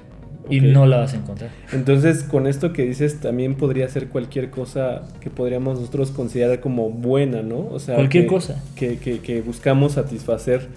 Y 0.50 0.62
no 0.62 0.86
la 0.86 0.98
vas 0.98 1.14
a 1.14 1.18
encontrar. 1.18 1.50
Entonces, 1.74 2.24
con 2.24 2.48
esto 2.48 2.74
que 2.74 2.84
dices, 2.84 3.20
también 3.20 3.56
podría 3.56 3.88
ser 3.90 4.08
cualquier 4.08 4.50
cosa 4.50 5.04
que 5.22 5.30
podríamos 5.30 5.80
nosotros 5.80 6.12
considerar 6.12 6.60
como 6.60 6.90
buena, 6.90 7.42
¿no? 7.42 7.68
O 7.68 7.80
sea, 7.80 7.96
Cualquier 7.96 8.24
que- 8.24 8.30
cosa. 8.30 8.64
Que, 8.76 8.98
que- 8.98 9.20
que 9.20 9.42
buscamos 9.42 9.94
satisfacer 9.94 10.68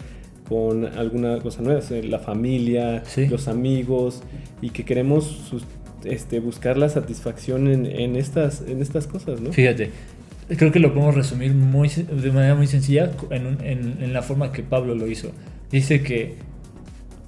con 0.48 0.84
alguna 0.84 1.38
cosa 1.40 1.62
nueva, 1.62 1.78
o 1.78 1.82
sea, 1.82 2.02
la 2.02 2.18
familia, 2.18 3.02
Sí. 3.06 3.26
los 3.28 3.48
amigos, 3.48 4.22
y 4.60 4.70
que 4.70 4.84
queremos 4.84 5.24
sus- 5.24 5.64
este, 6.04 6.40
buscar 6.40 6.76
la 6.76 6.88
satisfacción 6.88 7.68
en, 7.68 7.86
en 7.86 8.16
estas, 8.16 8.62
en 8.66 8.82
estas 8.82 9.06
cosas, 9.06 9.40
¿no? 9.40 9.52
Fíjate, 9.52 9.90
creo 10.56 10.70
que 10.72 10.80
lo 10.80 10.92
podemos 10.92 11.14
resumir 11.14 11.54
muy, 11.54 11.88
de 11.88 12.32
manera 12.32 12.54
muy 12.56 12.66
sencilla 12.66 13.10
en, 13.30 13.46
un- 13.46 13.58
en- 13.64 13.96
en 14.02 14.12
la 14.12 14.20
forma 14.20 14.52
que 14.52 14.62
Pablo 14.64 14.94
lo 14.94 15.06
hizo. 15.06 15.30
Dice 15.70 16.02
que 16.02 16.34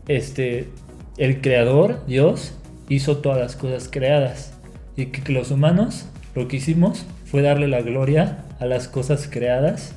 este, 0.08 0.68
el 1.16 1.40
creador, 1.40 2.00
Dios, 2.06 2.54
hizo 2.88 3.18
todas 3.18 3.38
las 3.38 3.56
cosas 3.56 3.88
creadas 3.90 4.52
y 4.96 5.06
que, 5.06 5.32
los 5.32 5.50
humanos 5.50 6.06
lo 6.34 6.48
que 6.48 6.56
hicimos 6.56 7.04
fue 7.24 7.42
darle 7.42 7.68
la 7.68 7.82
gloria 7.82 8.44
a 8.60 8.66
las 8.66 8.88
cosas 8.88 9.28
creadas 9.30 9.94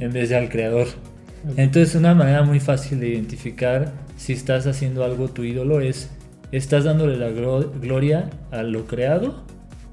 en 0.00 0.12
vez 0.12 0.28
de 0.30 0.36
al 0.36 0.48
creador. 0.48 0.86
Entonces 1.56 1.94
una 1.94 2.14
manera 2.14 2.42
muy 2.42 2.60
fácil 2.60 3.00
de 3.00 3.08
identificar 3.08 3.92
si 4.16 4.32
estás 4.32 4.66
haciendo 4.66 5.04
algo 5.04 5.28
tu 5.28 5.44
ídolo 5.44 5.80
es, 5.80 6.10
estás 6.52 6.84
dándole 6.84 7.16
la 7.16 7.28
glo- 7.30 7.70
gloria 7.80 8.30
a 8.50 8.62
lo 8.62 8.86
creado 8.86 9.44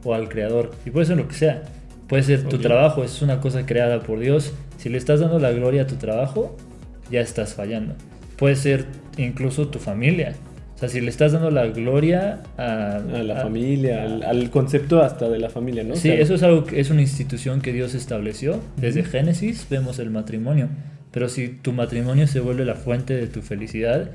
o 0.04 0.14
al 0.14 0.30
creador. 0.30 0.72
Y 0.86 0.92
puede 0.92 1.06
ser 1.08 1.18
lo 1.18 1.28
que 1.28 1.36
sea. 1.36 1.64
Puede 2.08 2.24
ser 2.24 2.44
tu 2.44 2.58
trabajo, 2.58 3.04
es 3.04 3.22
una 3.22 3.40
cosa 3.40 3.66
creada 3.66 4.02
por 4.02 4.20
Dios. 4.20 4.54
Si 4.78 4.90
le 4.90 4.98
estás 4.98 5.20
dando 5.22 5.40
la 5.40 5.52
gloria 5.52 5.84
a 5.84 5.88
tu 5.88 5.96
trabajo, 5.96 6.58
ya 7.10 7.22
estás 7.22 7.54
fallando. 7.54 7.96
Puede 8.38 8.56
ser 8.56 8.86
incluso 9.18 9.68
tu 9.70 9.80
familia. 9.80 10.34
O 10.82 10.84
sea, 10.84 10.89
si 10.89 11.00
le 11.00 11.12
estás 11.12 11.32
dando 11.34 11.52
la 11.52 11.67
gloria 11.67 12.41
a, 12.58 12.96
A 12.96 13.00
la 13.22 13.38
a- 13.38 13.44
familia, 13.44 14.04
al, 14.04 14.24
al 14.24 14.50
concepto 14.50 15.04
hasta 15.04 15.30
de 15.30 15.38
la 15.38 15.52
familia, 15.52 15.84
¿no? 15.84 15.94
O 15.94 15.96
Sí, 15.96 16.08
sea, 16.10 16.15
eso 16.15 16.34
es 16.34 16.41
algo 16.41 16.63
que 16.63 16.80
es 16.80 16.89
una 16.89 17.02
institución 17.02 17.62
que 17.62 17.72
Dios 17.72 17.94
estableció. 17.94 18.60
Desde 18.78 19.04
Génesis 19.04 19.67
vemos 19.70 20.00
el 20.00 20.10
matrimonio. 20.10 20.70
Pero 21.12 21.30
si 21.30 21.50
tu 21.50 21.72
matrimonio 21.72 22.26
se 22.26 22.39
vuelve 22.39 22.65
la 22.65 22.74
fuente 22.74 23.13
de 23.15 23.28
tu 23.28 23.44
felicidad, 23.44 24.10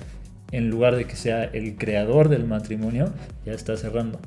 en 0.50 0.68
lugar 0.68 0.96
de 0.96 1.05
que 1.05 1.14
sea 1.14 1.44
el 1.44 1.76
creador 1.76 2.29
del 2.29 2.42
matrimonio, 2.44 3.12
ya 3.44 3.52
está 3.52 3.76
cerrando. 3.76 4.18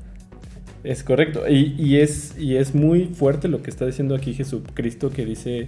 Es 0.85 1.03
correcto. 1.03 1.43
Y, 1.49 1.75
y 1.77 1.97
es, 1.97 2.37
y 2.39 2.55
es 2.55 2.73
muy 2.73 3.07
fuerte 3.07 3.49
lo 3.49 3.61
que 3.61 3.69
está 3.69 3.85
diciendo 3.85 4.15
aquí 4.15 4.33
Jesucristo, 4.33 5.09
que 5.09 5.25
dice 5.25 5.67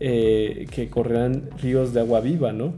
eh, 0.00 0.66
que 0.70 0.88
correrán 0.88 1.50
ríos 1.62 1.92
de 1.92 2.00
agua 2.00 2.20
viva, 2.22 2.54
¿no? 2.54 2.72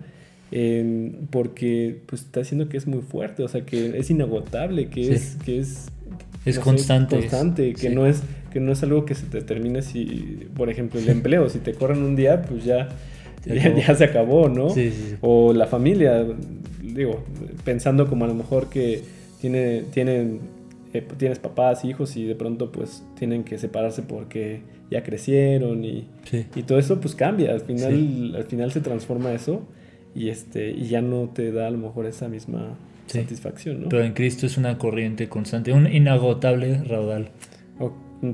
En- 0.53 1.29
porque 1.31 2.01
pues 2.07 2.23
está 2.23 2.41
diciendo 2.41 2.69
que 2.69 2.77
es 2.77 2.87
muy 2.87 3.03
fuerte, 3.03 3.43
o 3.43 3.49
sea, 3.49 3.65
que 3.65 3.97
es 3.99 4.11
inagotable, 4.11 4.89
que 4.89 5.05
Sí. 5.05 5.11
es... 5.13 5.37
Que 5.45 5.59
es 5.61 5.87
Es 6.47 6.57
no 6.57 6.63
sé, 6.63 6.71
constante. 7.19 7.73
que, 7.75 7.89
Sí. 7.89 7.95
no 7.95 8.07
es, 8.07 8.23
que 8.53 8.61
no 8.61 8.73
es 8.73 8.83
algo 8.83 9.05
que 9.05 9.15
se 9.15 9.27
te 9.27 9.43
termine 9.43 9.83
si, 9.83 10.49
por 10.57 10.71
ejemplo, 10.71 10.99
el 10.99 11.09
empleo, 11.09 11.49
si 11.51 11.59
te 11.59 11.75
corren 11.75 12.03
un 12.03 12.17
día, 12.17 12.43
pues 12.43 12.65
ya, 12.65 12.89
Se 13.45 13.55
ya, 13.59 13.95
se 13.95 14.05
acabó, 14.05 14.49
¿no? 14.49 14.71
Sí. 14.71 14.93
O 15.23 15.53
la 15.55 15.67
familia, 15.67 16.27
digo, 16.83 17.25
pensando 17.65 18.07
como 18.09 18.25
a 18.25 18.29
lo 18.29 18.35
mejor 18.35 18.69
que 18.69 19.03
tiene, 19.41 19.83
tienen, 19.93 20.41
eh, 20.93 21.03
tienes 21.17 21.39
papás, 21.39 21.85
hijos 21.85 22.17
y 22.17 22.25
de 22.25 22.35
pronto 22.35 22.71
pues 22.73 23.03
tienen 23.19 23.45
que 23.45 23.57
separarse 23.59 24.03
porque 24.03 24.61
ya 24.91 25.03
crecieron 25.03 25.85
y, 25.85 26.05
Sí. 26.25 26.45
y 26.57 26.63
todo 26.65 26.79
eso 26.79 27.01
pues 27.01 27.15
cambia, 27.15 27.53
al 27.53 27.61
final, 27.61 28.35
al 28.37 28.45
final 28.45 28.73
se 28.73 28.81
transforma 28.81 29.33
eso 29.33 29.63
y, 30.15 30.29
este, 30.29 30.71
y 30.71 30.89
ya 30.89 31.01
no 31.03 31.31
te 31.33 31.53
da 31.53 31.67
a 31.67 31.71
lo 31.71 31.79
mejor 31.79 32.07
esa 32.07 32.29
misma 32.29 32.77
Sí. 33.07 33.19
satisfacción, 33.21 33.83
¿no? 33.83 33.89
Pero 33.89 34.05
en 34.05 34.13
Cristo 34.13 34.47
es 34.47 34.57
una 34.57 34.79
corriente 34.79 35.29
constante, 35.29 35.73
un 35.73 35.93
inagotable 35.93 36.83
raudal. 36.85 37.31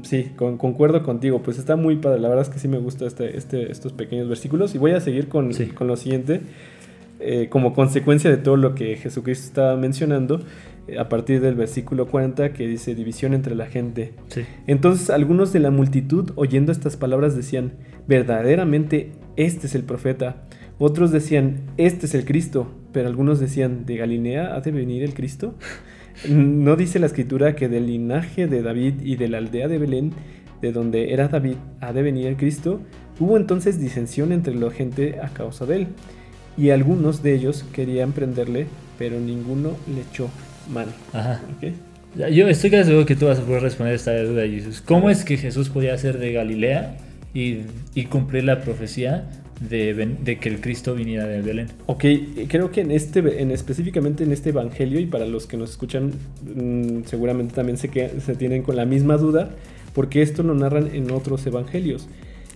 Sí, 0.02 0.32
con- 0.34 0.58
concuerdo 0.58 1.02
contigo. 1.04 1.42
Pues 1.42 1.58
está 1.58 1.76
muy 1.76 1.96
padre. 1.96 2.18
La 2.20 2.28
verdad 2.28 2.42
es 2.42 2.50
que 2.50 2.58
sí 2.58 2.66
me 2.66 2.78
gusta 2.78 3.06
este, 3.06 3.36
este, 3.36 3.70
estos 3.70 3.92
pequeños 3.92 4.28
versículos. 4.28 4.74
Y 4.74 4.78
voy 4.78 4.90
a 4.90 5.00
seguir 5.00 5.28
con, 5.28 5.54
Sí. 5.54 5.66
con 5.66 5.86
lo 5.86 5.96
siguiente. 5.96 6.40
Eh, 7.20 7.46
como 7.48 7.72
consecuencia 7.72 8.28
de 8.28 8.36
todo 8.36 8.56
lo 8.56 8.74
que 8.74 8.96
Jesucristo 8.96 9.46
estaba 9.46 9.76
mencionando, 9.76 10.40
eh, 10.88 10.98
a 10.98 11.08
partir 11.08 11.40
del 11.40 11.54
versículo 11.54 12.08
40 12.08 12.52
que 12.52 12.66
dice 12.66 12.94
división 12.96 13.32
entre 13.32 13.54
la 13.54 13.66
gente. 13.66 14.12
Sí. 14.28 14.42
Entonces 14.66 15.08
algunos 15.08 15.52
de 15.52 15.60
la 15.60 15.70
multitud 15.70 16.32
oyendo 16.34 16.72
estas 16.72 16.96
palabras 16.96 17.34
decían, 17.36 17.72
verdaderamente 18.08 19.12
este 19.36 19.66
es 19.68 19.74
el 19.76 19.84
profeta. 19.84 20.42
Otros 20.78 21.10
decían, 21.10 21.62
este 21.76 22.06
es 22.06 22.14
el 22.14 22.24
Cristo. 22.24 22.70
Pero 22.92 23.09
algunos 23.09 23.40
decían, 23.40 23.84
¿de 23.84 23.96
Galilea 23.96 24.55
ha 24.55 24.61
de 24.61 24.70
venir 24.70 25.03
el 25.03 25.12
Cristo? 25.12 25.55
¿No 26.28 26.76
dice 26.76 26.98
la 26.98 27.07
escritura 27.07 27.55
que 27.55 27.68
del 27.68 27.86
linaje 27.86 28.46
de 28.46 28.62
David 28.62 28.94
y 29.03 29.16
de 29.16 29.28
la 29.28 29.38
aldea 29.38 29.68
de 29.68 29.78
Belén, 29.78 30.12
de 30.62 30.72
donde 30.72 31.12
era 31.12 31.28
David, 31.28 31.57
ha 31.80 31.92
de 31.92 32.03
venir 32.03 32.26
el 32.26 32.36
Cristo? 32.36 32.80
Hubo 33.20 33.36
entonces 33.36 33.78
disensión 33.78 34.32
entre 34.32 34.55
la 34.55 34.70
gente 34.70 35.18
a 35.22 35.28
causa 35.28 35.66
de 35.66 35.76
él. 35.76 35.86
Y 36.57 36.70
algunos 36.70 37.22
de 37.22 37.34
ellos 37.34 37.66
querían 37.72 38.12
prenderle, 38.12 38.66
pero 38.98 39.20
ninguno 39.20 39.72
le 39.94 40.01
echó 40.01 40.30
mano. 40.72 40.92
Ajá. 41.12 41.42
¿Ok? 41.57 41.72
Ya, 42.16 42.30
Yo 42.30 42.48
estoy 42.48 42.70
casi 42.70 42.84
seguro 42.84 43.05
que 43.05 43.14
tú 43.14 43.26
vas 43.26 43.38
a 43.38 43.42
poder 43.42 43.62
responder 43.62 43.94
esta 43.94 44.18
duda, 44.22 44.46
Jesús. 44.46 44.80
¿Cómo 44.80 45.11
es 45.11 45.22
que 45.22 45.36
Jesús 45.36 45.68
podía 45.68 45.98
ser 45.98 46.18
de 46.18 46.32
Galilea 46.32 46.96
y, 47.34 47.59
y 47.94 48.05
cumplir 48.07 48.44
la 48.44 48.62
profecía 48.62 49.28
de, 49.61 50.38
que 50.40 50.48
el 50.48 50.61
Cristo 50.61 50.94
viniera 50.94 51.26
de 51.26 51.40
Belén? 51.42 51.68
Ok, 51.86 52.04
eh, 52.04 52.46
creo 52.48 52.70
que 52.70 52.82
en 52.82 52.90
este, 52.90 53.40
en 53.40 53.50
específicamente 53.50 54.24
en 54.24 54.32
este 54.32 54.50
evangelio 54.50 55.00
y 55.00 55.07
para 55.07 55.26
los 55.26 55.46
que 55.46 55.57
nos 55.57 55.70
escuchan, 55.70 56.12
mm, 56.54 57.04
seguramente 57.07 57.54
también 57.54 57.78
se, 57.78 57.88
tienen 58.36 58.62
con 58.62 58.76
la 58.76 58.84
misma 58.84 59.16
duda, 59.16 59.50
porque 59.94 60.22
esto 60.22 60.42
lo 60.42 60.54
narran 60.54 60.94
en 60.94 61.11
otros 61.11 61.46
evangelios, 61.46 62.09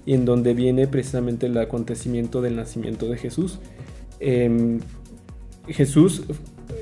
y 0.07 0.15
en 0.15 0.25
donde 0.25 0.55
viene 0.55 0.87
precisamente 0.87 1.47
el 1.47 1.57
acontecimiento 1.59 2.43
del 2.43 2.57
nacimiento 2.57 3.09
de 3.09 3.17
Jesús. 3.17 3.61
Em, 4.19 4.81
Jesús, 5.69 6.25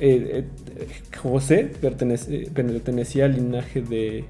eh, 0.00 0.44
eh, 0.78 0.86
José 1.16 1.70
pertenece- 1.80 2.50
pertenecía 2.50 3.26
al 3.26 3.34
linaje 3.34 3.82
de, 3.82 4.24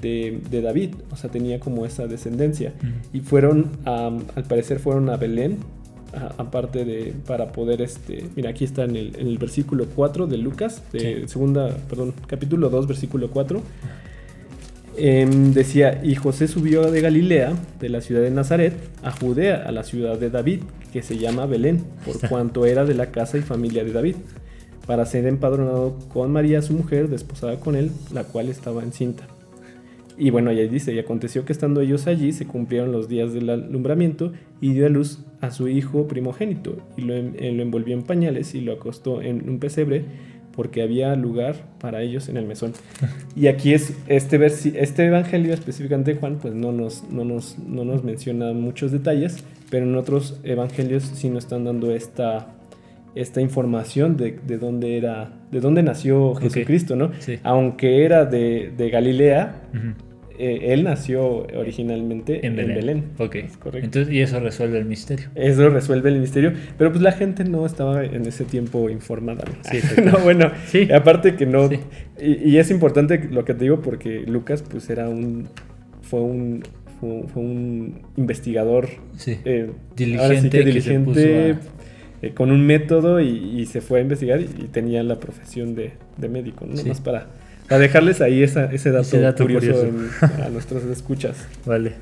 de, 0.00 0.40
de 0.50 0.60
David, 0.62 0.94
o 1.10 1.16
sea, 1.16 1.30
tenía 1.30 1.60
como 1.60 1.86
esa 1.86 2.06
descendencia. 2.06 2.72
Y 3.12 3.20
fueron, 3.20 3.70
a- 3.84 4.10
al 4.34 4.44
parecer, 4.44 4.78
fueron 4.80 5.08
a 5.10 5.16
Belén, 5.16 5.58
aparte 6.38 6.84
de, 6.84 7.12
para 7.26 7.50
poder, 7.52 7.82
este, 7.82 8.24
mira, 8.36 8.50
aquí 8.50 8.64
está 8.64 8.84
en 8.84 8.94
el, 8.96 9.16
en 9.16 9.26
el 9.26 9.38
versículo 9.38 9.86
4 9.96 10.26
de 10.28 10.36
Lucas, 10.38 10.82
de 10.92 11.22
Sí. 11.22 11.28
segunda, 11.28 11.76
perdón, 11.88 12.14
capítulo 12.28 12.68
2, 12.70 12.86
versículo 12.86 13.30
4. 13.30 13.60
Em, 14.96 15.52
decía, 15.52 16.00
y 16.04 16.14
José 16.14 16.46
subió 16.46 16.88
de 16.92 17.00
Galilea, 17.00 17.52
de 17.80 17.88
la 17.88 18.00
ciudad 18.00 18.20
de 18.22 18.30
Nazaret, 18.30 18.74
a 19.02 19.10
Judea, 19.10 19.64
a 19.66 19.72
la 19.72 19.82
ciudad 19.82 20.16
de 20.18 20.30
David, 20.30 20.60
que 20.92 21.02
se 21.02 21.18
llama 21.18 21.46
Belén, 21.46 21.82
por 22.06 22.28
cuanto 22.28 22.64
era 22.64 22.84
de 22.84 22.94
la 22.94 23.06
casa 23.06 23.36
y 23.36 23.42
familia 23.42 23.82
de 23.82 23.92
David, 23.92 24.14
para 24.86 25.04
ser 25.04 25.26
empadronado 25.26 25.98
con 26.12 26.30
María, 26.30 26.62
su 26.62 26.74
mujer, 26.74 27.08
desposada 27.08 27.56
con 27.58 27.74
él, 27.74 27.90
la 28.12 28.22
cual 28.22 28.48
estaba 28.48 28.84
encinta. 28.84 29.26
Y 30.16 30.30
bueno, 30.30 30.50
ahí 30.50 30.68
dice, 30.68 30.94
y 30.94 30.98
aconteció 30.98 31.44
que 31.44 31.52
estando 31.52 31.80
ellos 31.80 32.06
allí 32.06 32.32
se 32.32 32.46
cumplieron 32.46 32.92
los 32.92 33.08
días 33.08 33.32
del 33.32 33.50
alumbramiento 33.50 34.32
y 34.60 34.72
dio 34.72 34.86
a 34.86 34.88
luz 34.88 35.20
a 35.40 35.50
su 35.50 35.68
hijo 35.68 36.06
primogénito 36.06 36.76
y 36.96 37.02
lo, 37.02 37.14
en- 37.14 37.34
eh, 37.38 37.52
lo 37.52 37.62
envolvió 37.62 37.94
en 37.94 38.02
pañales 38.04 38.54
y 38.54 38.60
lo 38.60 38.72
acostó 38.72 39.22
en 39.22 39.48
un 39.48 39.58
pesebre 39.58 40.04
porque 40.54 40.82
había 40.82 41.16
lugar 41.16 41.56
para 41.80 42.02
ellos 42.02 42.28
en 42.28 42.36
el 42.36 42.46
mesón. 42.46 42.72
Y 43.36 43.48
aquí 43.48 43.74
es 43.74 43.94
este, 44.06 44.38
versi- 44.38 44.74
este 44.76 45.04
evangelio 45.06 45.52
específicamente 45.52 46.14
de 46.14 46.20
Juan, 46.20 46.38
pues 46.40 46.54
no 46.54 46.70
nos, 46.70 47.02
no, 47.10 47.24
nos, 47.24 47.58
no 47.58 47.84
nos 47.84 48.04
menciona 48.04 48.52
muchos 48.52 48.92
detalles, 48.92 49.42
pero 49.68 49.84
en 49.84 49.96
otros 49.96 50.38
evangelios 50.44 51.02
sí 51.02 51.28
nos 51.28 51.42
están 51.44 51.64
dando 51.64 51.90
esta, 51.92 52.53
esta 53.14 53.40
información 53.40 54.16
de, 54.16 54.38
de 54.46 54.58
dónde 54.58 54.96
era, 54.96 55.32
de 55.50 55.60
dónde 55.60 55.82
nació 55.82 56.34
Jesucristo, 56.34 56.96
¿no? 56.96 57.10
Sí. 57.20 57.38
Aunque 57.42 58.04
era 58.04 58.24
de, 58.24 58.72
de 58.76 58.90
Galilea, 58.90 59.62
eh, 60.36 60.72
él 60.72 60.82
nació 60.82 61.46
originalmente 61.56 62.44
En 62.44 62.56
Belén. 62.56 63.04
Ok. 63.18 63.36
Es 63.36 63.56
correcto. 63.56 63.84
Entonces, 63.86 64.12
y 64.12 64.20
eso 64.20 64.40
resuelve 64.40 64.78
el 64.78 64.84
misterio. 64.84 65.26
Eso 65.36 65.68
resuelve 65.70 66.08
el 66.10 66.18
misterio, 66.18 66.52
pero 66.76 66.90
pues 66.90 67.02
la 67.02 67.12
gente 67.12 67.44
no 67.44 67.64
estaba 67.66 68.04
en 68.04 68.26
ese 68.26 68.44
tiempo 68.44 68.90
informada. 68.90 69.44
¿no? 69.46 69.70
Sí, 69.70 69.78
no, 70.04 70.18
bueno, 70.18 70.50
Sí. 70.66 70.90
aparte 70.92 71.36
que 71.36 71.46
no, 71.46 71.68
Sí. 71.68 71.78
y, 72.20 72.50
y 72.50 72.58
es 72.58 72.70
importante 72.72 73.28
lo 73.30 73.44
que 73.44 73.54
te 73.54 73.64
digo 73.64 73.80
porque 73.80 74.24
Lucas 74.26 74.62
pues 74.68 74.90
era 74.90 75.08
un, 75.08 75.46
fue 76.02 76.20
un, 76.20 76.64
fue, 77.00 77.22
fue 77.32 77.42
un 77.42 78.00
investigador 78.16 78.88
Sí. 79.16 79.38
eh, 79.44 79.70
Diligente 79.94 80.40
sí 80.40 80.48
que 80.50 80.72
que 80.72 80.80
se 80.80 80.98
diligente, 80.98 81.54
eh, 82.26 82.32
con 82.34 82.50
un 82.50 82.66
método 82.66 83.20
y, 83.20 83.28
y 83.28 83.66
se 83.66 83.80
fue 83.80 83.98
a 83.98 84.02
investigar 84.02 84.40
y, 84.40 84.44
y 84.44 84.68
tenía 84.72 85.02
la 85.02 85.18
profesión 85.20 85.74
de, 85.74 85.92
de 86.16 86.28
médico, 86.28 86.66
¿no? 86.68 86.76
Sí. 86.76 86.88
Más 86.88 87.00
para, 87.00 87.26
para 87.68 87.78
dejarles 87.80 88.20
ahí 88.20 88.42
esa- 88.42 88.72
ese, 88.72 88.90
dato 88.90 89.02
Ese 89.06 89.20
dato 89.20 89.42
curioso, 89.44 89.66
curioso. 89.86 89.86
en- 90.36 90.42
a 90.42 90.48
nuestros 90.50 90.84
escuchas. 90.84 91.36
Vale. 91.66 91.92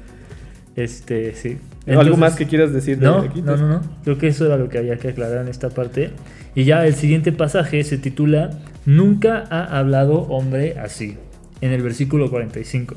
Este, 0.77 1.35
sí. 1.35 1.59
¿Algo 1.87 2.17
más 2.17 2.37
que 2.37 2.47
quieras 2.47 2.73
decir 2.73 2.99
de 2.99 3.07
No, 3.07 3.19
aquí? 3.19 3.43
no, 3.43 3.57
no, 3.57 3.69
no. 3.69 3.81
Creo 4.05 4.17
que 4.19 4.29
eso 4.29 4.47
era 4.47 4.57
lo 4.57 4.69
que 4.69 4.79
había 4.79 4.97
que 4.97 5.09
aclarar 5.09 5.43
en 5.43 5.49
esta 5.49 5.69
parte. 5.69 6.11
Y 6.55 6.65
ya 6.65 6.87
el 6.87 6.95
siguiente 6.95 7.33
pasaje 7.33 7.83
se 7.85 7.99
titula 7.99 8.51
Nunca 8.87 9.45
ha 9.51 9.79
hablado 9.79 10.15
hombre 10.23 10.77
así, 10.79 11.17
en 11.61 11.73
el 11.73 11.83
versículo 11.83 12.31
45. 12.31 12.95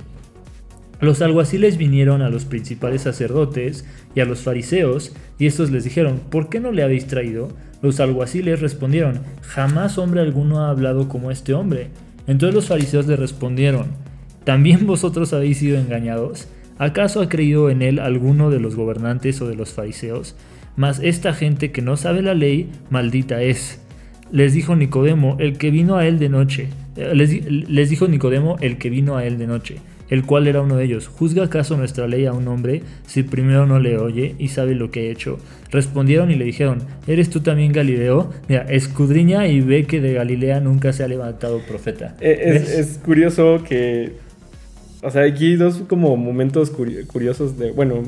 Los 1.06 1.22
alguaciles 1.22 1.78
vinieron 1.78 2.24
a 2.24 2.30
los 2.30 2.45
principales 2.45 3.03
sacerdotes 3.03 3.86
y 4.16 4.22
a 4.22 4.26
los 4.26 4.39
fariseos, 4.41 5.14
y 5.38 5.45
estos 5.45 5.70
les 5.70 5.84
dijeron, 5.84 6.20
¿por 6.32 6.49
qué 6.49 6.60
no 6.60 6.72
le 6.72 6.82
habéis 6.82 7.06
traído? 7.06 7.49
Los 7.84 7.99
alguaciles 7.99 8.60
respondieron, 8.60 9.20
jamás 9.41 9.99
hombre 9.99 10.22
alguno 10.22 10.62
ha 10.66 10.72
hablado 10.72 11.08
como 11.08 11.30
este 11.30 11.53
hombre. 11.53 11.89
Entonces 12.26 12.56
los 12.56 12.66
fariseos 12.68 13.06
le 13.06 13.16
respondieron, 13.18 13.86
¿también 14.45 14.88
vosotros 14.88 15.32
habéis 15.34 15.60
sido 15.60 15.78
engañados? 15.78 16.47
¿Acaso 16.80 17.22
ha 17.22 17.30
creído 17.30 17.70
en 17.70 17.84
él 17.84 17.99
alguno 17.99 18.49
de 18.49 18.60
los 18.60 18.76
gobernantes 18.76 19.39
o 19.41 19.47
de 19.47 19.56
los 19.56 19.74
fariseos? 19.74 20.36
Mas 20.76 20.99
esta 21.03 21.34
gente 21.34 21.72
que 21.72 21.82
no 21.84 21.97
sabe 21.97 22.24
la 22.24 22.34
ley, 22.34 22.72
maldita 22.89 23.43
es. 23.43 23.80
Les 24.32 24.53
dijo 24.53 24.76
Nicodemo, 24.76 25.38
el 25.39 25.58
que 25.60 25.70
vino 25.70 25.97
a 25.97 26.08
él 26.08 26.18
de 26.18 26.30
noche. 26.30 26.70
Eh, 26.97 27.12
Les, 27.14 27.30
di- 27.30 27.41
les 27.41 27.89
dijo 27.91 28.08
Nicodemo, 28.08 28.58
el 28.60 28.78
que 28.80 28.89
vino 28.89 29.16
a 29.18 29.26
él 29.26 29.38
de 29.38 29.45
noche, 29.47 29.76
el 30.10 30.26
cual 30.26 30.47
era 30.47 30.62
uno 30.62 30.76
de 30.78 30.86
ellos. 30.86 31.08
¿Juzga 31.08 31.43
acaso 31.45 31.78
nuestra 31.78 32.08
ley 32.08 32.26
a 32.26 32.34
un 32.34 32.47
hombre 32.47 32.84
si 33.08 33.24
primero 33.24 33.66
no 33.66 33.80
le 33.80 33.97
oye 33.97 34.36
y 34.39 34.49
sabe 34.49 34.76
lo 34.76 34.91
que 34.91 34.99
ha 35.08 35.12
hecho? 35.12 35.39
Respondieron 35.72 36.32
y 36.32 36.36
le 36.36 36.45
dijeron, 36.45 36.80
¿eres 37.08 37.30
tú 37.30 37.39
también 37.41 37.72
Galileo? 37.74 38.32
Mira, 38.47 38.64
escudriña 38.70 39.47
y 39.47 39.62
ve 39.62 39.86
que 39.86 39.99
de 40.01 40.14
Galilea 40.14 40.60
nunca 40.60 40.93
se 40.93 41.03
ha 41.03 41.08
levantado 41.08 41.60
profeta. 41.68 42.16
Eh, 42.22 42.64
Es, 42.78 42.99
curioso 43.03 43.64
que. 43.68 44.14
O 45.01 45.12
sea, 45.12 45.24
aquí 45.24 45.45
hay 45.47 45.56
dos 45.56 45.84
como 45.88 46.16
momentos 46.18 46.76
curi- 46.76 47.06
curiosos, 47.06 47.58
de, 47.60 47.72
bueno, 47.72 48.01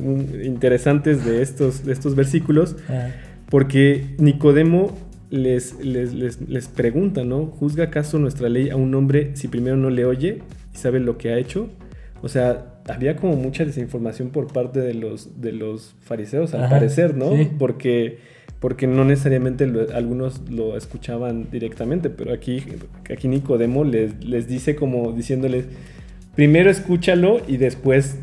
interesantes 0.43 1.25
de 1.25 1.41
estos, 1.41 1.85
de 1.85 1.93
estos 1.93 2.15
versículos, 2.15 2.75
Ah, 2.89 3.09
porque 3.49 4.15
Nicodemo 4.17 4.97
les, 5.29 5.75
les, 5.83 6.13
les, 6.13 6.41
les 6.49 6.67
pregunta, 6.67 7.23
¿no? 7.23 7.45
¿Juzga 7.45 7.85
acaso 7.85 8.17
nuestra 8.17 8.49
ley 8.49 8.69
a 8.69 8.75
un 8.77 8.95
hombre 8.95 9.31
si 9.35 9.47
primero 9.47 9.75
no 9.77 9.89
le 9.89 10.05
oye 10.05 10.41
y 10.73 10.77
sabe 10.77 10.99
lo 10.99 11.17
que 11.17 11.29
ha 11.33 11.37
hecho? 11.37 11.69
O 12.21 12.29
sea, 12.29 12.65
había 12.87 13.15
como 13.15 13.35
mucha 13.35 13.63
desinformación 13.65 14.29
por 14.29 14.47
parte 14.51 14.79
de 14.79 14.93
los, 14.93 15.39
de 15.41 15.51
los 15.51 15.95
fariseos, 16.01 16.53
al 16.53 16.61
Ajá, 16.65 16.69
parecer, 16.71 17.15
¿no? 17.15 17.31
sí. 17.35 17.49
Porque, 17.59 18.17
porque 18.59 18.87
no 18.87 19.05
necesariamente 19.05 19.67
lo- 19.67 19.93
algunos 19.95 20.41
lo 20.49 20.75
escuchaban 20.77 21.47
directamente, 21.51 22.09
pero 22.09 22.33
aquí, 22.33 22.63
aquí 23.11 23.27
Nicodemo 23.27 23.83
les, 23.83 24.23
les 24.23 24.47
dice 24.47 24.75
como 24.75 25.11
diciéndoles, 25.11 25.65
primero 26.35 26.69
escúchalo 26.69 27.41
y 27.47 27.57
después 27.57 28.17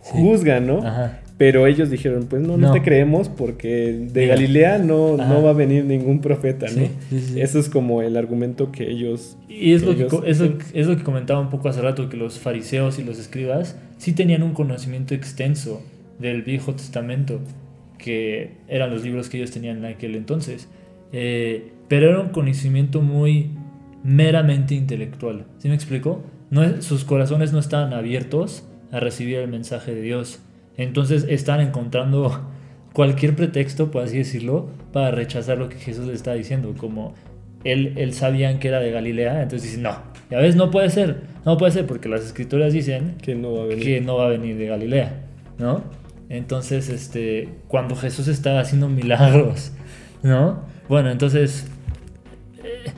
juzga, 0.00 0.60
¿no? 0.60 0.78
Ajá. 0.86 1.20
Pero 1.38 1.66
ellos 1.68 1.88
dijeron, 1.88 2.26
pues 2.28 2.42
no, 2.42 2.56
no, 2.56 2.68
No. 2.68 2.72
te 2.72 2.82
creemos 2.82 3.28
porque 3.28 3.92
de 3.92 4.22
Mira. 4.22 4.34
Galilea 4.34 4.78
no, 4.78 5.14
Ajá. 5.14 5.32
no 5.32 5.42
va 5.42 5.50
a 5.50 5.52
venir 5.52 5.84
ningún 5.84 6.20
profeta, 6.20 6.66
¿no? 6.66 6.72
Sí, 6.82 6.90
sí, 7.10 7.20
sí. 7.20 7.40
Eso 7.40 7.60
es 7.60 7.68
como 7.68 8.02
el 8.02 8.16
argumento 8.16 8.72
que 8.72 8.90
ellos... 8.90 9.36
Y 9.48 9.72
es 9.72 9.82
lo, 9.82 9.92
que, 9.94 10.00
ellos- 10.02 10.10
co- 10.12 10.24
es, 10.24 10.40
lo, 10.40 10.58
es 10.74 10.86
lo 10.88 10.96
que 10.96 11.04
comentaba 11.04 11.38
un 11.40 11.48
poco 11.48 11.68
hace 11.68 11.80
rato, 11.80 12.08
que 12.08 12.16
los 12.16 12.40
fariseos 12.40 12.98
y 12.98 13.04
los 13.04 13.20
escribas 13.20 13.76
sí 13.98 14.12
tenían 14.14 14.42
un 14.42 14.52
conocimiento 14.52 15.14
extenso 15.14 15.80
del 16.18 16.42
Viejo 16.42 16.74
Testamento, 16.74 17.38
que 17.98 18.54
eran 18.66 18.90
los 18.90 19.04
libros 19.04 19.28
que 19.28 19.36
ellos 19.36 19.52
tenían 19.52 19.78
en 19.78 19.84
aquel 19.84 20.16
entonces. 20.16 20.68
Eh, 21.12 21.70
pero 21.86 22.08
era 22.10 22.20
un 22.20 22.30
conocimiento 22.30 23.00
muy 23.00 23.50
meramente 24.02 24.74
intelectual. 24.74 25.44
¿Sí 25.58 25.68
me 25.68 25.74
explico? 25.74 26.22
No 26.50 26.82
sus 26.82 27.04
corazones 27.04 27.52
no 27.52 27.58
estaban 27.58 27.92
abiertos 27.92 28.64
a 28.90 29.00
recibir 29.00 29.36
el 29.36 29.48
mensaje 29.48 29.94
de 29.94 30.02
Dios. 30.02 30.40
Entonces 30.78 31.26
están 31.28 31.60
encontrando 31.60 32.48
cualquier 32.94 33.36
pretexto, 33.36 33.90
por 33.90 34.04
así 34.04 34.16
decirlo, 34.16 34.70
para 34.92 35.10
rechazar 35.10 35.58
lo 35.58 35.68
que 35.68 35.76
Jesús 35.76 36.06
les 36.06 36.16
estaba 36.16 36.36
diciendo. 36.36 36.74
Como 36.78 37.14
él, 37.64 37.94
él 37.96 38.14
sabían 38.14 38.58
que 38.60 38.68
era 38.68 38.80
de 38.80 38.90
Galilea, 38.90 39.42
entonces 39.42 39.68
dicen, 39.68 39.82
no, 39.82 39.98
ya 40.30 40.38
ves, 40.38 40.56
no 40.56 40.70
puede 40.70 40.88
ser, 40.88 41.22
no 41.44 41.58
puede 41.58 41.72
ser, 41.72 41.86
porque 41.86 42.08
las 42.08 42.24
escrituras 42.24 42.72
dicen 42.72 43.16
Que 43.20 43.34
no 43.34 43.52
va 43.52 43.64
a 43.64 43.66
venir. 43.66 43.84
que 43.84 44.00
no 44.00 44.16
va 44.16 44.26
a 44.26 44.28
venir 44.28 44.56
de 44.56 44.66
Galilea, 44.66 45.20
¿no? 45.58 45.82
Entonces, 46.28 46.88
este, 46.88 47.48
cuando 47.68 47.96
Jesús 47.96 48.28
está 48.28 48.60
haciendo 48.60 48.88
milagros, 48.88 49.72
¿no? 50.22 50.62
Bueno, 50.88 51.10
entonces, 51.10 51.66
eh, 52.62 52.90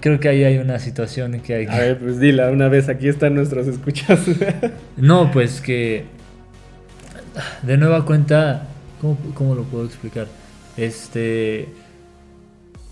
creo 0.00 0.20
que 0.20 0.28
ahí 0.28 0.44
hay 0.44 0.58
una 0.58 0.78
situación 0.78 1.40
que 1.40 1.54
hay 1.54 1.66
que... 1.66 1.72
A 1.72 1.78
ver, 1.78 1.98
pues 1.98 2.20
dila 2.20 2.50
una 2.50 2.68
vez, 2.68 2.88
aquí 2.88 3.08
están 3.08 3.34
nuestros 3.34 3.66
escuchas. 3.66 4.20
No, 4.96 5.30
pues 5.30 5.60
que 5.60 6.04
de 7.62 7.76
nueva 7.76 8.04
cuenta, 8.04 8.66
¿cómo, 9.00 9.54
lo 9.54 9.62
puedo 9.64 9.84
explicar? 9.84 10.26
Este, 10.76 11.68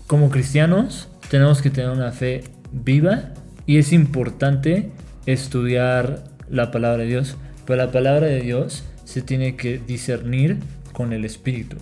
como 0.07 0.29
cristianos 0.29 1.09
tenemos 1.29 1.61
que 1.61 1.69
tener 1.69 1.89
una 1.89 2.11
fe 2.11 2.43
viva 2.71 3.31
y 3.65 3.77
es 3.77 3.93
importante 3.93 4.91
estudiar 5.25 6.23
la 6.49 6.71
palabra 6.71 7.03
de 7.03 7.09
Dios, 7.09 7.37
pero 7.65 7.83
la 7.83 7.91
palabra 7.91 8.27
de 8.27 8.41
Dios 8.41 8.83
se 9.05 9.21
tiene 9.21 9.55
que 9.55 9.79
discernir 9.79 10.57
con 10.93 11.13
el 11.13 11.25
Espíritu. 11.25 11.77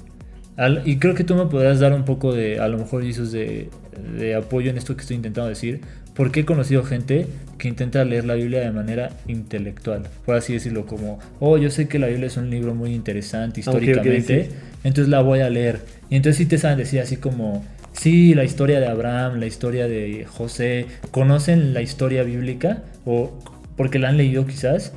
Y 0.86 0.98
creo 0.98 1.16
que 1.16 1.24
tú 1.24 1.36
me 1.36 1.48
podrás 1.48 1.80
dar 1.80 1.94
un 1.94 2.06
poco 2.06 2.34
de, 2.34 2.60
a 2.60 2.68
lo 2.68 2.78
mejor, 2.78 3.04
de 3.04 4.36
apoyo 4.36 4.70
en 4.70 4.78
esto 4.78 4.96
que 4.96 5.02
estoy 5.02 5.16
intentando 5.16 5.50
decir, 5.50 5.82
porque 6.14 6.42
he 6.42 6.46
conocido 6.46 6.84
gente 6.84 7.28
que 7.58 7.68
intenta 7.68 8.04
leer 8.04 8.26
la 8.26 8.36
Biblia 8.36 8.62
de 8.62 8.72
manera 8.72 9.12
intelectual, 9.28 10.04
por 10.26 10.36
así 10.36 10.54
decirlo, 10.54 10.86
como, 10.86 11.20
oh, 11.40 11.58
yo 11.58 11.70
sé 11.70 11.88
que 11.88 12.00
la 12.00 12.08
Biblia 12.08 12.28
es 12.28 12.38
un 12.38 12.50
libro 12.50 12.76
muy 12.76 12.94
interesante 12.94 13.62
ok, 13.62 13.68
históricamente, 13.68 14.46
sí. 14.46 14.56
entonces 14.84 15.10
la 15.10 15.22
voy 15.22 15.40
a 15.40 15.50
leer. 15.50 15.80
Y 16.10 16.16
entonces 16.18 16.38
sí 16.38 16.46
te 16.46 16.58
saben 16.58 16.78
decir 16.78 17.00
así 17.00 17.18
como, 17.18 17.66
sí, 17.94 18.34
la 18.34 18.44
historia 18.44 18.80
de 18.80 18.88
Abraham, 18.88 19.40
la 19.40 19.46
historia 19.46 19.88
de 19.88 20.26
José, 20.26 20.88
conocen 21.12 21.74
la 21.74 21.82
historia 21.82 22.24
bíblica 22.24 22.84
o 23.06 23.40
porque 23.76 24.00
la 24.00 24.10
han 24.10 24.18
leído 24.18 24.46
quizás, 24.46 24.94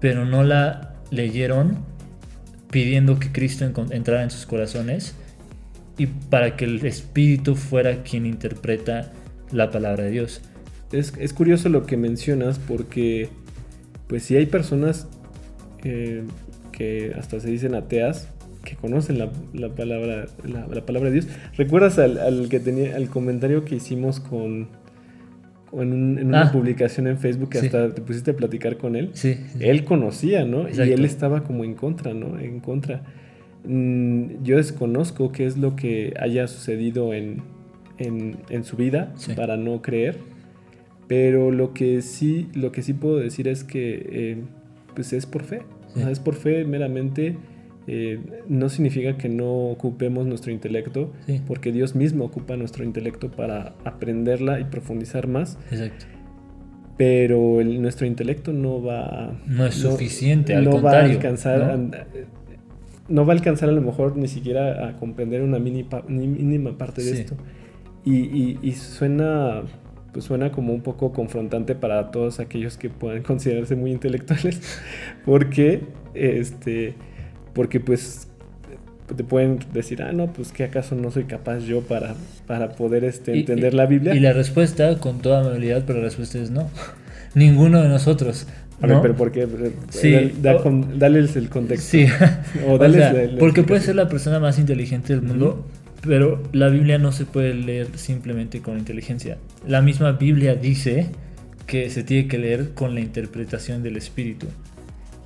pero 0.00 0.24
no 0.24 0.42
la 0.42 0.94
leyeron 1.10 1.78
pidiendo 2.70 3.18
que 3.18 3.30
Cristo 3.30 3.70
entrara 3.90 4.22
en 4.22 4.30
sus 4.30 4.46
corazones 4.46 5.14
y 5.98 6.06
para 6.06 6.56
que 6.56 6.64
el 6.64 6.84
Espíritu 6.86 7.56
fuera 7.56 8.02
quien 8.02 8.26
interpreta 8.26 9.12
la 9.52 9.70
palabra 9.70 10.04
de 10.04 10.10
Dios. 10.10 10.40
Es, 10.92 11.12
es 11.18 11.32
curioso 11.32 11.68
lo 11.68 11.86
que 11.86 11.96
mencionas 11.96 12.58
porque, 12.58 13.28
pues 14.08 14.22
sí 14.24 14.36
hay 14.36 14.46
personas 14.46 15.08
eh, 15.84 16.24
que 16.72 17.12
hasta 17.18 17.38
se 17.40 17.48
dicen 17.50 17.74
ateas 17.74 18.28
que 18.64 18.76
conocen 18.76 19.18
la, 19.18 19.30
la 19.54 19.70
palabra 19.70 20.26
la, 20.44 20.66
la 20.66 20.84
palabra 20.84 21.08
de 21.10 21.20
Dios. 21.20 21.28
¿Recuerdas 21.56 21.98
al, 21.98 22.18
al 22.18 22.48
que 22.48 22.60
tenía 22.60 22.94
al 22.96 23.08
comentario 23.08 23.64
que 23.64 23.76
hicimos 23.76 24.20
con, 24.20 24.68
un- 25.72 26.18
en 26.18 26.26
una 26.26 26.48
Ah. 26.48 26.52
publicación 26.52 27.06
en 27.06 27.16
Facebook 27.18 27.50
que 27.50 27.60
Sí. 27.60 27.66
hasta 27.66 27.94
te 27.94 28.02
pusiste 28.02 28.32
a 28.32 28.36
platicar 28.36 28.76
con 28.76 28.96
él? 28.96 29.10
Sí, 29.14 29.34
sí. 29.52 29.58
Él 29.60 29.84
conocía, 29.84 30.44
¿no? 30.44 30.68
Y 30.68 30.78
él 30.78 31.04
estaba 31.04 31.42
como 31.44 31.64
en 31.64 31.74
contra, 31.74 32.12
¿no? 32.12 32.38
En 32.38 32.60
contra. 32.60 33.02
Mm, 33.64 34.42
yo 34.42 34.56
desconozco 34.56 35.32
qué 35.32 35.46
es 35.46 35.56
lo 35.56 35.76
que 35.76 36.12
haya 36.20 36.46
sucedido 36.48 37.14
en, 37.14 37.42
en, 38.00 38.38
en 38.50 38.64
su 38.64 38.76
vida 38.76 39.12
Sí. 39.16 39.32
para 39.34 39.56
no 39.56 39.80
creer. 39.82 40.18
Pero 41.06 41.50
lo 41.50 41.72
que 41.74 42.02
sí, 42.02 42.48
lo 42.54 42.72
que 42.72 42.82
sí 42.82 42.92
puedo 42.94 43.16
decir 43.16 43.46
es 43.48 43.64
que 43.64 44.06
eh, 44.10 44.36
pues 44.94 45.12
es 45.12 45.26
por 45.26 45.42
fe. 45.44 45.62
Sí. 45.94 46.02
Es 46.10 46.18
por 46.20 46.34
fe 46.34 46.64
meramente. 46.64 47.36
eh, 47.86 48.20
no 48.46 48.68
significa 48.68 49.16
que 49.16 49.28
no 49.28 49.50
ocupemos 49.70 50.24
nuestro 50.26 50.52
intelecto, 50.52 51.10
Sí. 51.26 51.40
porque 51.44 51.72
Dios 51.72 51.96
mismo 51.96 52.24
ocupa 52.24 52.56
nuestro 52.56 52.84
intelecto 52.84 53.30
para 53.32 53.72
aprenderla 53.84 54.60
y 54.60 54.64
profundizar 54.64 55.26
más. 55.26 55.58
Exacto. 55.72 56.04
Pero 56.96 57.60
el- 57.60 57.80
nuestro 57.80 58.06
intelecto 58.06 58.52
no 58.52 58.82
va 58.82 59.00
a- 59.30 59.32
No 59.46 59.66
es 59.66 59.74
suficiente, 59.74 60.54
al 60.54 60.64
no 60.64 60.72
contrario, 60.72 61.00
va 61.00 61.06
a 61.08 61.16
alcanzar 61.16 61.78
¿no? 61.78 61.96
a- 61.96 62.04
no 63.08 63.26
va 63.26 63.32
a 63.32 63.36
alcanzar 63.36 63.70
a 63.70 63.72
lo 63.72 63.80
mejor 63.80 64.16
ni 64.16 64.28
siquiera 64.28 64.86
a 64.88 64.96
comprender 64.96 65.42
una 65.42 65.58
mini 65.58 65.82
pa- 65.82 66.04
ni- 66.06 66.28
mínima 66.28 66.76
parte 66.78 67.02
de 67.02 67.14
Sí. 67.14 67.20
esto 67.22 67.36
y, 68.04 68.14
y- 68.14 68.58
y 68.62 68.72
suena 68.72 69.62
pues 70.12 70.24
suena 70.24 70.50
como 70.50 70.72
un 70.72 70.80
poco 70.80 71.12
confrontante 71.12 71.74
para 71.76 72.10
todos 72.10 72.40
aquellos 72.40 72.76
que 72.76 72.90
puedan 72.90 73.22
considerarse 73.30 73.76
muy 73.76 73.92
intelectuales 73.92 74.60
porque 75.24 75.82
este 76.14 76.94
porque 77.54 77.80
pues 77.80 78.26
te 79.16 79.24
pueden 79.24 79.58
decir 79.72 80.02
ah 80.02 80.12
no 80.12 80.32
pues 80.32 80.52
que 80.52 80.64
acaso 80.64 80.94
no 80.94 81.10
soy 81.10 81.24
capaz 81.24 81.60
yo 81.60 81.80
para 81.82 82.14
para 82.46 82.72
poder 82.72 83.04
este 83.04 83.38
entender 83.38 83.72
y- 83.72 83.76
la 83.76 83.86
Biblia 83.86 84.14
Y 84.14 84.20
la 84.20 84.32
respuesta, 84.32 84.98
con 84.98 85.18
toda 85.20 85.40
amabilidad, 85.40 85.84
pero 85.86 85.98
la 85.98 86.04
respuesta 86.06 86.38
es 86.38 86.50
no. 86.50 86.68
Ninguno 87.34 87.80
de 87.82 87.88
nosotros. 87.88 88.46
a 88.80 88.86
ver 88.86 88.96
¿no? 88.96 89.02
pero 89.02 89.14
por 89.16 89.30
qué 89.30 89.46
Sí. 89.90 90.12
Da- 90.40 90.52
da 90.54 90.56
O- 90.58 90.62
con- 90.62 90.98
dales 90.98 91.36
el 91.36 91.48
contexto 91.48 91.90
Sí. 91.90 92.06
O 92.66 92.72
O 92.72 92.78
dales 92.78 92.96
sea, 92.96 93.12
la- 93.12 93.22
la 93.24 93.38
porque 93.38 93.62
puede 93.62 93.80
ser 93.80 93.94
la 93.96 94.08
persona 94.08 94.40
más 94.40 94.58
inteligente 94.58 95.12
del 95.12 95.22
mundo, 95.22 95.64
pero 96.02 96.42
la 96.52 96.68
Biblia 96.68 96.98
no 96.98 97.12
se 97.12 97.26
puede 97.26 97.54
leer 97.54 97.88
simplemente 97.96 98.60
con 98.60 98.78
inteligencia. 98.78 99.38
La 99.66 99.82
misma 99.82 100.12
Biblia 100.12 100.54
dice 100.54 101.10
que 101.66 101.90
se 101.90 102.02
tiene 102.02 102.28
que 102.28 102.38
leer 102.38 102.74
con 102.74 102.94
la 102.94 103.00
interpretación 103.00 103.82
del 103.82 103.96
Espíritu. 103.96 104.46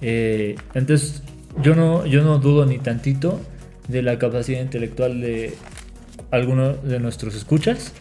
Eh, 0.00 0.56
entonces, 0.74 1.22
yo 1.62 1.74
no, 1.74 2.04
yo 2.06 2.22
no 2.22 2.38
dudo 2.38 2.66
ni 2.66 2.78
tantito 2.78 3.40
de 3.88 4.02
la 4.02 4.18
capacidad 4.18 4.60
intelectual 4.60 5.20
de 5.20 5.54
alguno 6.30 6.74
de 6.74 6.98
nuestros 6.98 7.34
escuchas, 7.34 7.92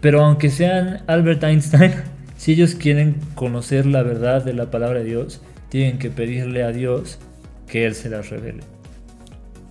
pero 0.00 0.24
aunque 0.24 0.50
sean 0.50 1.02
Albert 1.06 1.44
Einstein, 1.44 1.92
si 2.36 2.52
ellos 2.52 2.74
quieren 2.74 3.16
conocer 3.34 3.84
la 3.86 4.02
verdad 4.02 4.44
de 4.44 4.54
la 4.54 4.70
palabra 4.70 5.00
de 5.00 5.04
Dios, 5.04 5.42
tienen 5.68 5.98
que 5.98 6.10
pedirle 6.10 6.62
a 6.62 6.72
Dios 6.72 7.18
que 7.66 7.84
Él 7.84 7.94
se 7.94 8.08
las 8.08 8.30
revele. 8.30 8.62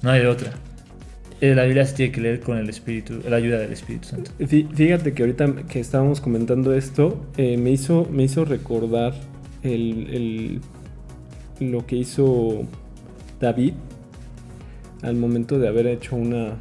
No 0.04 0.12
hay 0.12 0.22
de 0.22 0.28
otra. 0.28 0.52
Eh, 1.40 1.54
La 1.54 1.64
Biblia 1.66 1.86
se 1.86 1.96
tiene 1.96 2.12
que 2.12 2.22
leer 2.22 2.40
con 2.40 2.58
el 2.58 2.68
Espíritu, 2.70 3.20
la 3.30 3.36
ayuda 3.36 3.60
del 3.60 3.72
Espíritu 3.72 4.08
Santo. 4.08 4.32
Fí- 4.40 4.68
Fíjate 4.74 5.14
que 5.14 5.22
ahorita 5.24 5.54
que 5.70 5.80
estábamos 5.80 6.20
comentando 6.20 6.74
esto, 6.74 7.24
eh, 7.38 7.58
me, 7.58 7.70
hizo, 7.72 8.08
me 8.12 8.24
hizo 8.24 8.44
recordar 8.44 9.14
el, 9.62 10.60
el- 11.60 11.68
lo 11.70 11.86
que 11.86 11.96
hizo 11.98 12.64
David 13.40 13.74
al 15.04 15.16
momento 15.16 15.60
de 15.60 15.68
haber 15.68 15.86
hecho 15.88 16.16
una 16.16 16.56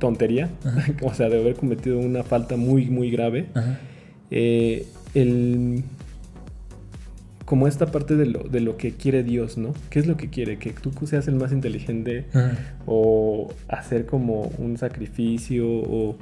tontería, 0.00 0.50
Ajá. 0.64 0.92
o 1.02 1.14
sea, 1.14 1.28
de 1.28 1.38
haber 1.40 1.54
cometido 1.54 1.98
una 2.00 2.24
falta 2.24 2.56
muy, 2.56 2.86
muy 2.86 3.10
grave. 3.10 3.46
Ajá. 3.54 3.78
Eh, 4.32 4.84
el, 5.14 5.84
como 7.46 7.68
esta 7.68 7.86
parte 7.86 8.16
de 8.16 8.26
lo, 8.26 8.40
de 8.40 8.60
lo 8.60 8.76
que 8.76 8.92
quiere 8.92 9.22
Dios, 9.22 9.56
¿no? 9.56 9.72
¿Qué 9.88 10.00
es 10.00 10.06
lo 10.08 10.16
que 10.16 10.28
quiere? 10.28 10.58
Que 10.58 10.72
tú 10.72 10.92
seas 11.06 11.28
el 11.28 11.36
más 11.36 11.52
inteligente, 11.52 12.26
o 12.86 13.54
hacer 13.68 14.04
como 14.04 14.52
un 14.58 14.76
sacrificio 14.76 15.64
o, 15.66 16.16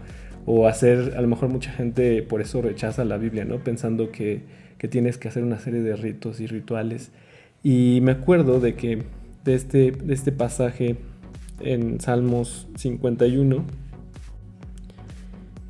o 0.44 0.68
hacer, 0.68 1.14
a 1.16 1.22
lo 1.22 1.26
mejor 1.26 1.48
mucha 1.48 1.72
gente 1.72 2.22
por 2.22 2.42
eso 2.42 2.60
rechaza 2.60 3.04
la 3.06 3.16
Biblia, 3.16 3.46
¿no? 3.46 3.58
Pensando 3.58 4.12
que, 4.12 4.42
que 4.76 4.86
tienes 4.86 5.16
que 5.16 5.28
hacer 5.28 5.42
una 5.42 5.58
serie 5.58 5.80
de 5.80 5.96
ritos 5.96 6.40
y 6.40 6.46
rituales. 6.46 7.10
Y 7.62 8.00
me 8.02 8.12
acuerdo 8.12 8.60
de 8.60 8.74
que 8.74 9.02
de 9.44 9.54
este, 9.54 9.92
de 9.92 10.12
este 10.12 10.30
pasaje 10.30 10.96
en 11.60 12.00
Salmos 12.00 12.68
51 12.76 13.64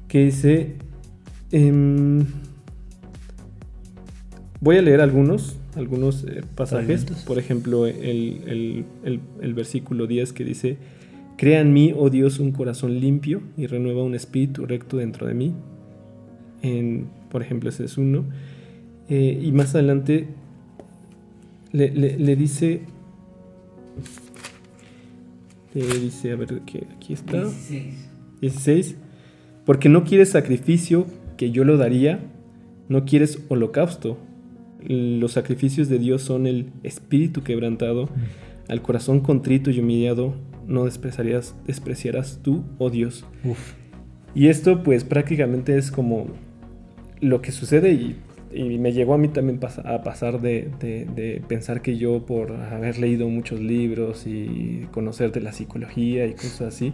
que 0.09 0.25
dice... 0.25 0.75
em, 1.53 2.27
Voy 4.65 4.77
a 4.79 4.83
leer 4.83 5.01
algunos, 5.01 5.57
algunos 5.77 6.25
eh, 6.25 6.43
pasajes. 6.57 6.87
Fragmentos. 7.03 7.25
Por 7.25 7.39
ejemplo, 7.39 7.87
el, 7.87 8.41
el- 8.47 8.85
el- 9.05 9.21
el 9.41 9.55
versículo 9.55 10.07
10 10.07 10.33
que 10.33 10.45
dice, 10.45 10.77
Crea 11.37 11.61
en 11.61 11.73
mí, 11.73 11.93
oh 11.97 12.11
Dios, 12.11 12.39
un 12.39 12.53
corazón 12.53 12.99
limpio 13.01 13.43
y 13.57 13.67
renueva 13.67 14.03
un 14.05 14.15
espíritu 14.15 14.67
recto 14.67 14.97
dentro 14.97 15.27
de 15.27 15.35
mí. 15.35 15.53
En, 16.63 17.09
por 17.31 17.43
ejemplo, 17.43 17.69
ese 17.71 17.85
es 17.85 17.99
uno. 17.99 18.25
Eh, 19.09 19.39
y 19.43 19.53
más 19.53 19.75
adelante 19.75 20.29
le, 21.73 21.91
le- 21.91 22.19
le 22.19 22.37
dice, 22.37 22.83
le 25.75 25.99
dice, 25.99 26.33
a 26.33 26.37
ver, 26.37 26.61
que 26.61 26.87
aquí 26.97 27.13
está. 27.15 27.41
16. 27.43 27.95
16. 28.41 28.97
Porque 29.67 29.89
no 29.89 30.05
quieres 30.05 30.31
sacrificio 30.31 31.07
que 31.37 31.51
yo 31.51 31.65
lo 31.65 31.77
daría, 31.77 32.21
no 32.89 33.05
quieres 33.05 33.41
holocausto. 33.49 34.19
Los 34.87 35.33
sacrificios 35.33 35.89
de 35.89 35.99
Dios 35.99 36.23
son 36.23 36.47
el 36.47 36.67
espíritu 36.83 37.43
quebrantado, 37.43 38.09
al 38.69 38.83
corazón 38.83 39.21
contrito 39.21 39.71
y 39.71 39.81
humillado, 39.81 40.35
no 40.67 40.85
despreciarías, 40.85 41.55
despreciarás 41.67 42.41
tú, 42.43 42.65
oh 42.79 42.91
Dios. 42.91 43.25
Uf. 43.45 43.75
Y 44.35 44.49
esto 44.49 44.83
pues 44.83 45.05
prácticamente 45.05 45.77
es 45.79 45.91
como 45.91 46.27
lo 47.21 47.41
que 47.41 47.53
sucede 47.53 47.93
y, 47.93 48.17
y 48.53 48.79
me 48.79 48.93
llegó 48.93 49.15
a 49.15 49.19
mí 49.19 49.29
también 49.29 49.61
pas- 49.61 49.85
a 49.85 50.03
pasar 50.03 50.41
de, 50.41 50.71
de- 50.81 51.05
de 51.07 51.43
pensar 51.47 51.83
que 51.83 51.97
yo 51.97 52.27
por 52.27 52.53
haber 52.53 52.99
leído 52.99 53.29
muchos 53.29 53.61
libros 53.61 54.27
y 54.27 54.87
conocer 54.91 55.33
de 55.33 55.41
la 55.41 55.53
psicología 55.53 56.27
y 56.27 56.33
cosas 56.33 56.63
así, 56.75 56.93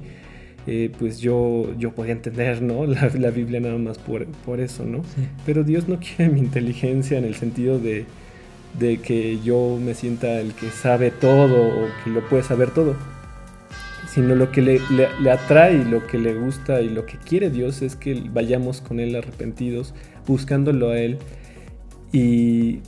eh, 0.67 0.91
pues 0.99 1.19
yo, 1.21 1.75
yo 1.79 1.93
podía 1.93 2.13
entender 2.13 2.63
¿no? 2.63 2.87
la, 2.87 3.11
la 3.19 3.31
Biblia 3.31 3.61
nada 3.61 3.79
más 3.79 3.99
por, 3.99 4.27
por 4.27 4.61
eso, 4.61 4.85
¿no? 4.85 4.99
Sí. 5.05 5.23
Pero 5.47 5.65
Dios 5.65 5.89
no 5.89 5.99
quiere 5.99 6.31
mi 6.33 6.41
inteligencia 6.41 7.19
en 7.19 7.25
el 7.25 7.35
sentido 7.35 7.79
de, 7.79 8.05
de 8.79 8.99
que 8.99 9.41
yo 9.41 9.79
me 9.83 9.95
sienta 9.95 10.41
el 10.41 10.53
que 10.55 10.69
sabe 10.71 11.11
todo 11.11 11.67
o 11.67 11.89
que 12.05 12.11
lo 12.11 12.29
puede 12.29 12.43
saber 12.43 12.71
todo. 12.71 12.95
Sino 14.13 14.35
lo 14.35 14.51
que 14.51 14.61
le, 14.61 14.81
le- 14.91 15.09
le 15.21 15.31
atrae 15.31 15.75
y 15.77 15.85
lo 15.85 16.07
que 16.07 16.19
le 16.19 16.35
gusta 16.35 16.81
y 16.81 16.89
lo 16.89 17.07
que 17.07 17.17
quiere 17.17 17.49
Dios 17.51 17.81
es 17.81 17.95
que 17.95 18.21
vayamos 18.33 18.81
con 18.81 18.99
Él 18.99 19.15
arrepentidos, 19.15 19.95
buscándolo 20.27 20.91
a 20.91 20.99
Él 20.99 21.19
y, 22.13 22.81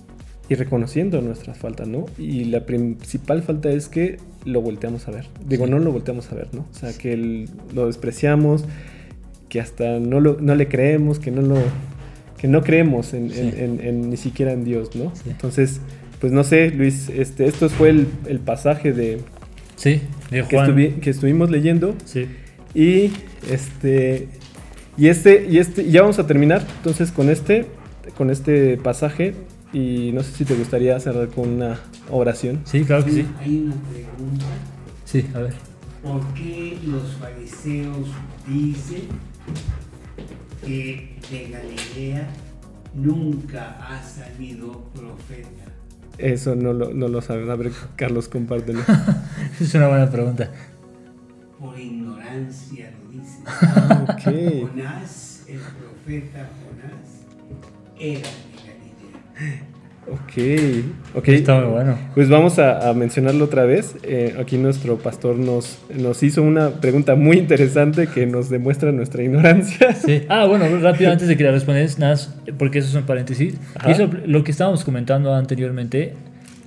y 0.48 0.54
reconociendo 0.56 1.20
nuestras 1.20 1.58
faltas, 1.58 1.86
¿no? 1.86 2.06
Y 2.18 2.44
la 2.46 2.66
principal 2.66 3.42
falta 3.42 3.70
es 3.70 3.88
que 3.88 4.16
lo 4.44 4.60
volteamos 4.60 5.06
a 5.08 5.10
ver. 5.12 5.26
Digo, 5.46 5.64
Sí. 5.66 5.70
no 5.70 5.78
lo 5.78 5.92
volteamos 5.92 6.30
a 6.32 6.34
ver, 6.34 6.48
¿no? 6.52 6.66
O 6.70 6.74
sea, 6.74 6.92
que 6.96 7.12
el- 7.12 7.48
lo 7.74 7.86
despreciamos, 7.86 8.64
que 9.48 9.60
hasta 9.60 9.98
no, 10.00 10.20
lo, 10.20 10.38
no 10.40 10.54
le 10.54 10.68
creemos, 10.68 11.18
que 11.18 11.30
no 11.30 11.42
lo 11.42 11.56
que 12.38 12.48
no 12.48 12.62
creemos 12.62 13.14
en, 13.14 13.30
Sí. 13.30 13.38
en- 13.38 13.58
en- 13.58 13.80
en- 13.86 14.10
ni 14.10 14.16
siquiera 14.16 14.52
en 14.52 14.64
Dios, 14.64 14.96
¿no? 14.96 15.12
Sí. 15.14 15.30
Entonces, 15.30 15.80
pues 16.20 16.32
no 16.32 16.42
sé, 16.42 16.70
Luis, 16.70 17.08
este, 17.08 17.46
esto 17.46 17.68
fue 17.68 17.90
el, 17.90 18.08
el 18.26 18.40
pasaje 18.40 18.92
de 18.92 19.20
Sí, 19.76 20.00
de 20.30 20.42
que, 20.48 20.56
estuvi- 20.56 20.98
que 21.00 21.10
estuvimos 21.10 21.50
leyendo 21.50 21.94
Sí. 22.04 22.26
y 22.74 23.12
este 23.50 24.26
y 24.96 25.06
este 25.08 25.46
y 25.48 25.58
este 25.58 25.88
ya 25.90 26.00
vamos 26.02 26.18
a 26.18 26.26
terminar 26.26 26.62
entonces 26.78 27.12
con 27.12 27.30
este 27.30 27.66
con 28.16 28.28
este 28.30 28.76
pasaje 28.76 29.34
y 29.72 30.10
no 30.12 30.22
sé 30.22 30.32
si 30.32 30.44
te 30.44 30.54
gustaría 30.54 30.98
cerrar 31.00 31.28
con 31.28 31.48
una 31.48 31.80
oración. 32.10 32.62
Sí, 32.64 32.84
claro 32.84 33.04
que 33.04 33.12
sí. 33.12 33.26
Hay 33.40 33.58
una 33.58 33.76
pregunta. 33.76 34.44
Sí, 35.04 35.26
a 35.34 35.38
ver. 35.38 35.54
¿Por 36.02 36.34
qué 36.34 36.78
los 36.84 37.12
fariseos 37.14 38.08
dicen 38.46 39.08
que 40.64 41.16
de 41.30 41.48
Galilea 41.50 42.28
nunca 42.94 43.78
ha 43.80 44.02
salido 44.02 44.84
profeta. 44.94 45.64
Eso 46.18 46.54
no 46.54 46.72
lo, 46.72 46.92
no 46.92 47.08
lo 47.08 47.22
saben. 47.22 47.50
A 47.50 47.56
ver, 47.56 47.72
Carlos, 47.96 48.28
compártelo. 48.28 48.80
es 49.60 49.74
una 49.74 49.88
buena 49.88 50.10
pregunta. 50.10 50.50
Por 51.58 51.78
ignorancia 51.78 52.92
lo 53.02 53.10
dice. 53.10 53.38
Ah, 53.46 54.04
ok. 54.08 54.68
Jonás, 54.68 55.44
el 55.48 55.58
profeta 55.58 56.50
Jonás, 56.60 57.24
era. 57.98 58.28
Ok, 60.08 60.42
ok. 61.14 61.28
Está 61.28 61.60
muy 61.60 61.70
bueno. 61.70 61.96
Pues 62.14 62.28
vamos 62.28 62.58
a, 62.58 62.88
a 62.90 62.92
mencionarlo 62.92 63.44
otra 63.44 63.64
vez. 63.64 63.94
Eh, 64.02 64.34
aquí 64.38 64.58
nuestro 64.58 64.98
pastor 64.98 65.36
nos, 65.36 65.78
nos 65.96 66.22
hizo 66.24 66.42
una 66.42 66.70
pregunta 66.80 67.14
muy 67.14 67.36
interesante 67.38 68.08
que 68.08 68.26
nos 68.26 68.50
demuestra 68.50 68.90
nuestra 68.90 69.22
ignorancia. 69.22 69.94
Sí. 70.04 70.24
Ah, 70.28 70.46
bueno, 70.46 70.64
rápido 70.80 71.12
antes 71.12 71.28
de 71.28 71.36
que 71.36 71.44
la 71.44 71.52
respondas, 71.52 71.98
nada, 72.00 72.16
porque 72.58 72.80
eso 72.80 72.88
es 72.88 72.94
un 72.96 73.04
paréntesis. 73.04 73.54
Ajá. 73.76 73.88
Y 73.88 73.92
eso, 73.92 74.10
lo 74.26 74.42
que 74.42 74.50
estábamos 74.50 74.84
comentando 74.84 75.32
anteriormente 75.32 76.14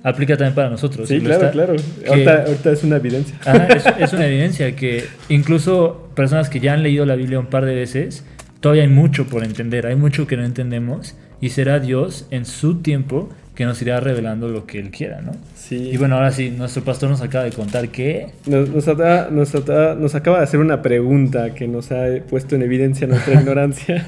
aplica 0.02 0.36
también 0.38 0.54
para 0.54 0.70
nosotros. 0.70 1.06
Sí, 1.06 1.20
claro, 1.20 1.34
está- 1.34 1.50
claro. 1.50 1.74
que- 1.76 2.08
Ahorita, 2.08 2.44
ahorita 2.46 2.70
es 2.72 2.84
una 2.84 2.96
evidencia. 2.96 3.36
Ajá, 3.44 3.66
es, 3.66 3.84
es 4.00 4.12
una 4.14 4.26
evidencia 4.26 4.74
que 4.74 5.04
incluso 5.28 6.08
personas 6.14 6.48
que 6.48 6.58
ya 6.60 6.72
han 6.72 6.82
leído 6.82 7.04
la 7.04 7.16
Biblia 7.16 7.38
un 7.38 7.46
par 7.46 7.66
de 7.66 7.74
veces, 7.74 8.24
todavía 8.60 8.82
hay 8.84 8.88
mucho 8.88 9.26
por 9.26 9.44
entender, 9.44 9.86
hay 9.86 9.96
mucho 9.96 10.26
que 10.26 10.38
no 10.38 10.44
entendemos 10.44 11.14
y 11.40 11.50
será 11.50 11.78
Dios 11.80 12.26
en 12.30 12.44
su 12.46 12.76
tiempo 12.76 13.28
que 13.54 13.64
nos 13.64 13.80
irá 13.80 14.00
revelando 14.00 14.48
lo 14.48 14.66
que 14.66 14.78
Él 14.78 14.90
quiera, 14.90 15.22
¿no? 15.22 15.32
Sí. 15.54 15.76
Y 15.92 15.96
bueno, 15.96 16.16
ahora 16.16 16.30
sí, 16.30 16.50
nuestro 16.50 16.84
pastor 16.84 17.08
nos 17.08 17.22
acaba 17.22 17.44
de 17.44 17.52
contar 17.52 17.88
que... 17.88 18.28
Nos, 18.46 18.68
nos, 18.68 18.86
ata- 18.86 19.30
nos 19.30 19.54
ata- 19.54 19.94
nos 19.94 20.14
acaba 20.14 20.38
de 20.38 20.44
hacer 20.44 20.60
una 20.60 20.82
pregunta 20.82 21.54
que 21.54 21.66
nos 21.66 21.90
ha 21.90 22.04
puesto 22.28 22.54
en 22.54 22.62
evidencia 22.62 23.06
nuestra 23.06 23.34
ignorancia 23.40 24.06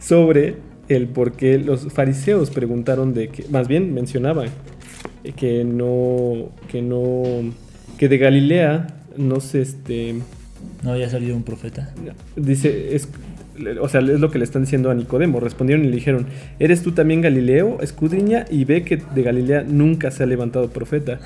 sobre 0.00 0.56
el 0.88 1.06
por 1.08 1.32
qué 1.32 1.58
los 1.58 1.92
fariseos 1.92 2.50
preguntaron 2.50 3.14
de 3.14 3.28
que, 3.28 3.44
más 3.50 3.66
bien 3.68 3.92
mencionaban 3.94 4.48
que 5.36 5.64
no, 5.64 6.50
que 6.70 6.80
no, 6.80 7.24
que 7.98 8.08
de 8.08 8.18
Galilea 8.18 8.86
no 9.16 9.40
se, 9.40 9.62
este, 9.62 10.14
No 10.84 10.92
había 10.92 11.10
salido 11.10 11.36
un 11.36 11.42
profeta. 11.42 11.92
dice, 12.36 12.94
es, 12.94 13.08
o 13.80 13.88
sea, 13.88 14.00
es 14.00 14.20
lo 14.20 14.30
que 14.30 14.38
le 14.38 14.44
están 14.44 14.62
diciendo 14.62 14.90
a 14.90 14.94
Nicodemo. 14.94 15.40
Respondieron 15.40 15.84
y 15.84 15.88
le 15.88 15.94
dijeron, 15.96 16.26
¿eres 16.58 16.82
tú 16.82 16.92
también 16.92 17.20
Galileo? 17.20 17.78
Escudriña 17.80 18.44
y 18.50 18.64
ve 18.64 18.82
que 18.84 18.96
de 19.14 19.22
Galilea 19.22 19.64
nunca 19.68 20.10
se 20.10 20.22
ha 20.22 20.26
levantado 20.26 20.68
profeta. 20.70 21.20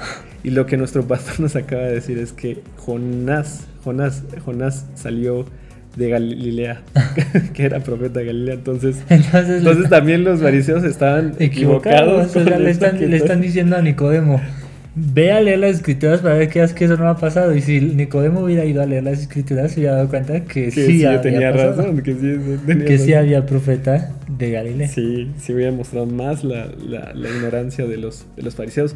Y 0.44 0.50
lo 0.50 0.66
que 0.66 0.76
nuestro 0.76 1.06
pastor 1.06 1.40
nos 1.40 1.56
acaba 1.56 1.82
de 1.82 1.92
decir 1.94 2.18
es 2.18 2.32
que 2.32 2.58
Jonás, 2.78 3.66
Jonás, 3.84 4.24
Jonás 4.44 4.86
salió 4.94 5.46
de 5.96 6.08
Galilea, 6.08 6.80
que 7.54 7.64
era 7.64 7.80
profeta 7.80 8.20
de 8.20 8.26
Galilea. 8.26 8.54
Entonces, 8.54 8.96
Entonces, 9.08 9.58
entonces 9.58 9.88
también 9.90 10.24
los 10.24 10.40
fariseos 10.40 10.84
estaban 10.84 11.34
equivocados. 11.38 12.26
equivocados. 12.32 12.36
o 12.36 12.44
sea, 12.48 12.58
le, 12.58 12.70
están, 12.70 12.98
le 12.98 13.04
está- 13.04 13.16
están 13.16 13.40
diciendo 13.42 13.76
a 13.76 13.82
Nicodemo, 13.82 14.40
ve 14.94 15.32
a 15.32 15.40
leer 15.40 15.58
las 15.58 15.76
escrituras 15.76 16.20
para 16.20 16.34
ver 16.34 16.48
qué 16.48 16.62
es 16.62 16.72
que 16.74 16.84
eso 16.84 16.96
no 16.96 17.08
ha 17.08 17.16
pasado. 17.16 17.54
Y 17.54 17.60
si 17.62 17.80
Nicodemo 17.80 18.40
hubiera 18.40 18.64
ido 18.64 18.82
a 18.82 18.86
leer 18.86 19.04
las 19.04 19.20
escrituras, 19.20 19.72
se 19.72 19.80
hubiera 19.80 19.96
dado 19.96 20.08
cuenta 20.08 20.44
que, 20.44 20.64
que 20.64 20.70
sí, 20.70 21.04
había 21.04 21.20
tenía 21.20 21.52
pasado. 21.52 21.76
razón, 21.76 22.02
que 22.02 22.12
sí, 22.14 22.20
tenía 22.66 22.84
Que 22.84 22.98
sí 22.98 23.10
razón. 23.12 23.18
había 23.24 23.46
profeta 23.46 24.12
de 24.28 24.50
Galilea. 24.50 24.88
Sí, 24.88 25.30
sí 25.38 25.52
hubiera 25.54 25.72
mostrado 25.72 26.06
más 26.06 26.44
la, 26.44 26.66
la- 26.86 27.12
la 27.14 27.28
ignorancia 27.30 27.86
de 27.86 27.96
los, 27.96 28.26
de 28.36 28.42
los 28.42 28.54
fariseos. 28.54 28.94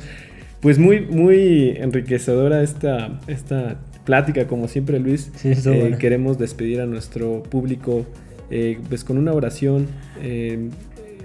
Pues 0.60 0.78
muy, 0.78 1.00
muy 1.00 1.74
enriquecedora 1.78 2.62
esta, 2.62 3.18
esta 3.26 3.76
plática, 4.04 4.46
como 4.46 4.68
siempre, 4.68 4.98
Luis. 4.98 5.30
Sí, 5.36 5.52
Eh. 5.66 5.96
Queremos 5.98 6.38
despedir 6.38 6.80
a 6.80 6.86
nuestro 6.86 7.42
público 7.42 8.06
eh, 8.50 8.78
pues 8.88 9.02
con 9.04 9.18
una 9.18 9.32
oración 9.32 9.86
eh, 10.22 10.68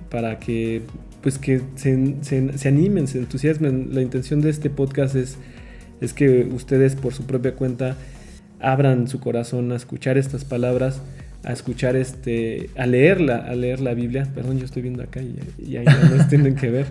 para 0.09 0.39
que 0.39 0.82
pues 1.22 1.38
que 1.38 1.61
se, 1.76 2.15
se- 2.22 2.57
se 2.57 2.67
animen, 2.67 3.07
se 3.07 3.19
entusiasmen. 3.19 3.89
La 3.93 4.01
intención 4.01 4.41
de 4.41 4.49
este 4.49 4.69
podcast 4.69 5.15
es, 5.15 5.38
es 6.01 6.13
que 6.13 6.45
ustedes 6.51 6.95
por 6.95 7.13
su 7.13 7.26
propia 7.26 7.55
cuenta 7.55 7.95
abran 8.59 9.07
su 9.07 9.19
corazón 9.19 9.72
a 9.72 9.76
escuchar 9.76 10.17
estas 10.17 10.45
palabras, 10.45 11.01
a 11.43 11.51
escuchar 11.53 11.95
este, 11.95 12.69
a 12.76 12.86
leerla, 12.86 13.38
a 13.38 13.55
leer 13.55 13.80
la 13.80 13.93
Biblia. 13.93 14.28
Perdón, 14.36 14.59
yo 14.59 14.65
estoy 14.65 14.82
viendo 14.84 15.03
acá 15.03 15.22
y, 15.22 15.76
ahí 15.78 15.86
no 15.86 16.15
nos 16.15 16.28
tienen 16.28 16.55
que 16.55 16.69
ver. 16.69 16.86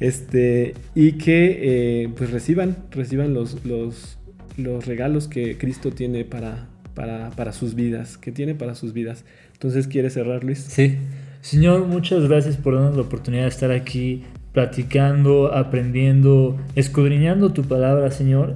Este, 0.00 0.74
y 0.94 1.12
que 1.12 1.58
eh, 2.04 2.08
pues 2.16 2.30
reciban, 2.30 2.76
reciban 2.90 3.32
los, 3.32 3.64
los, 3.64 4.18
los 4.56 4.86
regalos 4.86 5.28
que 5.28 5.56
Cristo 5.56 5.92
tiene 5.92 6.24
para, 6.24 6.66
para, 6.94 7.30
para 7.30 7.52
sus 7.52 7.74
vidas, 7.76 8.18
que 8.18 8.32
tiene 8.32 8.54
para 8.56 8.74
sus 8.74 8.92
vidas. 8.92 9.24
Entonces, 9.52 9.86
¿quieres 9.86 10.14
cerrar, 10.14 10.42
Luis? 10.42 10.58
Sí. 10.58 10.96
Señor, 11.44 11.86
muchas 11.86 12.26
gracias 12.26 12.56
por 12.56 12.74
darnos 12.74 12.96
la 12.96 13.02
oportunidad 13.02 13.42
de 13.42 13.48
estar 13.48 13.70
aquí 13.70 14.22
platicando, 14.52 15.52
aprendiendo, 15.54 16.56
escudriñando 16.74 17.52
tu 17.52 17.64
palabra, 17.64 18.10
Señor. 18.10 18.54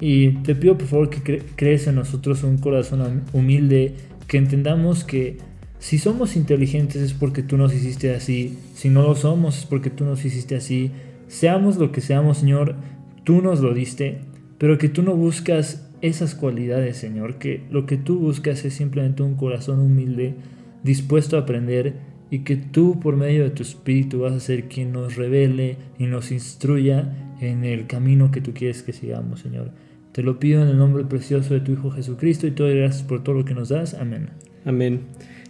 Y 0.00 0.30
te 0.38 0.54
pido 0.54 0.78
por 0.78 0.86
favor 0.86 1.10
que 1.10 1.18
cre- 1.18 1.42
crees 1.54 1.86
en 1.86 1.96
nosotros 1.96 2.42
un 2.42 2.56
corazón 2.56 3.02
hum- 3.02 3.20
humilde, 3.38 3.92
que 4.26 4.38
entendamos 4.38 5.04
que 5.04 5.36
si 5.78 5.98
somos 5.98 6.34
inteligentes 6.34 7.02
es 7.02 7.12
porque 7.12 7.42
tú 7.42 7.58
nos 7.58 7.74
hiciste 7.74 8.14
así, 8.14 8.56
si 8.74 8.88
no 8.88 9.02
lo 9.02 9.14
somos 9.16 9.58
es 9.58 9.66
porque 9.66 9.90
tú 9.90 10.06
nos 10.06 10.24
hiciste 10.24 10.56
así. 10.56 10.92
Seamos 11.28 11.76
lo 11.76 11.92
que 11.92 12.00
seamos, 12.00 12.38
Señor, 12.38 12.74
tú 13.22 13.42
nos 13.42 13.60
lo 13.60 13.74
diste, 13.74 14.20
pero 14.56 14.78
que 14.78 14.88
tú 14.88 15.02
no 15.02 15.14
buscas 15.14 15.90
esas 16.00 16.34
cualidades, 16.34 16.96
Señor, 16.96 17.34
que 17.34 17.64
lo 17.70 17.84
que 17.84 17.98
tú 17.98 18.18
buscas 18.18 18.64
es 18.64 18.72
simplemente 18.72 19.22
un 19.22 19.34
corazón 19.34 19.78
humilde, 19.80 20.36
dispuesto 20.82 21.36
a 21.36 21.40
aprender 21.40 22.08
y 22.30 22.40
que 22.40 22.56
tú 22.56 23.00
por 23.00 23.16
medio 23.16 23.44
de 23.44 23.50
tu 23.50 23.62
espíritu 23.62 24.20
vas 24.20 24.32
a 24.32 24.40
ser 24.40 24.68
quien 24.68 24.92
nos 24.92 25.16
revele 25.16 25.76
y 25.98 26.06
nos 26.06 26.30
instruya 26.30 27.12
en 27.40 27.64
el 27.64 27.86
camino 27.86 28.30
que 28.30 28.40
tú 28.40 28.52
quieres 28.54 28.82
que 28.82 28.92
sigamos, 28.92 29.40
Señor. 29.40 29.72
Te 30.12 30.22
lo 30.22 30.38
pido 30.38 30.62
en 30.62 30.68
el 30.68 30.78
nombre 30.78 31.04
precioso 31.04 31.54
de 31.54 31.60
tu 31.60 31.72
Hijo 31.72 31.90
Jesucristo 31.90 32.46
y 32.46 32.50
te 32.50 32.62
doy 32.62 32.76
gracias 32.76 33.02
por 33.02 33.22
todo 33.22 33.36
lo 33.36 33.44
que 33.44 33.54
nos 33.54 33.68
das. 33.68 33.94
Amén. 33.94 34.30
Amén. 34.64 35.00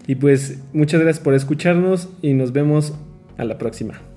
Y 0.07 0.16
pues 0.16 0.62
muchas 0.72 1.01
gracias 1.01 1.22
por 1.22 1.35
escucharnos 1.35 2.09
y 2.22 2.35
nos 2.35 2.53
vemos 2.53 2.95
a 3.37 3.45
la 3.45 3.59
próxima. 3.59 4.10